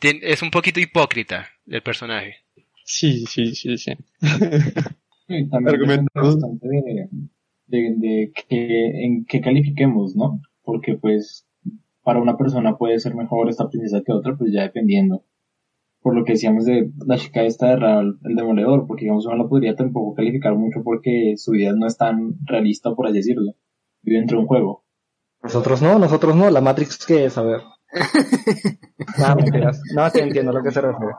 es 0.00 0.42
un 0.42 0.50
poquito 0.50 0.80
hipócrita 0.80 1.50
el 1.66 1.82
personaje. 1.82 2.36
Sí, 2.84 3.24
sí, 3.26 3.54
sí, 3.54 3.76
sí. 3.78 3.92
Sí, 5.26 5.48
también 5.48 5.78
depende 5.80 6.08
Argumentos. 6.14 6.34
bastante 6.34 6.68
de, 6.68 7.08
de, 7.70 7.94
de 7.96 8.32
que, 8.48 9.04
en 9.04 9.24
qué 9.24 9.40
califiquemos, 9.40 10.16
¿no? 10.16 10.40
Porque 10.62 10.96
pues 10.96 11.46
para 12.02 12.20
una 12.20 12.36
persona 12.36 12.76
puede 12.76 12.98
ser 12.98 13.14
mejor 13.14 13.48
esta 13.48 13.68
princesa 13.68 14.02
que 14.04 14.12
otra, 14.12 14.36
pues 14.36 14.52
ya 14.52 14.62
dependiendo. 14.62 15.24
Por 16.02 16.14
lo 16.14 16.24
que 16.24 16.32
decíamos 16.32 16.64
de 16.64 16.90
la 17.06 17.18
chica 17.18 17.42
esta 17.42 17.68
de 17.68 17.76
Real, 17.76 18.18
el 18.24 18.34
demoledor, 18.34 18.86
porque 18.86 19.04
digamos 19.04 19.26
uno 19.26 19.36
no 19.36 19.44
la 19.44 19.48
podría 19.48 19.76
tampoco 19.76 20.14
calificar 20.14 20.54
mucho 20.54 20.82
porque 20.82 21.34
su 21.36 21.52
vida 21.52 21.72
no 21.76 21.86
es 21.86 21.96
tan 21.96 22.36
realista, 22.46 22.94
por 22.94 23.06
así 23.06 23.16
decirlo. 23.16 23.52
Vive 24.02 24.18
dentro 24.18 24.38
de 24.38 24.42
un 24.42 24.48
juego. 24.48 24.84
Nosotros 25.42 25.82
no, 25.82 25.98
nosotros 25.98 26.34
no. 26.34 26.50
La 26.50 26.60
Matrix, 26.60 27.04
¿qué 27.04 27.26
es? 27.26 27.36
A 27.36 27.42
ver. 27.42 27.60
No, 29.18 29.36
mentiras. 29.36 29.82
No, 29.94 30.08
sí 30.10 30.20
entiendo 30.20 30.52
a 30.52 30.54
lo 30.54 30.62
que 30.62 30.70
se 30.70 30.80
refiere. 30.80 31.12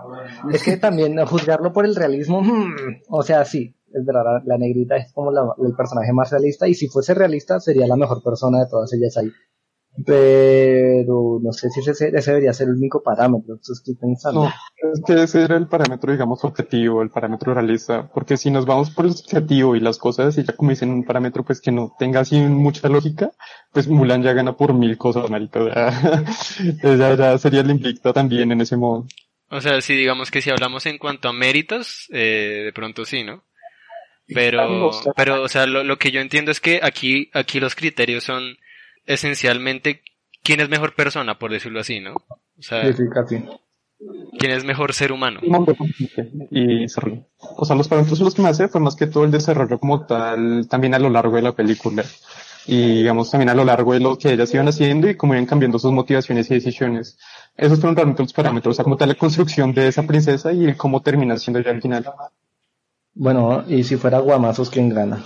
Es 0.52 0.64
que 0.64 0.78
también 0.78 1.18
juzgarlo 1.26 1.74
por 1.74 1.86
el 1.86 1.96
realismo, 1.96 2.42
hmm, 2.42 3.02
o 3.10 3.24
sea, 3.24 3.46
sí, 3.46 3.76
es 3.94 4.06
verdad, 4.06 4.24
la, 4.26 4.42
la 4.46 4.58
negrita 4.58 4.96
es 4.98 5.12
como 5.14 5.32
la- 5.32 5.54
el 5.66 5.76
personaje 5.76 6.14
más 6.14 6.32
realista 6.32 6.68
y 6.68 6.74
si 6.74 6.88
fuese 6.88 7.14
realista 7.14 7.60
sería 7.60 7.88
la 7.88 7.96
mejor 7.96 8.22
persona 8.24 8.60
de 8.60 8.68
todas 8.70 8.92
ellas 8.94 9.18
ahí. 9.18 9.32
Pero 10.06 11.40
no 11.44 11.52
sé 11.52 11.70
si 11.70 11.82
ese, 11.82 12.10
ese 12.16 12.32
debería 12.32 12.54
ser 12.54 12.70
el 12.70 12.76
único 12.76 13.04
parámetro, 13.04 13.56
eso 13.62 13.74
estoy 13.74 13.96
pensando. 13.96 14.42
No, 14.42 14.48
es 14.94 15.02
que 15.06 15.22
ese 15.24 15.44
era 15.44 15.58
el 15.58 15.68
parámetro, 15.68 16.12
digamos, 16.12 16.44
objetivo, 16.46 17.02
el 17.02 17.10
parámetro 17.10 17.54
realista, 17.54 18.10
porque 18.14 18.38
si 18.38 18.52
nos 18.52 18.66
vamos 18.66 18.90
por 18.92 19.06
el 19.06 19.12
objetivo 19.12 19.76
y 19.76 19.82
las 19.82 19.98
cosas, 19.98 20.38
y 20.38 20.44
ya 20.44 20.54
como 20.56 20.70
dicen 20.72 20.92
un 20.92 21.04
parámetro 21.04 21.44
pues 21.44 21.60
que 21.60 21.72
no 21.72 21.94
tenga 22.00 22.22
así 22.22 22.40
mucha 22.40 22.88
lógica, 22.88 23.32
pues 23.74 23.88
Mulan 23.88 24.24
ya 24.24 24.34
gana 24.34 24.56
por 24.56 24.74
mil 24.74 24.98
cosas, 24.98 25.30
marica, 25.30 25.62
o 25.62 25.70
sea, 25.72 25.92
ya, 26.84 27.16
ya 27.16 27.38
sería 27.38 27.62
el 27.62 27.72
invicto 27.72 28.14
también 28.14 28.52
en 28.52 28.62
ese 28.62 28.78
modo. 28.78 29.06
O 29.50 29.60
sea, 29.60 29.82
si 29.82 29.94
digamos 29.94 30.32
que 30.32 30.42
si 30.42 30.50
hablamos 30.50 30.86
en 30.86 30.98
cuanto 30.98 31.28
a 31.28 31.34
méritos, 31.34 32.08
eh, 32.12 32.62
de 32.66 32.74
pronto 32.74 33.04
sí, 33.04 33.26
¿no? 33.26 33.44
Pero, 34.34 34.92
pero, 35.16 35.42
o 35.44 35.48
sea, 35.48 35.66
lo, 35.66 35.84
lo 35.84 35.98
que 35.98 36.12
yo 36.12 36.22
entiendo 36.22 36.52
es 36.52 36.60
que 36.60 36.80
aquí, 36.84 37.30
aquí 37.34 37.60
los 37.60 37.76
criterios 37.76 38.24
son 38.24 38.58
esencialmente 39.06 40.02
quién 40.44 40.60
es 40.60 40.70
mejor 40.70 40.96
persona, 40.96 41.38
por 41.38 41.52
decirlo 41.52 41.80
así, 41.80 42.00
¿no? 42.00 42.14
O 42.14 42.26
O 42.60 42.62
sea, 42.62 42.86
Sí, 42.86 42.94
sí, 42.94 43.04
casi. 43.14 43.44
¿quién 44.40 44.52
es 44.52 44.64
mejor 44.64 44.94
ser 44.94 45.12
humano? 45.12 45.40
y. 46.52 46.86
O 47.40 47.66
sea, 47.66 47.76
los 47.76 47.88
parámetros 47.88 48.20
los 48.20 48.36
que 48.36 48.42
me 48.42 48.50
hace 48.50 48.68
fue 48.68 48.82
más 48.82 48.96
que 48.96 49.08
todo 49.08 49.24
el 49.24 49.32
desarrollo 49.32 49.80
como 49.80 50.06
tal, 50.06 50.68
también 50.68 50.94
a 50.94 51.00
lo 51.00 51.10
largo 51.10 51.36
de 51.36 51.42
la 51.42 51.56
película. 51.56 52.04
Y 52.68 52.98
digamos 52.98 53.32
también 53.32 53.50
a 53.50 53.56
lo 53.56 53.66
largo 53.66 53.94
de 53.94 54.00
lo 54.00 54.18
que 54.18 54.34
ellas 54.34 54.54
iban 54.54 54.68
haciendo 54.68 55.10
y 55.10 55.16
cómo 55.16 55.34
iban 55.34 55.48
cambiando 55.48 55.80
sus 55.80 55.92
motivaciones 55.92 56.50
y 56.52 56.56
decisiones. 56.56 57.18
Esos 57.58 57.80
fueron 57.80 57.96
realmente 57.96 58.22
los 58.22 58.34
parámetros, 58.34 58.74
o 58.74 58.76
sea, 58.76 58.84
como 58.84 58.98
tal 58.98 59.10
la 59.10 59.16
construcción 59.16 59.74
de 59.74 59.88
esa 59.88 60.04
princesa 60.04 60.54
y 60.54 60.66
el 60.66 60.78
cómo 60.78 61.02
termina 61.02 61.38
siendo 61.38 61.60
ya 61.60 61.72
al 61.72 61.82
final. 61.82 62.06
Bueno, 63.14 63.64
y 63.68 63.84
si 63.84 63.98
fuera 63.98 64.20
Guamazos, 64.20 64.70
¿quién 64.70 64.90
gana? 64.90 65.24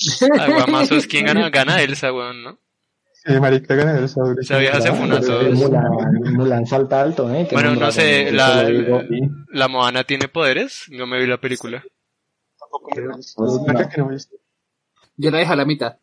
Aguamazo 0.38 0.96
es 0.96 1.06
quien 1.06 1.26
gana, 1.26 1.50
gana 1.50 1.82
Elsa, 1.82 2.12
weón, 2.12 2.42
¿no? 2.42 2.58
Sí, 3.12 3.38
marica, 3.38 3.74
gana 3.74 3.98
el 3.98 4.08
sabor. 4.08 4.38
Esa 4.40 4.56
vieja 4.58 4.80
se 4.80 4.90
todos. 4.90 5.54
Mulan, 5.54 5.84
Mulan 6.34 6.66
salta 6.66 7.02
alto, 7.02 7.32
¿eh? 7.32 7.46
Bueno, 7.52 7.74
no 7.74 7.92
sé, 7.92 8.32
la, 8.32 8.66
la 9.52 9.68
Moana 9.68 10.04
tiene 10.04 10.28
poderes, 10.28 10.86
no 10.88 11.06
me 11.06 11.18
vi 11.18 11.26
la 11.26 11.38
película. 11.38 11.84
Yo 15.16 15.30
la 15.30 15.38
dejé 15.38 15.52
a 15.52 15.56
la 15.56 15.66
mitad. 15.66 15.98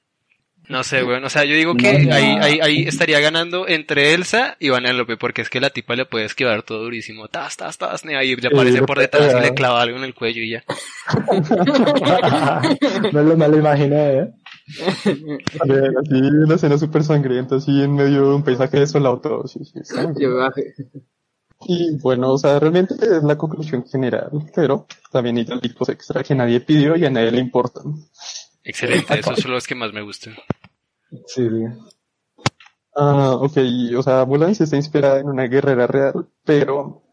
No 0.69 0.83
sé, 0.83 1.03
weón, 1.03 1.23
o 1.23 1.29
sea, 1.29 1.45
yo 1.45 1.55
digo 1.55 1.75
que 1.75 1.99
No, 1.99 2.09
no. 2.09 2.15
ahí, 2.15 2.37
ahí, 2.41 2.59
ahí 2.61 2.81
estaría 2.83 3.19
ganando 3.21 3.67
entre 3.67 4.13
Elsa 4.13 4.57
y 4.59 4.69
Vanellope, 4.69 5.15
porque 5.15 5.41
es 5.41 5.49
que 5.49 5.61
la 5.61 5.69
tipa 5.69 5.95
le 5.95 6.05
puede 6.05 6.25
esquivar 6.25 6.63
todo 6.63 6.83
durísimo, 6.83 7.29
tas, 7.29 7.55
tas, 7.55 7.77
tas, 7.77 8.03
y 8.03 8.13
ahí 8.13 8.35
le 8.35 8.47
aparece 8.47 8.81
por 8.81 8.99
detrás 8.99 9.33
y 9.37 9.41
le 9.41 9.53
clava 9.53 9.81
algo 9.81 9.97
en 9.97 10.03
el 10.03 10.13
cuello 10.13 10.41
y 10.41 10.51
ya. 10.51 10.63
no 13.13 13.23
lo, 13.23 13.37
me 13.37 13.47
lo 13.47 13.57
imaginé, 13.57 14.19
¿eh? 14.19 14.33
Así, 14.67 16.15
una 16.43 16.55
escena 16.55 16.77
súper 16.77 17.03
sangrienta, 17.03 17.55
así 17.55 17.71
en 17.81 17.95
medio 17.95 18.29
de 18.29 18.35
un 18.35 18.43
paisaje 18.43 18.79
desolado 18.79 19.21
todo. 19.21 19.47
Sí, 19.47 19.59
sí. 19.63 19.79
Y 21.61 21.97
bueno, 21.97 22.33
o 22.33 22.37
sea, 22.37 22.59
realmente 22.59 22.93
es 22.93 23.23
la 23.23 23.37
conclusión 23.37 23.85
general, 23.87 24.29
pero 24.53 24.85
también 25.11 25.37
hay 25.37 25.45
detallitos 25.45 25.89
extra 25.89 26.23
que 26.23 26.35
nadie 26.35 26.59
pidió 26.59 26.95
y 26.97 27.05
a 27.05 27.09
nadie 27.09 27.31
le 27.31 27.39
importan. 27.39 27.93
Excelente, 28.63 29.19
esos 29.19 29.39
son 29.39 29.51
los 29.51 29.65
que 29.65 29.75
más 29.75 29.93
me 29.93 30.01
gustan. 30.01 30.35
Sí. 31.25 31.47
Ah, 32.95 33.35
ok, 33.39 33.57
o 33.97 34.01
sea, 34.03 34.25
Mulan 34.25 34.55
sí 34.55 34.63
está 34.63 34.75
inspirada 34.75 35.19
en 35.19 35.29
una 35.29 35.43
guerrera 35.47 35.85
real, 35.85 36.27
pero 36.43 37.03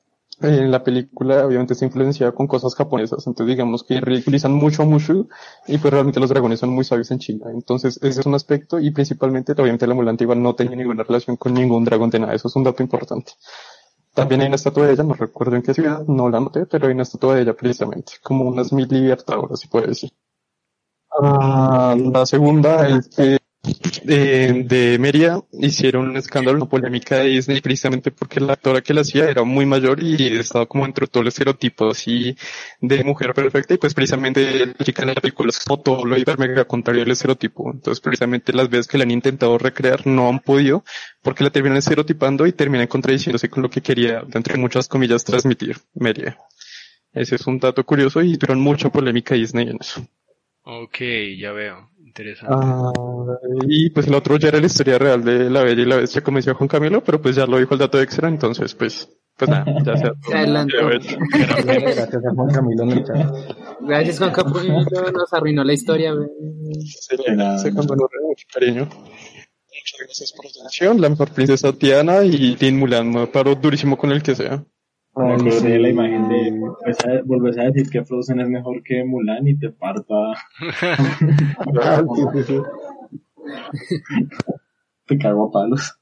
en 0.40 0.70
la 0.70 0.82
película 0.82 1.46
obviamente 1.46 1.74
está 1.74 1.84
influenciada 1.84 2.32
con 2.32 2.46
cosas 2.46 2.74
japonesas, 2.74 3.26
entonces 3.26 3.54
digamos 3.54 3.84
que 3.84 4.00
ridiculizan 4.00 4.52
mucho 4.54 4.82
a 4.82 4.86
Mushu 4.86 5.28
y 5.66 5.78
pues 5.78 5.92
realmente 5.92 6.20
los 6.20 6.30
dragones 6.30 6.58
son 6.60 6.70
muy 6.70 6.84
sabios 6.84 7.10
en 7.10 7.18
China, 7.18 7.46
entonces 7.52 7.98
ese 8.02 8.20
es 8.20 8.26
un 8.26 8.34
aspecto 8.34 8.80
y 8.80 8.90
principalmente 8.92 9.52
obviamente 9.52 9.86
la 9.86 9.94
Mulan 9.94 10.16
igual 10.18 10.42
no 10.42 10.54
tenía 10.54 10.76
ninguna 10.76 11.02
relación 11.04 11.36
con 11.36 11.52
ningún 11.52 11.84
dragón 11.84 12.10
de 12.10 12.18
nada, 12.20 12.34
eso 12.34 12.48
es 12.48 12.56
un 12.56 12.64
dato 12.64 12.82
importante. 12.82 13.32
También 14.14 14.40
hay 14.40 14.46
una 14.46 14.56
estatua 14.56 14.86
de 14.86 14.94
ella, 14.94 15.02
no 15.02 15.14
recuerdo 15.14 15.56
en 15.56 15.62
qué 15.62 15.74
ciudad, 15.74 16.04
no 16.06 16.30
la 16.30 16.40
noté, 16.40 16.66
pero 16.66 16.86
hay 16.86 16.94
una 16.94 17.02
estatua 17.02 17.34
de 17.34 17.42
ella 17.42 17.54
precisamente, 17.54 18.14
como 18.22 18.44
unas 18.44 18.72
mil 18.72 18.88
libertadoras, 18.88 19.60
si 19.60 19.68
puede 19.68 19.88
decir. 19.88 20.10
Ah, 21.20 21.96
la 21.96 22.26
segunda 22.26 22.88
es 22.88 23.08
que 23.08 23.38
de, 24.04 24.98
Meria 25.00 25.40
hicieron 25.52 26.10
un 26.10 26.16
escándalo, 26.16 26.56
una 26.58 26.68
polémica 26.68 27.18
de 27.18 27.28
Disney 27.28 27.60
precisamente 27.60 28.10
porque 28.10 28.40
la 28.40 28.54
actora 28.54 28.82
que 28.82 28.92
la 28.92 29.00
hacía 29.00 29.28
era 29.28 29.44
muy 29.44 29.66
mayor 29.66 30.02
y 30.02 30.38
estaba 30.38 30.66
como 30.66 30.84
entre 30.84 31.06
todo 31.06 31.22
el 31.22 31.28
estereotipo 31.28 31.90
así 31.90 32.36
de 32.80 33.02
mujer 33.04 33.32
perfecta 33.34 33.74
y 33.74 33.78
pues 33.78 33.94
precisamente 33.94 34.66
la 34.66 34.84
chica 34.84 35.02
en 35.02 35.08
la 35.08 35.14
película 35.14 35.48
es 35.50 35.60
como 35.60 35.80
todo 35.80 36.04
lo 36.04 36.16
hiper 36.16 36.38
mega 36.38 36.64
contrario 36.64 37.02
al 37.02 37.10
estereotipo. 37.10 37.70
Entonces 37.72 38.00
precisamente 38.00 38.52
las 38.52 38.68
veces 38.68 38.86
que 38.86 38.98
la 38.98 39.04
han 39.04 39.10
intentado 39.10 39.56
recrear 39.58 40.06
no 40.06 40.28
han 40.28 40.40
podido 40.40 40.84
porque 41.22 41.44
la 41.44 41.50
terminan 41.50 41.78
estereotipando 41.78 42.46
y 42.46 42.52
terminan 42.52 42.86
contradiciéndose 42.86 43.48
con 43.48 43.62
lo 43.62 43.70
que 43.70 43.80
quería, 43.80 44.24
entre 44.32 44.58
muchas 44.58 44.88
comillas, 44.88 45.24
transmitir 45.24 45.78
Meria. 45.94 46.38
Ese 47.12 47.36
es 47.36 47.46
un 47.46 47.58
dato 47.58 47.84
curioso 47.84 48.20
y 48.22 48.36
tuvieron 48.36 48.60
mucha 48.60 48.90
polémica 48.90 49.34
Disney 49.34 49.68
en 49.68 49.78
eso. 49.80 50.06
Ok, 50.66 50.98
ya 51.38 51.52
veo, 51.52 51.90
interesante. 52.14 52.54
Ah, 52.56 52.92
y 53.66 53.90
pues 53.90 54.06
el 54.06 54.14
otro 54.14 54.36
ya 54.36 54.48
era 54.48 54.60
la 54.60 54.66
historia 54.66 54.98
real 54.98 55.24
de 55.24 55.50
La 55.50 55.64
Bella 55.64 55.82
y 55.82 55.86
la 55.86 55.96
Bestia, 55.96 56.22
como 56.22 56.38
decía 56.38 56.54
Juan 56.54 56.68
Camilo, 56.68 57.02
pero 57.02 57.20
pues 57.20 57.34
ya 57.34 57.46
lo 57.46 57.58
dijo 57.58 57.74
el 57.74 57.80
dato 57.80 58.00
extra, 58.00 58.28
entonces 58.28 58.74
pues, 58.74 59.08
pues 59.36 59.50
nada, 59.50 59.64
ya 59.84 59.96
se. 59.96 60.12
Gracias 61.64 62.24
a 62.24 62.34
Juan 62.34 62.50
Camilo 62.50 62.84
en 62.84 62.90
el 62.92 63.04
chat. 63.04 63.34
Gracias, 63.80 64.18
Juan 64.18 64.32
Capullo. 64.32 64.74
Nos 65.12 65.32
arruinó 65.32 65.64
la 65.64 65.72
historia. 65.72 66.14
Se 66.84 67.16
le 67.16 67.72
cuando 67.74 67.96
nos 67.96 68.10
mucho 68.22 68.46
cariño. 68.52 68.88
Muchas 69.84 70.00
gracias 70.06 70.32
por 70.32 70.44
la 70.44 70.50
atención, 70.52 71.00
la 71.00 71.08
mejor 71.08 71.30
princesa 71.32 71.72
Tiana 71.72 72.24
y 72.24 72.54
Tin 72.54 72.78
Mulan, 72.78 73.10
me 73.10 73.26
paro 73.26 73.56
durísimo 73.56 73.98
con 73.98 74.12
el 74.12 74.22
que 74.22 74.34
sea. 74.34 74.64
Me 75.16 75.24
Ay, 75.26 75.34
acordé 75.34 75.50
sí. 75.52 75.68
de 75.68 75.78
la 75.78 75.88
imagen 75.90 76.28
de 76.28 76.60
a- 77.08 77.22
volvés 77.24 77.56
a 77.58 77.64
decir 77.64 77.88
que 77.88 78.04
Frozen 78.04 78.40
es 78.40 78.48
mejor 78.48 78.82
que 78.82 79.04
Mulan 79.04 79.46
y 79.46 79.56
te 79.56 79.70
parto 79.70 80.14
a, 80.16 80.34
sí, 80.58 82.22
sí, 82.34 82.42
sí. 82.46 82.58
te 85.06 85.18
cago 85.18 85.46
a 85.46 85.50
palos. 85.52 85.98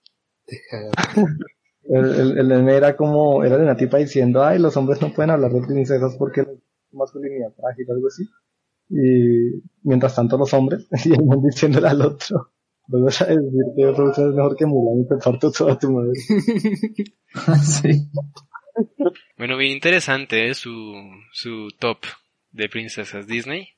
El, 1.84 2.04
el, 2.14 2.38
el 2.38 2.46
meme 2.46 2.74
era 2.76 2.96
como, 2.96 3.44
era 3.44 3.56
de 3.58 3.64
una 3.64 3.76
tipa 3.76 3.98
diciendo, 3.98 4.42
ay, 4.42 4.58
los 4.58 4.76
hombres 4.76 5.00
no 5.02 5.12
pueden 5.12 5.30
hablar 5.30 5.52
de 5.52 5.62
princesas 5.66 6.16
porque 6.16 6.42
la 6.42 6.52
masculinidad 6.92 7.52
frágil, 7.54 7.86
algo 7.90 8.06
así. 8.06 8.24
Y 8.88 9.62
mientras 9.82 10.14
tanto 10.14 10.38
los 10.38 10.52
hombres, 10.54 10.86
y 11.04 11.12
el 11.12 11.22
mundo 11.24 11.48
diciéndole 11.48 11.88
al 11.88 12.02
otro, 12.02 12.50
luego 12.88 13.08
a 13.08 13.10
decir 13.26 13.40
que 13.76 13.92
Frozen 13.94 14.28
es 14.30 14.34
mejor 14.34 14.56
que 14.56 14.66
Mulan 14.66 15.00
y 15.02 15.06
te 15.08 15.16
parto 15.16 15.50
toda 15.50 15.78
tu 15.78 15.90
madre. 15.92 16.12
sí. 17.62 18.08
Bueno, 19.36 19.56
bien 19.56 19.72
interesante 19.72 20.48
¿eh? 20.48 20.54
su, 20.54 20.94
su 21.32 21.68
top 21.78 21.98
de 22.50 22.68
princesas 22.68 23.26
Disney. 23.26 23.68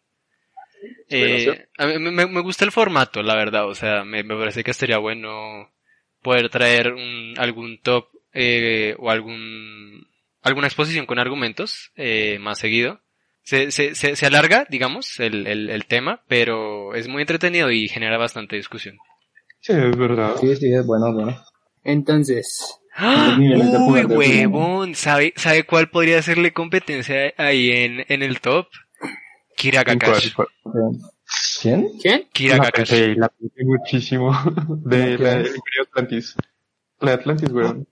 Eh, 1.08 1.66
a 1.78 1.86
mí 1.86 1.98
me, 1.98 2.26
me 2.26 2.40
gusta 2.42 2.64
el 2.64 2.72
formato, 2.72 3.22
la 3.22 3.36
verdad, 3.36 3.66
o 3.68 3.74
sea, 3.74 4.04
me, 4.04 4.22
me 4.22 4.36
parece 4.36 4.62
que 4.62 4.70
estaría 4.70 4.98
bueno 4.98 5.72
poder 6.22 6.48
traer 6.50 6.92
un, 6.92 7.34
algún 7.38 7.80
top 7.80 8.08
eh, 8.32 8.94
o 8.98 9.10
algún 9.10 10.06
alguna 10.42 10.66
exposición 10.66 11.06
con 11.06 11.18
argumentos 11.18 11.90
eh, 11.96 12.38
más 12.38 12.58
seguido. 12.58 13.00
Se, 13.42 13.70
se, 13.70 13.94
se, 13.94 14.16
se 14.16 14.26
alarga, 14.26 14.66
digamos, 14.70 15.20
el, 15.20 15.46
el, 15.46 15.68
el 15.70 15.84
tema, 15.86 16.22
pero 16.28 16.94
es 16.94 17.08
muy 17.08 17.22
entretenido 17.22 17.70
y 17.70 17.88
genera 17.88 18.16
bastante 18.16 18.56
discusión. 18.56 18.96
Sí, 19.60 19.72
es 19.72 19.96
verdad. 19.96 20.36
Sí, 20.40 20.56
sí, 20.56 20.72
es 20.72 20.86
bueno, 20.86 21.12
bueno. 21.12 21.42
Entonces, 21.82 22.78
¡Ah! 22.96 23.36
De 23.38 23.44
Uy, 23.56 24.00
de 24.00 24.06
huevón, 24.06 24.94
¿sabe, 24.94 25.32
¿sabe 25.36 25.64
cuál 25.64 25.90
podría 25.90 26.18
hacerle 26.18 26.52
competencia 26.52 27.32
ahí 27.36 27.70
en, 27.70 28.04
en 28.08 28.22
el 28.22 28.40
top? 28.40 28.68
Kira. 29.56 29.84
Kakashi. 29.84 30.32
¿Quién? 31.60 31.88
¿quién? 32.00 32.28
Kira 32.32 32.56
La 32.58 32.64
Kakashi. 32.64 32.94
pensé, 32.94 33.14
la 33.16 33.28
pensé 33.28 33.64
muchísimo 33.64 34.32
de 34.84 35.18
la 35.18 35.32
Imperio 35.38 35.82
Atlantis. 35.90 36.34
La 37.00 37.08
de 37.10 37.14
Atlantis, 37.14 37.50
weón. 37.50 37.86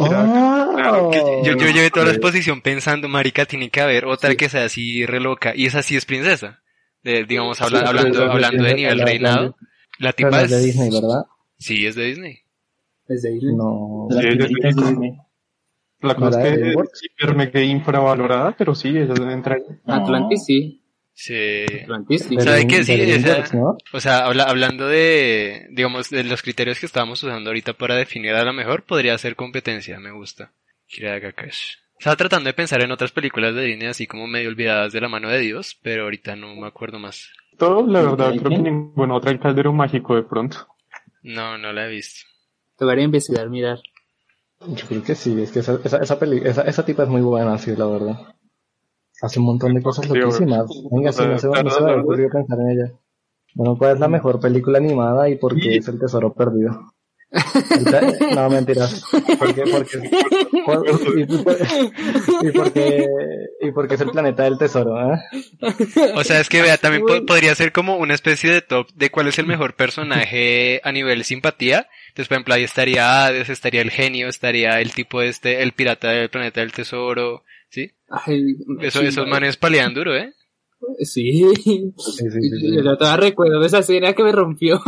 Oh, 0.00 1.10
yo, 1.44 1.56
yo 1.56 1.70
llevé 1.70 1.90
toda 1.90 2.06
la 2.06 2.12
Sí. 2.12 2.16
exposición 2.18 2.60
pensando, 2.60 3.08
marica, 3.08 3.46
tiene 3.46 3.70
que 3.70 3.80
haber 3.80 4.04
otra 4.04 4.34
que 4.36 4.48
sea 4.48 4.64
así 4.64 5.04
re 5.06 5.20
loca. 5.20 5.52
Y 5.56 5.66
esa 5.66 5.82
sí 5.82 5.96
es 5.96 6.04
princesa. 6.04 6.60
De- 7.02 7.24
digamos, 7.24 7.60
habla- 7.60 7.80
Sí, 7.80 7.84
hablando, 7.86 8.18
de 8.20 8.30
hablando 8.30 8.62
de 8.64 8.74
nivel 8.74 9.00
reinado. 9.00 9.56
La 9.98 10.12
tipa 10.12 10.42
es 10.42 10.50
de. 10.50 10.60
Disney, 10.60 10.90
¿verdad? 10.90 11.24
Sí, 11.58 11.84
es 11.86 11.94
de 11.96 12.04
Disney. 12.04 12.40
Desde 13.08 13.30
Disney. 13.32 13.54
No. 13.56 14.06
De 14.10 14.14
las 14.16 14.24
Sí, 14.24 14.28
princesitas 14.36 14.76
de 14.76 14.90
Disney. 14.90 15.18
La 16.00 16.14
cosa 16.14 16.38
¿No 16.38 16.44
es 16.46 16.58
que 16.58 16.70
es 16.70 17.02
hiper 17.02 17.34
mega 17.34 17.60
infravalorada, 17.60 18.54
pero 18.56 18.74
sí, 18.74 18.88
ella 18.90 19.12
debe 19.14 19.32
entrar. 19.32 19.60
No. 19.84 19.94
Atlantis 19.94 20.44
sí. 20.44 20.84
Sí. 21.12 21.64
Atlantis 21.82 22.22
sí. 22.28 22.36
¿Sabe 22.40 22.66
qué? 22.68 22.84
Sí, 22.84 22.96
DreamWorks, 22.96 23.44
esa- 23.48 23.56
¿no? 23.56 23.76
O 23.92 23.98
sea, 24.00 24.26
habla- 24.26 24.44
hablando 24.44 24.86
de, 24.86 25.66
digamos, 25.72 26.10
de 26.10 26.22
los 26.22 26.42
criterios 26.42 26.78
que 26.78 26.86
estábamos 26.86 27.20
usando 27.24 27.50
ahorita 27.50 27.72
para 27.72 27.96
definir 27.96 28.32
a 28.34 28.44
la 28.44 28.52
mejor, 28.52 28.84
podría 28.84 29.18
ser 29.18 29.34
competencia, 29.34 29.98
me 29.98 30.12
gusta. 30.12 30.52
Kira. 30.86 31.16
Estaba 31.16 32.14
tratando 32.16 32.46
de 32.48 32.54
pensar 32.54 32.80
en 32.84 32.92
otras 32.92 33.10
películas 33.10 33.56
de 33.56 33.64
Disney 33.64 33.88
así 33.88 34.06
como 34.06 34.28
medio 34.28 34.50
olvidadas 34.50 34.92
de 34.92 35.00
la 35.00 35.08
mano 35.08 35.28
de 35.28 35.40
Dios, 35.40 35.76
pero 35.82 36.04
ahorita 36.04 36.36
no 36.36 36.54
me 36.54 36.68
acuerdo 36.68 37.00
más. 37.00 37.28
Todo, 37.58 37.84
la 37.88 38.02
verdad, 38.02 38.30
¿Hay 38.30 38.38
creo 38.38 38.50
que 38.50 38.58
ninguna 38.70 39.14
otra 39.16 39.32
el 39.32 39.40
caldero 39.40 39.72
mágico 39.72 40.14
de 40.14 40.22
pronto. 40.22 40.68
No, 41.24 41.58
no 41.58 41.72
la 41.72 41.86
he 41.86 41.90
visto. 41.90 42.24
Tocaría 42.78 43.04
investigar, 43.04 43.50
mirar. 43.50 43.80
Yo 44.60 44.86
creo 44.88 45.02
que 45.02 45.14
sí, 45.14 45.40
es 45.42 45.52
que 45.52 45.58
esa, 45.60 45.78
esa, 45.84 45.98
esa, 45.98 46.18
peli, 46.18 46.40
esa, 46.44 46.62
esa 46.62 46.84
tipa 46.84 47.02
es 47.02 47.08
muy 47.08 47.20
buena, 47.20 47.58
sí, 47.58 47.74
la 47.76 47.86
verdad. 47.86 48.16
Hace 49.20 49.40
un 49.40 49.46
montón 49.46 49.74
de 49.74 49.82
cosas 49.82 50.06
Sí, 50.06 50.14
loquísimas. 50.14 50.66
Venga, 50.90 51.12
sí, 51.12 51.24
no 51.26 51.38
se, 51.38 51.48
no 51.48 51.70
se 51.70 51.82
me 51.82 51.94
ocurrido 51.96 52.30
pensar 52.30 52.58
en 52.60 52.70
ella. 52.70 52.92
Bueno, 53.54 53.76
¿cuál 53.76 53.94
es 53.94 54.00
la 54.00 54.08
mejor 54.08 54.40
película 54.40 54.78
animada 54.78 55.28
y 55.28 55.36
por 55.36 55.56
qué 55.56 55.76
es 55.76 55.88
el 55.88 55.98
tesoro 55.98 56.32
perdido? 56.32 56.92
No, 58.34 58.48
mentiras. 58.48 59.04
Porque, 59.38 59.62
porque, 59.70 60.10
por- 60.64 61.18
y, 61.18 61.26
por- 61.26 61.58
y 62.42 62.52
porque, 62.52 63.06
y 63.60 63.72
porque 63.72 63.94
es 63.94 64.00
el 64.00 64.10
planeta 64.10 64.44
del 64.44 64.56
tesoro, 64.58 64.94
¿eh? 65.12 65.18
O 66.14 66.24
sea, 66.24 66.40
es 66.40 66.48
que 66.48 66.62
vea, 66.62 66.78
también 66.78 67.04
po- 67.04 67.24
podría 67.26 67.54
ser 67.54 67.72
como 67.72 67.96
una 67.96 68.14
especie 68.14 68.50
de 68.50 68.62
top 68.62 68.88
de 68.94 69.10
cuál 69.10 69.28
es 69.28 69.38
el 69.38 69.46
mejor 69.46 69.74
personaje 69.76 70.80
a 70.84 70.92
nivel 70.92 71.24
simpatía. 71.24 71.88
Entonces, 72.08 72.28
por 72.28 72.36
ejemplo, 72.36 72.54
ahí 72.54 72.64
estaría 72.64 73.26
Hades, 73.26 73.48
estaría 73.50 73.82
el 73.82 73.90
genio, 73.90 74.28
estaría 74.28 74.80
el 74.80 74.92
tipo 74.92 75.20
este, 75.22 75.62
el 75.62 75.72
pirata 75.72 76.10
del 76.10 76.30
planeta 76.30 76.60
del 76.60 76.72
tesoro, 76.72 77.44
¿sí? 77.68 77.90
Ay, 78.08 78.42
Eso, 78.80 79.00
sí, 79.00 79.06
esos 79.06 79.26
no. 79.26 79.32
manes 79.32 79.56
palean 79.58 79.92
duro, 79.94 80.16
¿eh? 80.16 80.32
Sí. 81.00 81.42
Sí, 81.56 81.92
sí, 81.98 82.30
sí, 82.30 82.40
sí. 82.60 82.76
Yo 82.82 82.96
todavía 82.96 83.28
recuerdo 83.28 83.62
esa 83.64 83.80
escena 83.80 84.14
que 84.14 84.22
me 84.22 84.32
rompió. 84.32 84.80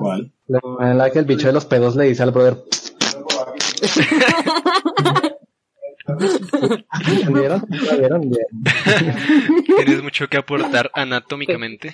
¿Cuál? 0.00 0.32
La 0.46 0.60
manera 0.64 0.92
en 0.92 0.98
la 0.98 1.10
que 1.10 1.18
el 1.18 1.26
bicho 1.26 1.46
de 1.46 1.52
los 1.52 1.66
pedos 1.66 1.94
le 1.94 2.06
dice 2.06 2.22
al 2.22 2.30
brother. 2.30 2.56
¿Entendieron? 7.06 7.66
¿Entendieron? 7.70 8.20
Bien. 8.22 8.46
Tienes 9.76 10.02
mucho 10.02 10.26
que 10.28 10.38
aportar 10.38 10.90
anatómicamente. 10.94 11.92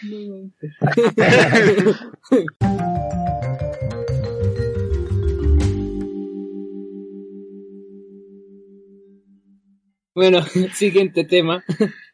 Bueno, 10.14 10.42
siguiente 10.74 11.24
tema. 11.24 11.64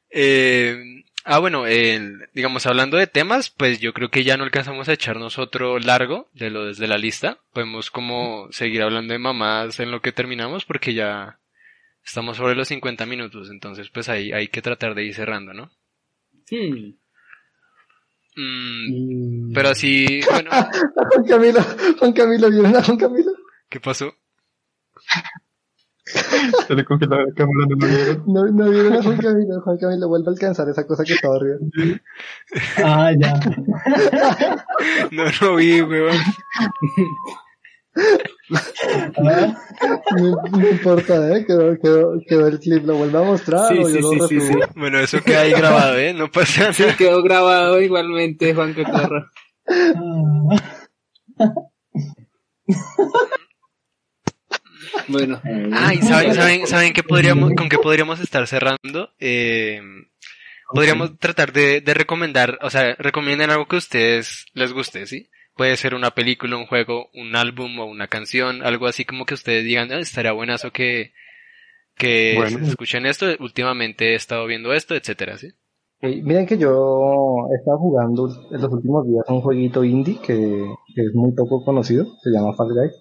Eh, 0.08 1.01
ah, 1.24 1.38
bueno, 1.38 1.66
el- 1.66 2.28
digamos, 2.34 2.66
hablando 2.66 2.96
de 2.96 3.06
temas, 3.06 3.50
pues 3.50 3.80
yo 3.80 3.92
creo 3.92 4.10
que 4.10 4.24
ya 4.24 4.36
no 4.36 4.44
alcanzamos 4.44 4.88
a 4.88 4.92
echarnos 4.92 5.38
otro 5.38 5.78
largo 5.78 6.28
de 6.34 6.50
lo 6.50 6.66
desde 6.66 6.86
la 6.88 6.98
lista. 6.98 7.38
Podemos 7.52 7.90
como 7.90 8.48
seguir 8.52 8.82
hablando 8.82 9.12
de 9.12 9.18
mamás 9.18 9.80
en 9.80 9.90
lo 9.90 10.00
que 10.00 10.12
terminamos 10.12 10.64
porque 10.64 10.94
ya 10.94 11.38
estamos 12.04 12.36
sobre 12.36 12.54
los 12.56 12.68
50 12.68 13.06
minutos, 13.06 13.48
entonces 13.50 13.88
pues 13.90 14.08
ahí 14.08 14.32
hay 14.32 14.48
que 14.48 14.62
tratar 14.62 14.94
de 14.94 15.04
ir 15.04 15.14
cerrando, 15.14 15.52
¿no? 15.52 15.70
Hmm. 16.50 16.94
Mm, 18.34 19.52
pero 19.52 19.68
así, 19.68 20.20
bueno, 20.30 20.50
Juan 21.10 21.24
Camilo, 21.28 21.60
Juan 21.98 22.12
Camilo, 22.12 22.50
¿vieron 22.50 22.74
a 22.76 22.82
Juan 22.82 22.96
Camilo? 22.96 23.30
¿qué 23.68 23.78
pasó? 23.80 24.14
Se 26.04 26.74
le 26.74 26.84
congeló 26.84 27.16
la 27.26 27.32
cámara, 27.34 27.66
no 27.68 27.76
lo 27.76 27.86
vieron. 27.86 28.24
No, 28.26 28.44
no 28.46 28.70
vieron 28.70 28.92
a 28.94 29.02
Juan 29.02 29.16
Camilo, 29.18 29.60
Juan 29.62 29.78
Camilo 29.78 30.08
vuelve 30.08 30.26
a 30.28 30.30
alcanzar 30.32 30.68
esa 30.68 30.84
cosa 30.86 31.04
que 31.04 31.12
estaba 31.14 31.36
arriba. 31.36 31.58
Ah, 32.84 33.12
ya. 33.18 33.34
No 35.12 35.24
lo 35.40 35.56
vi, 35.56 35.80
weón. 35.82 36.16
Ah, 39.16 39.54
No, 40.16 40.58
no 40.58 40.68
importa, 40.68 41.36
¿eh? 41.36 41.44
Quedó, 41.46 41.78
quedó, 41.78 42.12
quedó 42.26 42.46
el 42.48 42.58
clip, 42.58 42.84
lo 42.84 42.96
vuelve 42.96 43.18
a 43.18 43.22
mostrar 43.22 43.68
Sí, 43.68 43.78
o 43.78 43.86
sí, 43.86 43.94
yo 44.00 44.08
sí, 44.10 44.16
lo 44.16 44.28
sí, 44.28 44.38
resubo. 44.38 44.60
Bueno, 44.76 44.98
eso 44.98 45.20
queda 45.22 45.42
ahí 45.42 45.52
grabado, 45.52 45.96
¿eh? 45.98 46.12
No 46.14 46.30
pasa 46.30 46.72
Sí, 46.72 46.82
nada. 46.82 46.96
quedó 46.96 47.22
grabado 47.22 47.80
igualmente, 47.80 48.54
Juan 48.54 48.74
Cacarro. 48.74 49.26
Bueno, 55.08 55.40
Ah, 55.72 55.94
y 55.94 55.98
saben, 56.02 56.34
saben, 56.34 56.66
saben 56.66 56.92
qué 56.92 57.02
podríamos, 57.02 57.52
con 57.56 57.68
qué 57.68 57.78
podríamos 57.78 58.20
estar 58.20 58.46
cerrando. 58.46 59.10
Eh, 59.18 59.80
podríamos 60.72 61.18
tratar 61.18 61.52
de, 61.52 61.80
de 61.80 61.94
recomendar, 61.94 62.58
o 62.62 62.70
sea, 62.70 62.94
recomienden 62.98 63.50
algo 63.50 63.66
que 63.66 63.76
a 63.76 63.78
ustedes 63.78 64.46
les 64.54 64.72
guste, 64.72 65.06
¿sí? 65.06 65.28
Puede 65.56 65.76
ser 65.76 65.94
una 65.94 66.12
película, 66.12 66.56
un 66.56 66.66
juego, 66.66 67.10
un 67.14 67.36
álbum 67.36 67.78
o 67.80 67.84
una 67.84 68.08
canción, 68.08 68.62
algo 68.64 68.86
así 68.86 69.04
como 69.04 69.26
que 69.26 69.34
ustedes 69.34 69.64
digan, 69.64 69.92
"Ah, 69.92 69.98
estaría 69.98 70.32
buenazo 70.32 70.70
que, 70.72 71.12
que 71.96 72.34
Bueno. 72.36 72.58
escuchen 72.66 73.04
esto, 73.06 73.26
últimamente 73.38 74.12
he 74.12 74.14
estado 74.14 74.46
viendo 74.46 74.72
esto, 74.72 74.94
etcétera, 74.94 75.36
¿sí? 75.36 75.48
Miren 76.00 76.46
que 76.46 76.58
yo 76.58 77.46
he 77.52 77.56
estado 77.58 77.78
jugando 77.78 78.28
en 78.50 78.60
los 78.60 78.72
últimos 78.72 79.06
días 79.06 79.24
un 79.28 79.40
jueguito 79.40 79.84
indie 79.84 80.18
que, 80.20 80.34
que 80.96 81.02
es 81.02 81.14
muy 81.14 81.32
poco 81.32 81.64
conocido, 81.64 82.06
se 82.22 82.30
llama 82.30 82.54
Fall 82.56 82.72
Guys. 82.74 82.92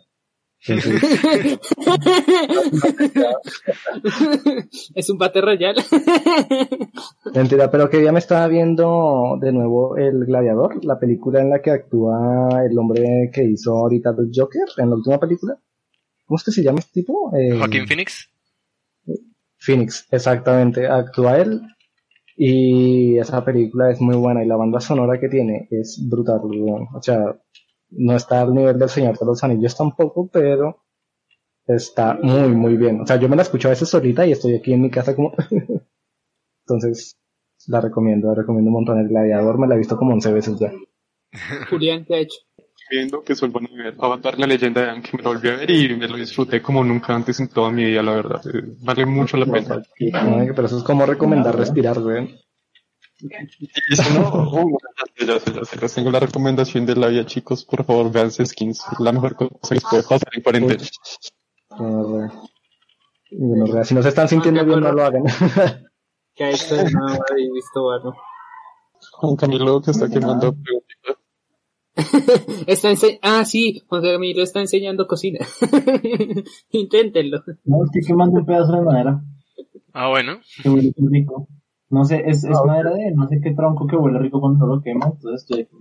Es 4.94 5.10
un 5.10 5.18
bate 5.18 5.42
royal. 5.42 5.76
Mentira, 7.34 7.72
pero 7.72 7.90
que 7.90 8.04
ya 8.04 8.12
me 8.12 8.20
estaba 8.20 8.48
viendo 8.48 9.38
de 9.42 9.52
nuevo 9.52 9.98
El 9.98 10.26
Gladiador, 10.26 10.86
la 10.86 11.00
película 11.00 11.42
en 11.42 11.50
la 11.50 11.62
que 11.62 11.72
actúa 11.72 12.50
el 12.70 12.78
hombre 12.78 13.32
que 13.34 13.44
hizo 13.44 13.76
ahorita 13.76 14.12
el 14.20 14.30
Joker 14.34 14.68
en 14.78 14.90
la 14.90 14.96
última 14.96 15.20
película. 15.20 15.58
¿Cómo 16.26 16.38
es 16.38 16.44
que 16.44 16.52
se 16.52 16.64
llama 16.64 16.80
este 16.80 17.02
tipo? 17.02 17.36
Eh, 17.36 17.58
Joaquín 17.58 17.88
Phoenix. 17.88 18.30
Phoenix, 19.58 20.08
exactamente, 20.12 20.88
actúa 20.88 21.40
él. 21.40 21.62
Y 22.38 23.18
esa 23.18 23.44
película 23.44 23.92
es 23.92 24.00
muy 24.00 24.16
buena 24.16 24.44
y 24.44 24.48
la 24.48 24.56
banda 24.56 24.80
sonora 24.80 25.20
que 25.20 25.28
tiene 25.28 25.68
es 25.70 26.00
brutal. 26.08 26.40
O 26.44 27.02
sea, 27.02 27.36
no 27.92 28.16
está 28.16 28.42
al 28.42 28.54
nivel 28.54 28.80
del 28.80 28.90
Señor 28.90 29.18
de 29.18 29.26
los 29.26 29.44
Anillos 29.44 29.76
tampoco, 29.76 30.30
pero 30.32 30.84
está 31.68 32.18
muy, 32.22 32.50
muy 32.50 32.78
bien. 32.78 33.02
O 33.02 33.06
sea, 33.06 33.18
yo 33.18 33.30
me 33.30 33.36
la 33.36 33.44
escucho 33.44 33.68
a 33.68 33.72
veces 33.72 33.90
solita 33.90 34.26
y 34.26 34.32
estoy 34.32 34.56
aquí 34.56 34.74
en 34.74 34.82
mi 34.82 34.90
casa 34.90 35.16
como... 35.16 35.34
Entonces, 36.66 37.18
la 37.68 37.82
recomiendo, 37.82 38.30
la 38.30 38.36
recomiendo 38.36 38.70
un 38.70 38.74
montón. 38.74 39.00
El 39.00 39.10
Gladiador 39.10 39.60
me 39.60 39.68
la 39.68 39.76
he 39.76 39.80
visto 39.80 39.98
como 39.98 40.14
11 40.14 40.34
veces 40.34 40.60
ya. 40.60 40.72
Julián, 41.70 42.06
¿qué 42.06 42.16
ha 42.16 42.20
hecho? 42.20 42.38
Viendo 42.90 43.24
que 43.24 43.34
vuelvan 43.36 43.68
a 43.68 43.84
ver 43.84 43.96
Avatar, 44.00 44.38
la 44.38 44.48
leyenda 44.48 44.94
de 44.94 45.02
que 45.02 45.16
me 45.16 45.24
lo 45.24 45.34
volví 45.34 45.48
a 45.48 45.56
ver 45.56 45.72
y 45.72 45.96
me 45.96 46.10
lo 46.10 46.18
disfruté 46.18 46.62
como 46.62 46.84
nunca 46.84 47.16
antes 47.16 47.40
en 47.40 47.48
toda 47.48 47.72
mi 47.72 47.86
vida, 47.86 48.04
la 48.04 48.16
verdad. 48.16 48.42
Eh, 48.54 48.76
Vale 48.82 49.06
mucho 49.06 49.38
la 49.38 49.46
pena. 49.46 49.82
Pero 49.98 50.66
eso 50.66 50.78
es 50.78 50.84
como 50.84 51.06
recomendar 51.06 51.56
respirar, 51.56 52.02
güey. 52.02 52.38
Y 53.24 53.96
si 53.96 54.14
no, 54.14 54.68
ya 54.68 55.06
sé, 55.16 55.26
ya 55.26 55.40
sé, 55.40 55.54
ya 55.54 55.66
sé, 55.66 55.80
les 55.80 55.94
tengo 55.94 56.12
la 56.12 56.20
recomendación 56.20 56.86
de 56.86 56.96
la 56.96 57.08
vida, 57.08 57.26
chicos. 57.26 57.66
Por 57.66 57.84
favor, 57.86 58.12
veanse 58.12 58.46
skins. 58.46 58.84
La 59.00 59.12
mejor 59.12 59.36
cosa 59.36 59.52
que 59.70 59.76
les 59.76 59.84
puede 59.84 60.04
pasar 60.04 60.30
en 60.34 60.42
cuarentena. 60.42 60.84
Gonorrea. 63.32 63.84
Si 63.84 63.94
no 63.94 64.02
se 64.04 64.10
están 64.10 64.28
sintiendo 64.28 64.66
bien, 64.66 64.80
no 64.80 64.92
lo 64.92 65.04
hagan. 65.04 65.24
¿Qué 66.36 66.44
ha 66.44 66.50
hecho? 66.50 66.76
No, 66.76 67.08
habéis 67.30 67.54
visto, 67.54 67.84
bueno. 67.84 68.16
Juan 69.14 69.36
Camilo, 69.36 69.82
que 69.82 69.92
está 69.92 70.10
quemando 70.10 70.54
preguntitas. 70.54 71.18
Está 72.68 72.90
ense 72.90 73.20
ah, 73.22 73.44
sí, 73.44 73.84
Juan 73.88 74.02
Camilo 74.02 74.42
está 74.44 74.62
enseñando 74.62 75.08
cocina. 75.08 75.46
Inténtenlo. 76.72 77.44
No, 77.66 77.84
estoy 77.84 78.02
quemando 78.08 78.40
un 78.40 78.46
pedazo 78.46 78.72
de 78.72 78.82
madera. 78.82 79.22
Ah, 79.92 80.08
bueno. 80.10 80.40
Que 80.64 80.70
muy 80.70 80.94
rico. 81.12 81.50
No 81.92 82.06
sé, 82.06 82.24
es, 82.26 82.44
es 82.44 82.58
madera 82.66 82.92
de 82.92 83.12
no 83.12 83.28
sé 83.28 83.40
qué 83.44 83.52
tronco 83.52 83.86
que 83.86 83.96
huele 83.96 84.20
rico 84.20 84.40
cuando 84.40 84.66
no 84.66 84.76
lo 84.76 84.82
quema, 84.82 85.06
entonces 85.08 85.42
estoy 85.44 85.62
aquí. 85.64 85.76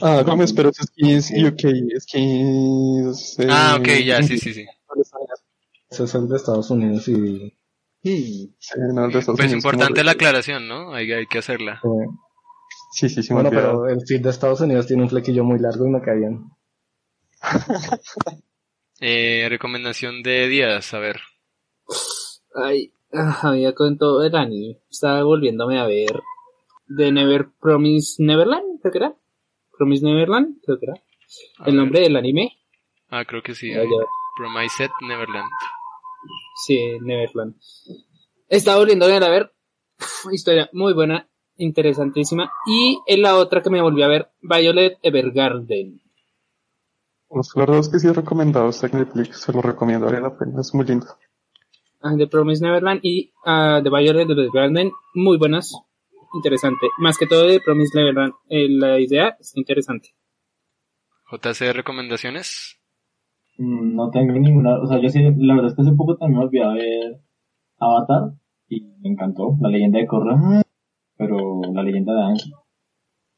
Ah, 0.00 0.22
no 0.26 0.36
me 0.36 0.44
espero 0.44 0.70
esos 0.70 0.86
skins 0.86 1.30
UK, 1.30 2.00
skins. 2.00 3.38
eh, 3.38 3.46
Ah, 3.50 3.76
ok, 3.78 3.88
ya, 4.04 4.22
sí, 4.22 4.38
sí, 4.38 4.54
sí. 4.54 4.66
Eso 5.90 6.04
es 6.04 6.14
el 6.14 6.28
de 6.28 6.36
Estados 6.36 6.70
Unidos 6.70 7.06
y... 7.08 7.52
Sí, 8.02 8.54
no, 8.94 9.04
el 9.06 9.12
de 9.12 9.18
Estados 9.18 9.38
Pues 9.38 9.46
Unidos, 9.52 9.52
importante 9.52 10.02
la 10.04 10.12
aclaración, 10.12 10.66
¿no? 10.68 10.94
Hay, 10.94 11.12
hay 11.12 11.26
que 11.26 11.38
hacerla. 11.38 11.80
eh, 11.84 12.06
Sí, 12.92 13.08
sí, 13.10 13.22
sí, 13.22 13.34
bueno, 13.34 13.50
pero 13.50 13.88
el 13.88 14.00
feed 14.06 14.22
de 14.22 14.30
Estados 14.30 14.60
Unidos 14.62 14.86
tiene 14.86 15.02
un 15.02 15.10
flequillo 15.10 15.44
muy 15.44 15.58
largo 15.58 15.86
y 15.86 15.90
me 15.90 16.00
cae 16.00 16.16
bien. 16.16 16.44
Eh, 19.00 19.46
recomendación 19.50 20.22
de 20.22 20.48
días, 20.48 20.94
a 20.94 20.98
ver. 20.98 21.20
Ay, 22.54 22.90
ah, 22.94 22.95
había 23.42 23.74
con 23.74 23.98
todo 23.98 24.22
el 24.22 24.34
anime. 24.36 24.80
Estaba 24.90 25.22
volviéndome 25.22 25.78
a 25.78 25.86
ver 25.86 26.22
The 26.96 27.12
Never 27.12 27.48
Promise 27.60 28.22
Neverland, 28.22 28.80
creo 28.80 28.92
que 28.92 28.98
era. 28.98 29.16
Promise 29.76 30.04
Neverland, 30.04 30.60
creo 30.64 30.78
que 30.78 30.86
era. 30.86 30.94
A 31.58 31.64
El 31.68 31.72
ver. 31.72 31.74
nombre 31.74 32.00
del 32.00 32.16
anime. 32.16 32.52
Ah, 33.08 33.24
creo 33.24 33.42
que 33.42 33.54
sí. 33.54 33.72
Ya. 33.72 33.82
Promised 34.36 34.90
Neverland. 35.08 35.50
Sí, 36.66 36.78
Neverland. 37.00 37.56
Estaba 38.48 38.78
volviéndome 38.78 39.14
a 39.16 39.28
ver. 39.28 39.52
Uf, 39.98 40.32
Historia 40.32 40.68
muy 40.72 40.92
buena, 40.92 41.28
interesantísima. 41.56 42.52
Y 42.66 42.98
en 43.06 43.22
la 43.22 43.36
otra 43.36 43.62
que 43.62 43.70
me 43.70 43.80
volví 43.82 44.02
a 44.02 44.08
ver, 44.08 44.30
Violet 44.40 44.98
Evergarden. 45.02 46.00
Los 47.30 47.50
dos 47.54 47.88
que 47.88 47.98
sí 47.98 48.06
he 48.06 48.12
recomendado 48.12 48.68
está 48.68 48.86
en 48.86 48.98
Netflix, 48.98 49.40
se 49.40 49.52
lo 49.52 49.60
recomiendo, 49.60 50.06
vale 50.06 50.20
la 50.20 50.36
pena, 50.38 50.60
es 50.60 50.72
muy 50.74 50.84
lindo. 50.86 51.06
Ah, 52.06 52.14
The 52.16 52.26
Promise 52.26 52.62
Neverland 52.64 53.00
y 53.02 53.32
ah, 53.44 53.80
The 53.82 53.90
Violet 53.90 54.28
Evergarden, 54.30 54.90
muy 55.14 55.38
buenas. 55.38 55.72
Interesante. 56.34 56.86
Más 56.98 57.16
que 57.18 57.26
todo 57.26 57.46
de 57.46 57.60
Promise 57.60 57.98
Neverland. 57.98 58.32
eh, 58.48 58.68
la 58.68 59.00
idea 59.00 59.36
es 59.40 59.56
interesante. 59.56 60.10
JC, 61.30 61.72
recomendaciones. 61.72 62.78
Mm, 63.58 63.94
No 63.96 64.10
tengo 64.10 64.32
ninguna, 64.34 64.78
o 64.80 64.86
sea, 64.86 65.00
yo 65.00 65.08
sí, 65.08 65.20
la 65.38 65.54
verdad 65.54 65.70
es 65.70 65.74
que 65.76 65.82
hace 65.82 65.92
poco 65.96 66.16
también 66.16 66.38
me 66.38 66.44
olvidé 66.44 66.64
de 66.66 66.74
ver 66.74 67.20
Avatar 67.78 68.32
y 68.68 68.82
me 69.00 69.10
encantó, 69.10 69.56
la 69.60 69.68
leyenda 69.70 69.98
de 69.98 70.06
Korra, 70.06 70.62
pero 71.16 71.60
la 71.72 71.82
leyenda 71.82 72.12
de 72.14 72.20
Aang, 72.22 72.36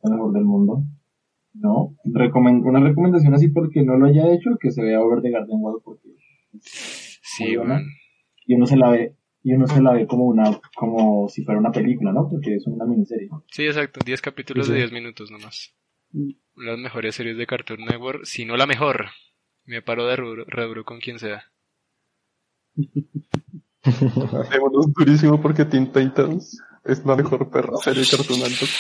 la 0.03 0.11
mejor 0.11 0.33
del 0.33 0.45
mundo. 0.45 0.83
No, 1.55 1.95
recomen- 2.05 2.63
una 2.65 2.81
recomendación 2.81 3.35
así 3.35 3.49
porque 3.49 3.83
no 3.83 3.97
lo 3.97 4.07
haya 4.07 4.33
hecho, 4.33 4.51
que 4.61 4.71
se 4.71 4.83
vea 4.83 5.01
Over 5.01 5.23
the 5.23 5.31
Garden 5.31 5.59
Wall 5.61 5.81
porque 5.85 6.09
Sí, 6.61 7.57
weón. 7.57 7.85
Y 8.49 8.55
uno 8.55 8.67
se 8.67 8.77
la 8.77 8.91
ve 8.91 9.15
y 9.45 9.53
uno 9.53 9.69
se 9.69 9.81
la 9.81 9.93
ve 9.93 10.07
como 10.07 10.25
una 10.25 10.59
como 10.75 11.29
si 11.29 11.45
fuera 11.45 11.61
una 11.61 11.71
película, 11.71 12.13
¿no? 12.13 12.29
Porque 12.29 12.57
es 12.57 12.67
una 12.67 12.85
miniserie. 12.87 13.29
Sí, 13.53 13.67
exacto. 13.67 14.01
10 14.05 14.21
capítulos 14.21 14.67
Sí, 14.67 14.73
de 14.73 14.79
sí. 14.79 14.81
10 14.81 14.93
minutos 14.93 15.31
nomás. 15.31 15.75
Las 16.57 16.79
mejores 16.79 17.15
series 17.15 17.37
de 17.37 17.47
Cartoon 17.47 17.85
Network, 17.85 18.25
si 18.25 18.45
no 18.45 18.57
la 18.57 18.67
mejor. 18.67 19.11
Me 19.65 19.83
paro 19.83 20.07
de 20.07 20.17
rubro, 20.17 20.45
re 20.47 20.65
duro 20.65 20.85
con 20.85 20.99
quien 20.99 21.19
sea. 21.19 21.45
Démonos 24.51 24.93
durísimo 24.93 25.41
porque 25.41 25.65
Teen 25.65 25.93
Titans 25.93 26.59
es 26.85 27.05
la 27.05 27.17
mejor 27.17 27.51
perra 27.51 27.77
serie 27.77 28.03
de 28.03 28.09
Cartoon 28.09 28.41
Network. 28.41 28.73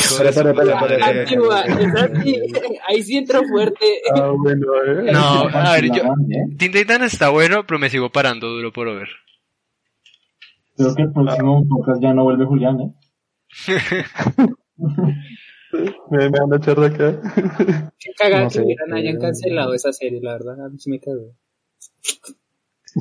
Espera, 0.00 0.30
espera, 0.30 0.50
espera, 0.50 2.10
ahí 2.88 3.02
sí 3.02 3.16
entró 3.16 3.42
fuerte. 3.44 4.00
Ah, 4.14 4.32
bueno, 4.36 4.66
eh. 4.86 5.12
No, 5.12 5.48
a 5.48 5.72
ver, 5.72 5.86
yo... 5.86 6.02
¿eh? 6.02 6.56
Teen 6.58 6.72
Titans 6.72 7.12
está 7.12 7.28
bueno, 7.30 7.64
pero 7.66 7.78
me 7.78 7.90
sigo 7.90 8.10
parando 8.10 8.48
duro 8.48 8.72
por 8.72 8.94
ver. 8.94 9.08
Creo 10.76 10.94
que 10.94 11.02
el 11.02 11.12
próximo 11.12 11.64
podcast 11.68 12.02
ya 12.02 12.14
no 12.14 12.24
vuelve 12.24 12.46
Julián, 12.46 12.80
¿eh? 12.80 12.94
Me, 16.10 16.30
me 16.30 16.38
van 16.38 16.52
a 16.52 16.56
echar 16.56 16.78
de 16.78 16.86
acá. 16.86 17.20
Qué 17.98 18.10
cagada 18.16 18.44
No 18.44 18.48
que 18.48 18.54
sé, 18.54 18.62
hubieran 18.62 18.92
hayan 18.94 19.16
eh, 19.16 19.18
cancelado 19.18 19.74
esa 19.74 19.92
serie, 19.92 20.20
la 20.22 20.32
verdad, 20.32 20.64
a 20.64 20.68
mí 20.68 20.78
sí 20.78 20.90
me 20.90 21.00
cagó. 21.00 21.34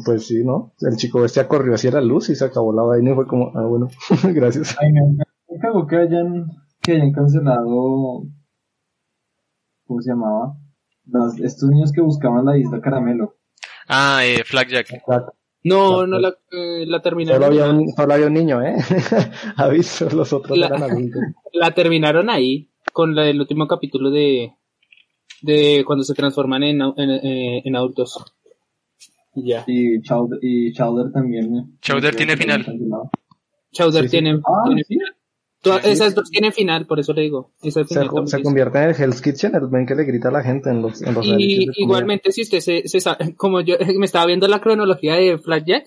Pues 0.05 0.25
sí, 0.25 0.43
¿no? 0.43 0.73
El 0.81 0.97
chico 0.97 1.21
bestia 1.21 1.47
corrió 1.47 1.75
hacia 1.75 1.91
la 1.91 2.01
luz 2.01 2.29
y 2.29 2.35
se 2.35 2.45
acabó 2.45 2.73
la 2.73 2.81
vaina 2.81 3.11
y 3.11 3.15
fue 3.15 3.27
como, 3.27 3.51
ah, 3.55 3.65
bueno, 3.67 3.89
gracias. 4.33 4.75
Ay, 4.79 4.91
me, 4.91 5.22
me 5.53 5.59
cago 5.59 5.87
que 5.87 5.95
hayan, 5.97 6.47
que 6.81 6.93
hayan 6.93 7.11
cancelado, 7.11 8.23
¿cómo 9.87 10.01
se 10.01 10.09
llamaba? 10.11 10.55
Las- 11.05 11.39
estos 11.39 11.69
niños 11.69 11.91
que 11.91 12.01
buscaban 12.01 12.45
la 12.45 12.57
isla 12.57 12.79
Caramelo. 12.81 13.35
Ah, 13.87 14.21
eh, 14.25 14.43
Flagjack. 14.45 15.03
No, 15.65 16.05
no 16.07 16.19
la, 16.19 16.29
eh, 16.51 16.85
la 16.85 16.97
Solo 16.97 17.01
terminaron. 17.03 17.43
había 17.43 17.69
un, 17.69 17.89
solo 17.93 18.13
había 18.13 18.27
un 18.27 18.33
niño, 18.33 18.61
¿eh? 18.61 18.75
Aviso, 19.57 20.09
los 20.09 20.31
otros 20.33 20.57
La- 20.57 20.67
eran 20.67 20.83
adultos. 20.83 21.21
La 21.53 21.71
terminaron 21.73 22.29
ahí, 22.29 22.69
con 22.91 23.13
la 23.15 23.23
del 23.23 23.39
último 23.39 23.67
capítulo 23.67 24.09
de, 24.09 24.53
de 25.41 25.83
cuando 25.85 26.03
se 26.03 26.13
transforman 26.15 26.63
en, 26.63 26.81
en, 26.81 27.09
eh, 27.11 27.61
en 27.63 27.75
adultos. 27.75 28.25
Y 29.35 29.49
ya. 29.49 29.63
Y 29.67 30.01
Chowder, 30.01 30.39
y 30.41 30.73
Chowder 30.73 31.11
también. 31.11 31.55
¿eh? 31.55 31.63
Chowder 31.81 32.15
tiene 32.15 32.35
final. 32.35 32.65
Chowder 33.71 34.03
Sí, 34.03 34.07
sí. 34.09 34.11
tiene, 34.11 34.39
Ah, 34.45 34.63
tiene 34.65 34.83
¿sí? 34.83 34.95
final. 34.95 35.15
Todas- 35.63 35.85
esas 35.85 36.13
dos 36.13 36.29
tienen 36.29 36.51
final, 36.51 36.85
por 36.85 36.99
eso 36.99 37.13
le 37.13 37.21
digo. 37.23 37.53
Esa 37.63 37.83
Se, 37.85 37.95
final 37.95 38.09
convierte 38.43 38.77
en 38.77 38.89
el 38.89 38.95
Hell's 38.95 39.21
Kitchen, 39.21 39.55
el 39.55 39.69
men 39.69 39.85
que 39.85 39.95
le 39.95 40.03
grita 40.03 40.27
a 40.27 40.31
la 40.31 40.43
gente 40.43 40.69
en 40.69 40.81
los, 40.81 41.01
en 41.01 41.13
los 41.13 41.25
Y 41.25 41.69
igualmente, 41.77 42.31
si 42.31 42.41
usted 42.41 42.59
se, 42.59 42.87
se 42.87 42.99
sabe, 42.99 43.33
como 43.37 43.61
yo 43.61 43.75
me 43.97 44.05
estaba 44.05 44.25
viendo 44.25 44.47
la 44.47 44.61
cronología 44.61 45.15
de 45.15 45.37
Flapjack, 45.37 45.85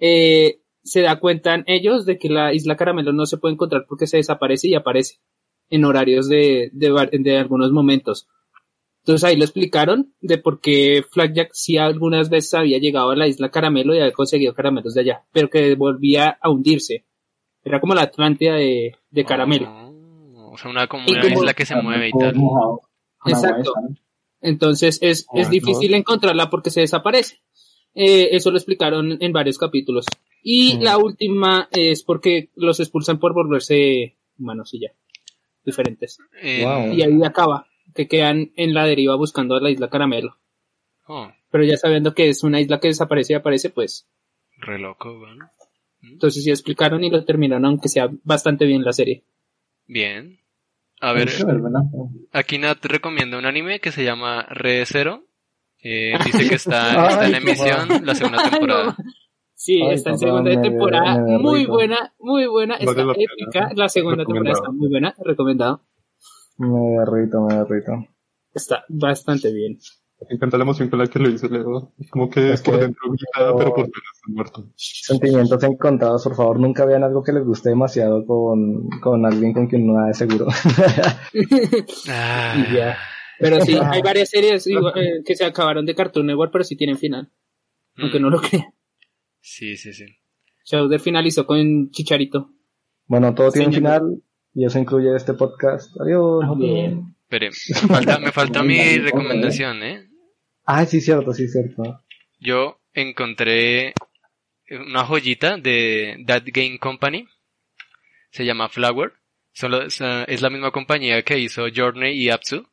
eh, 0.00 0.60
se 0.82 1.00
da 1.02 1.20
cuenta 1.20 1.62
ellos 1.66 2.04
de 2.04 2.18
que 2.18 2.28
la 2.28 2.52
isla 2.52 2.76
Caramelo 2.76 3.12
no 3.12 3.24
se 3.24 3.38
puede 3.38 3.54
encontrar 3.54 3.86
porque 3.88 4.08
se 4.08 4.16
desaparece 4.16 4.68
y 4.68 4.74
aparece 4.74 5.20
en 5.70 5.84
horarios 5.84 6.28
de, 6.28 6.70
de, 6.72 7.08
de 7.20 7.38
algunos 7.38 7.70
momentos. 7.70 8.28
Entonces 9.04 9.24
ahí 9.24 9.36
lo 9.36 9.44
explicaron 9.44 10.14
de 10.20 10.38
por 10.38 10.60
qué 10.60 11.04
Flapjack 11.10 11.50
sí 11.52 11.76
algunas 11.76 12.28
veces 12.30 12.54
había 12.54 12.78
llegado 12.78 13.10
a 13.10 13.16
la 13.16 13.26
isla 13.26 13.50
Caramelo 13.50 13.94
y 13.94 13.98
había 13.98 14.12
conseguido 14.12 14.54
caramelos 14.54 14.94
de 14.94 15.00
allá, 15.00 15.24
pero 15.32 15.48
que 15.50 15.74
volvía 15.74 16.38
a 16.40 16.50
hundirse. 16.50 17.04
Era 17.64 17.80
como 17.80 17.94
la 17.94 18.02
Atlántida 18.02 18.54
de, 18.54 18.96
de 19.10 19.24
Caramelo. 19.24 19.68
Oh, 19.70 20.52
o 20.52 20.58
sea, 20.58 20.70
una, 20.70 20.86
como 20.86 21.06
una 21.08 21.20
como- 21.22 21.34
isla 21.34 21.54
que 21.54 21.64
se 21.66 21.76
mueve 21.76 22.08
y 22.08 22.12
tal. 22.12 22.34
Exacto. 23.26 23.72
Entonces 24.40 24.98
es, 25.02 25.26
Ah, 25.30 25.40
es 25.40 25.50
difícil 25.50 25.94
encontrarla 25.94 26.50
porque 26.50 26.70
se 26.70 26.80
desaparece. 26.80 27.38
Eh, 27.94 28.30
eso 28.32 28.50
lo 28.50 28.56
explicaron 28.56 29.18
en 29.20 29.32
varios 29.32 29.58
capítulos. 29.58 30.06
Y 30.42 30.76
Mm. 30.78 30.82
la 30.82 30.98
última 30.98 31.68
es 31.70 32.02
porque 32.02 32.50
los 32.56 32.80
expulsan 32.80 33.18
por 33.20 33.32
volverse 33.34 34.16
humanos 34.38 34.74
y 34.74 34.80
ya. 34.80 34.88
Diferentes. 35.64 36.18
Wow. 36.62 36.92
Y 36.94 37.02
ahí 37.02 37.22
acaba, 37.24 37.66
que 37.94 38.08
quedan 38.08 38.50
en 38.56 38.74
la 38.74 38.84
deriva 38.86 39.14
buscando 39.14 39.54
a 39.54 39.60
la 39.60 39.70
isla 39.70 39.88
Caramelo. 39.88 40.36
Oh, 41.06 41.30
Pero 41.50 41.64
ya 41.64 41.76
sabiendo 41.76 42.14
que 42.14 42.28
es 42.28 42.42
una 42.42 42.60
isla 42.60 42.80
que 42.80 42.88
desaparece 42.88 43.34
y 43.34 43.36
aparece, 43.36 43.70
pues. 43.70 44.08
re 44.58 44.78
loco, 44.78 45.18
bueno. 45.18 45.48
Entonces 46.02 46.42
sí 46.44 46.50
explicaron 46.50 47.02
y 47.04 47.10
lo 47.10 47.24
terminaron, 47.24 47.64
aunque 47.64 47.88
sea 47.88 48.10
bastante 48.24 48.64
bien 48.66 48.82
la 48.84 48.92
serie. 48.92 49.24
Bien. 49.86 50.38
A 51.00 51.12
ver, 51.12 51.28
aquí 52.32 52.58
Nat 52.58 52.84
recomienda 52.84 53.38
un 53.38 53.46
anime 53.46 53.80
que 53.80 53.90
se 53.92 54.04
llama 54.04 54.42
Red 54.48 54.84
Zero. 54.86 55.24
Eh, 55.82 56.12
dice 56.24 56.48
que 56.48 56.54
está, 56.54 57.08
está 57.08 57.26
en 57.28 57.34
emisión 57.34 57.88
la 58.04 58.14
segunda 58.14 58.48
temporada. 58.50 58.96
Sí, 59.54 59.80
Ay, 59.82 59.94
está 59.94 60.10
en 60.10 60.18
segunda 60.18 60.50
me- 60.50 60.58
temporada, 60.58 61.18
me 61.20 61.38
muy 61.38 61.66
buena, 61.66 62.12
muy 62.18 62.46
buena, 62.46 62.74
está 62.76 63.04
la 63.04 63.14
pena. 63.14 63.26
épica, 63.32 63.70
la 63.74 63.88
segunda 63.88 64.24
temporada 64.24 64.52
está 64.52 64.70
muy 64.72 64.88
buena, 64.88 65.14
recomendado, 65.24 65.82
Me 66.58 66.98
derrito, 66.98 67.40
me 67.42 67.54
derrito. 67.56 67.92
está 68.54 68.84
bastante 68.88 69.52
bien. 69.52 69.78
Me 70.28 70.36
encanta 70.36 70.56
la 70.58 70.64
emoción 70.64 70.88
con 70.88 70.98
la 70.98 71.06
que 71.06 71.18
lo 71.18 71.28
hice, 71.30 71.48
Leo. 71.48 71.92
Es 71.98 72.10
como 72.10 72.28
que 72.30 72.52
Es 72.52 72.62
por 72.62 72.74
que- 72.74 72.80
dentro 72.82 73.02
grita, 73.10 73.56
pero 73.56 73.74
por 73.74 73.84
fuera 73.86 74.08
está 74.14 74.26
muerto. 74.28 74.72
Sentimientos 74.76 75.62
encontrados, 75.64 76.24
por 76.24 76.34
favor, 76.36 76.60
nunca 76.60 76.84
vean 76.84 77.04
algo 77.04 77.22
que 77.22 77.32
les 77.32 77.44
guste 77.44 77.70
demasiado 77.70 78.24
con, 78.26 78.88
con 79.00 79.24
alguien 79.26 79.52
con 79.52 79.66
quien 79.66 79.86
no 79.86 80.06
de 80.06 80.14
seguro. 80.14 80.46
Ah, 82.08 82.54
Y 82.56 82.74
ya. 82.76 82.96
Pero 83.38 83.60
sí, 83.64 83.76
hay 83.82 84.02
varias 84.02 84.30
series 84.30 84.66
igual, 84.66 84.92
eh, 84.96 85.22
que 85.24 85.34
se 85.34 85.44
acabaron 85.44 85.84
de 85.84 85.94
Cartoon 85.94 86.26
Network, 86.26 86.52
pero 86.52 86.64
sí 86.64 86.76
tienen 86.76 86.96
final, 86.98 87.32
aunque 87.96 88.18
mm, 88.18 88.22
no 88.22 88.30
lo 88.30 88.40
crean. 88.40 88.66
Sí, 89.40 89.76
sí, 89.76 89.92
sí. 89.92 90.04
Chowder 90.64 91.00
finalizó 91.00 91.44
con 91.44 91.90
Chicharito. 91.90 92.50
bueno, 93.06 93.34
todo 93.34 93.50
tiene 93.50 93.68
un 93.68 93.74
final 93.74 94.22
y 94.54 94.64
eso 94.64 94.78
incluye 94.78 95.16
este 95.16 95.34
podcast. 95.34 95.90
Adiós. 96.00 96.44
Bien. 96.56 97.16
Espere, 97.22 97.48
me 97.50 97.88
falta, 97.88 98.18
me 98.18 98.30
falta 98.32 98.62
mi 98.62 98.98
recomendación, 98.98 99.82
¿eh? 99.82 100.08
Ah, 100.64 100.86
sí, 100.86 101.00
cierto, 101.00 101.32
sí, 101.34 101.48
cierto. 101.48 102.02
Yo 102.38 102.80
encontré 102.94 103.94
una 104.70 105.04
joyita 105.04 105.56
de 105.56 106.22
That 106.26 106.42
Game 106.46 106.78
Company. 106.78 107.26
Se 108.30 108.44
llama 108.44 108.68
Flower. 108.68 109.12
Son 109.52 109.70
los- 109.70 110.00
es 110.00 110.40
la 110.40 110.50
misma 110.50 110.70
compañía 110.70 111.22
que 111.22 111.38
hizo 111.38 111.64
Journey 111.74 112.18
y 112.18 112.30
Apsu. 112.30 112.66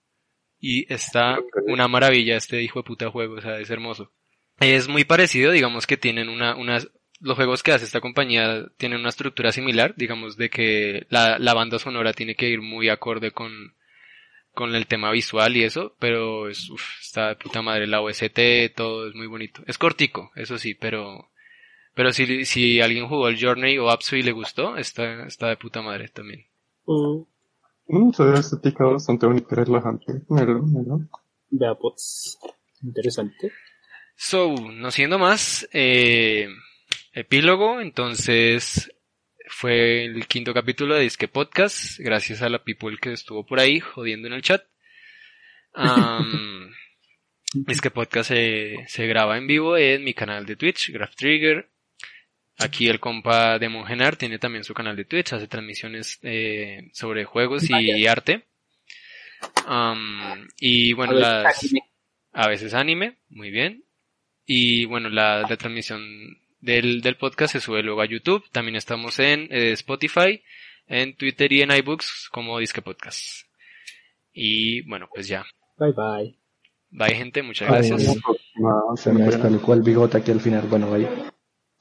Y 0.62 0.92
está 0.94 1.40
una 1.68 1.88
maravilla 1.88 2.36
este 2.36 2.62
hijo 2.62 2.80
de 2.80 2.84
puta 2.84 3.10
juego, 3.10 3.36
o 3.36 3.42
sea, 3.42 3.60
es 3.60 3.70
hermoso. 3.70 4.12
Es 4.60 4.90
muy 4.90 5.06
parecido, 5.06 5.52
digamos 5.54 5.88
que 5.88 5.96
tienen 5.96 6.28
una, 6.28 6.56
unas, 6.58 6.90
los 7.22 7.38
juegos 7.38 7.64
que 7.64 7.72
hace 7.72 7.86
esta 7.86 8.02
compañía 8.02 8.66
tienen 8.78 9.00
una 9.00 9.08
estructura 9.08 9.54
similar, 9.54 9.94
digamos 9.96 10.36
de 10.36 10.50
que 10.50 11.06
la, 11.10 11.40
la 11.40 11.54
banda 11.54 11.80
sonora 11.80 12.12
tiene 12.12 12.36
que 12.36 12.50
ir 12.50 12.62
muy 12.62 12.90
acorde 12.90 13.32
con, 13.32 13.74
con 14.60 14.76
el 14.76 14.88
tema 14.88 15.10
visual 15.10 15.56
y 15.56 15.64
eso, 15.64 15.96
pero 16.00 16.50
es, 16.50 16.70
uf, 16.70 16.84
está 17.02 17.30
de 17.30 17.36
puta 17.38 17.62
madre, 17.62 17.88
la 17.88 18.02
OST, 18.02 18.76
todo 18.76 19.08
es 19.08 19.16
muy 19.16 19.28
bonito. 19.28 19.64
Es 19.66 19.78
cortico, 19.78 20.32
eso 20.36 20.58
sí, 20.58 20.76
pero, 20.76 21.30
pero 21.96 22.12
si, 22.12 22.44
si 22.46 22.82
alguien 22.82 23.08
jugó 23.08 23.30
el 23.30 23.42
Journey 23.42 23.78
o 23.78 23.90
Apsu 23.90 24.18
y 24.18 24.22
le 24.22 24.34
gustó, 24.34 24.76
está, 24.76 25.26
está 25.26 25.48
de 25.48 25.58
puta 25.58 25.82
madre 25.82 26.10
también. 26.10 26.46
Uh, 26.86 27.26
Mm, 27.90 28.12
se 28.12 28.24
ve 28.24 28.40
estética 28.40 28.86
bastante 28.86 29.26
bonita 29.26 29.48
y 29.52 29.56
relajante. 29.56 30.22
Míralo, 30.30 30.62
míralo. 30.62 31.10
vea, 31.50 31.74
pues, 31.74 32.38
interesante. 32.84 33.52
So, 34.16 34.54
no 34.54 34.92
siendo 34.92 35.18
más, 35.18 35.68
eh, 35.74 36.50
epílogo, 37.14 37.82
entonces 37.82 38.92
fue 39.50 40.06
el 40.06 40.28
quinto 40.28 40.54
capítulo 40.54 40.96
de 40.96 41.02
Disque 41.02 41.28
Podcast, 41.28 42.00
gracias 42.00 42.42
a 42.42 42.50
la 42.50 42.64
people 42.64 42.98
que 42.98 43.14
estuvo 43.14 43.46
por 43.46 43.60
ahí 43.60 43.80
jodiendo 43.80 44.28
en 44.28 44.36
el 44.36 44.42
chat. 44.42 44.64
Am, 45.74 46.72
Disque 47.54 47.90
Podcast 47.90 48.30
se, 48.30 48.86
se 48.88 49.08
graba 49.08 49.38
en 49.38 49.48
vivo 49.48 49.76
en 49.76 50.04
mi 50.04 50.14
canal 50.14 50.46
de 50.46 50.56
Twitch, 50.56 50.92
Graph 50.92 51.16
Trigger. 51.16 51.68
Aquí 52.60 52.88
el 52.88 53.00
compa 53.00 53.58
de 53.58 53.70
Mongenar 53.70 54.18
tiene 54.18 54.38
también 54.38 54.64
su 54.64 54.74
canal 54.74 54.96
de 54.96 55.06
Twitch, 55.06 55.34
hace 55.34 55.48
transmisiones 55.48 56.20
eh, 56.24 56.90
sobre 56.94 57.26
juegos 57.26 57.70
y 57.70 58.06
arte. 58.06 58.46
Y 60.60 60.94
bueno, 60.94 61.14
A 61.14 61.16
ver, 61.16 61.24
las, 61.24 61.64
anime. 61.64 61.82
a 62.34 62.48
veces 62.50 62.74
anime, 62.74 63.18
muy 63.30 63.50
bien. 63.50 63.84
Y 64.46 64.86
bueno, 64.86 65.10
la, 65.10 65.42
la 65.42 65.58
transmisión 65.58 66.04
del, 66.62 67.02
del 67.02 67.18
podcast 67.18 67.54
se 67.54 67.60
sube 67.60 67.84
luego 67.84 68.02
a 68.02 68.06
YouTube. 68.06 68.44
También 68.52 68.76
estamos 68.76 69.20
en 69.20 69.48
eh, 69.52 69.72
Spotify, 69.74 70.42
en 70.88 71.16
Twitter 71.16 71.52
y 71.52 71.62
en 71.62 71.72
iBooks 71.72 72.30
como 72.32 72.60
Disque 72.60 72.82
Podcast. 72.82 73.48
Y 74.34 74.82
bueno, 74.88 75.08
pues 75.14 75.28
ya. 75.28 75.46
Bye 75.78 75.94
bye. 75.94 76.36
Bye 76.92 77.16
gente, 77.16 77.44
muchas 77.44 77.70
Ay, 77.70 77.90
gracias. 77.90 78.18
No, 78.56 78.96
Se 78.98 79.12
me 79.12 79.24
despelucó 79.24 79.74
el 79.74 79.82
bigote 79.82 80.18
aquí 80.18 80.32
al 80.32 80.42
final. 80.42 80.68
Bueno, 80.68 80.90
vaya. 80.90 81.10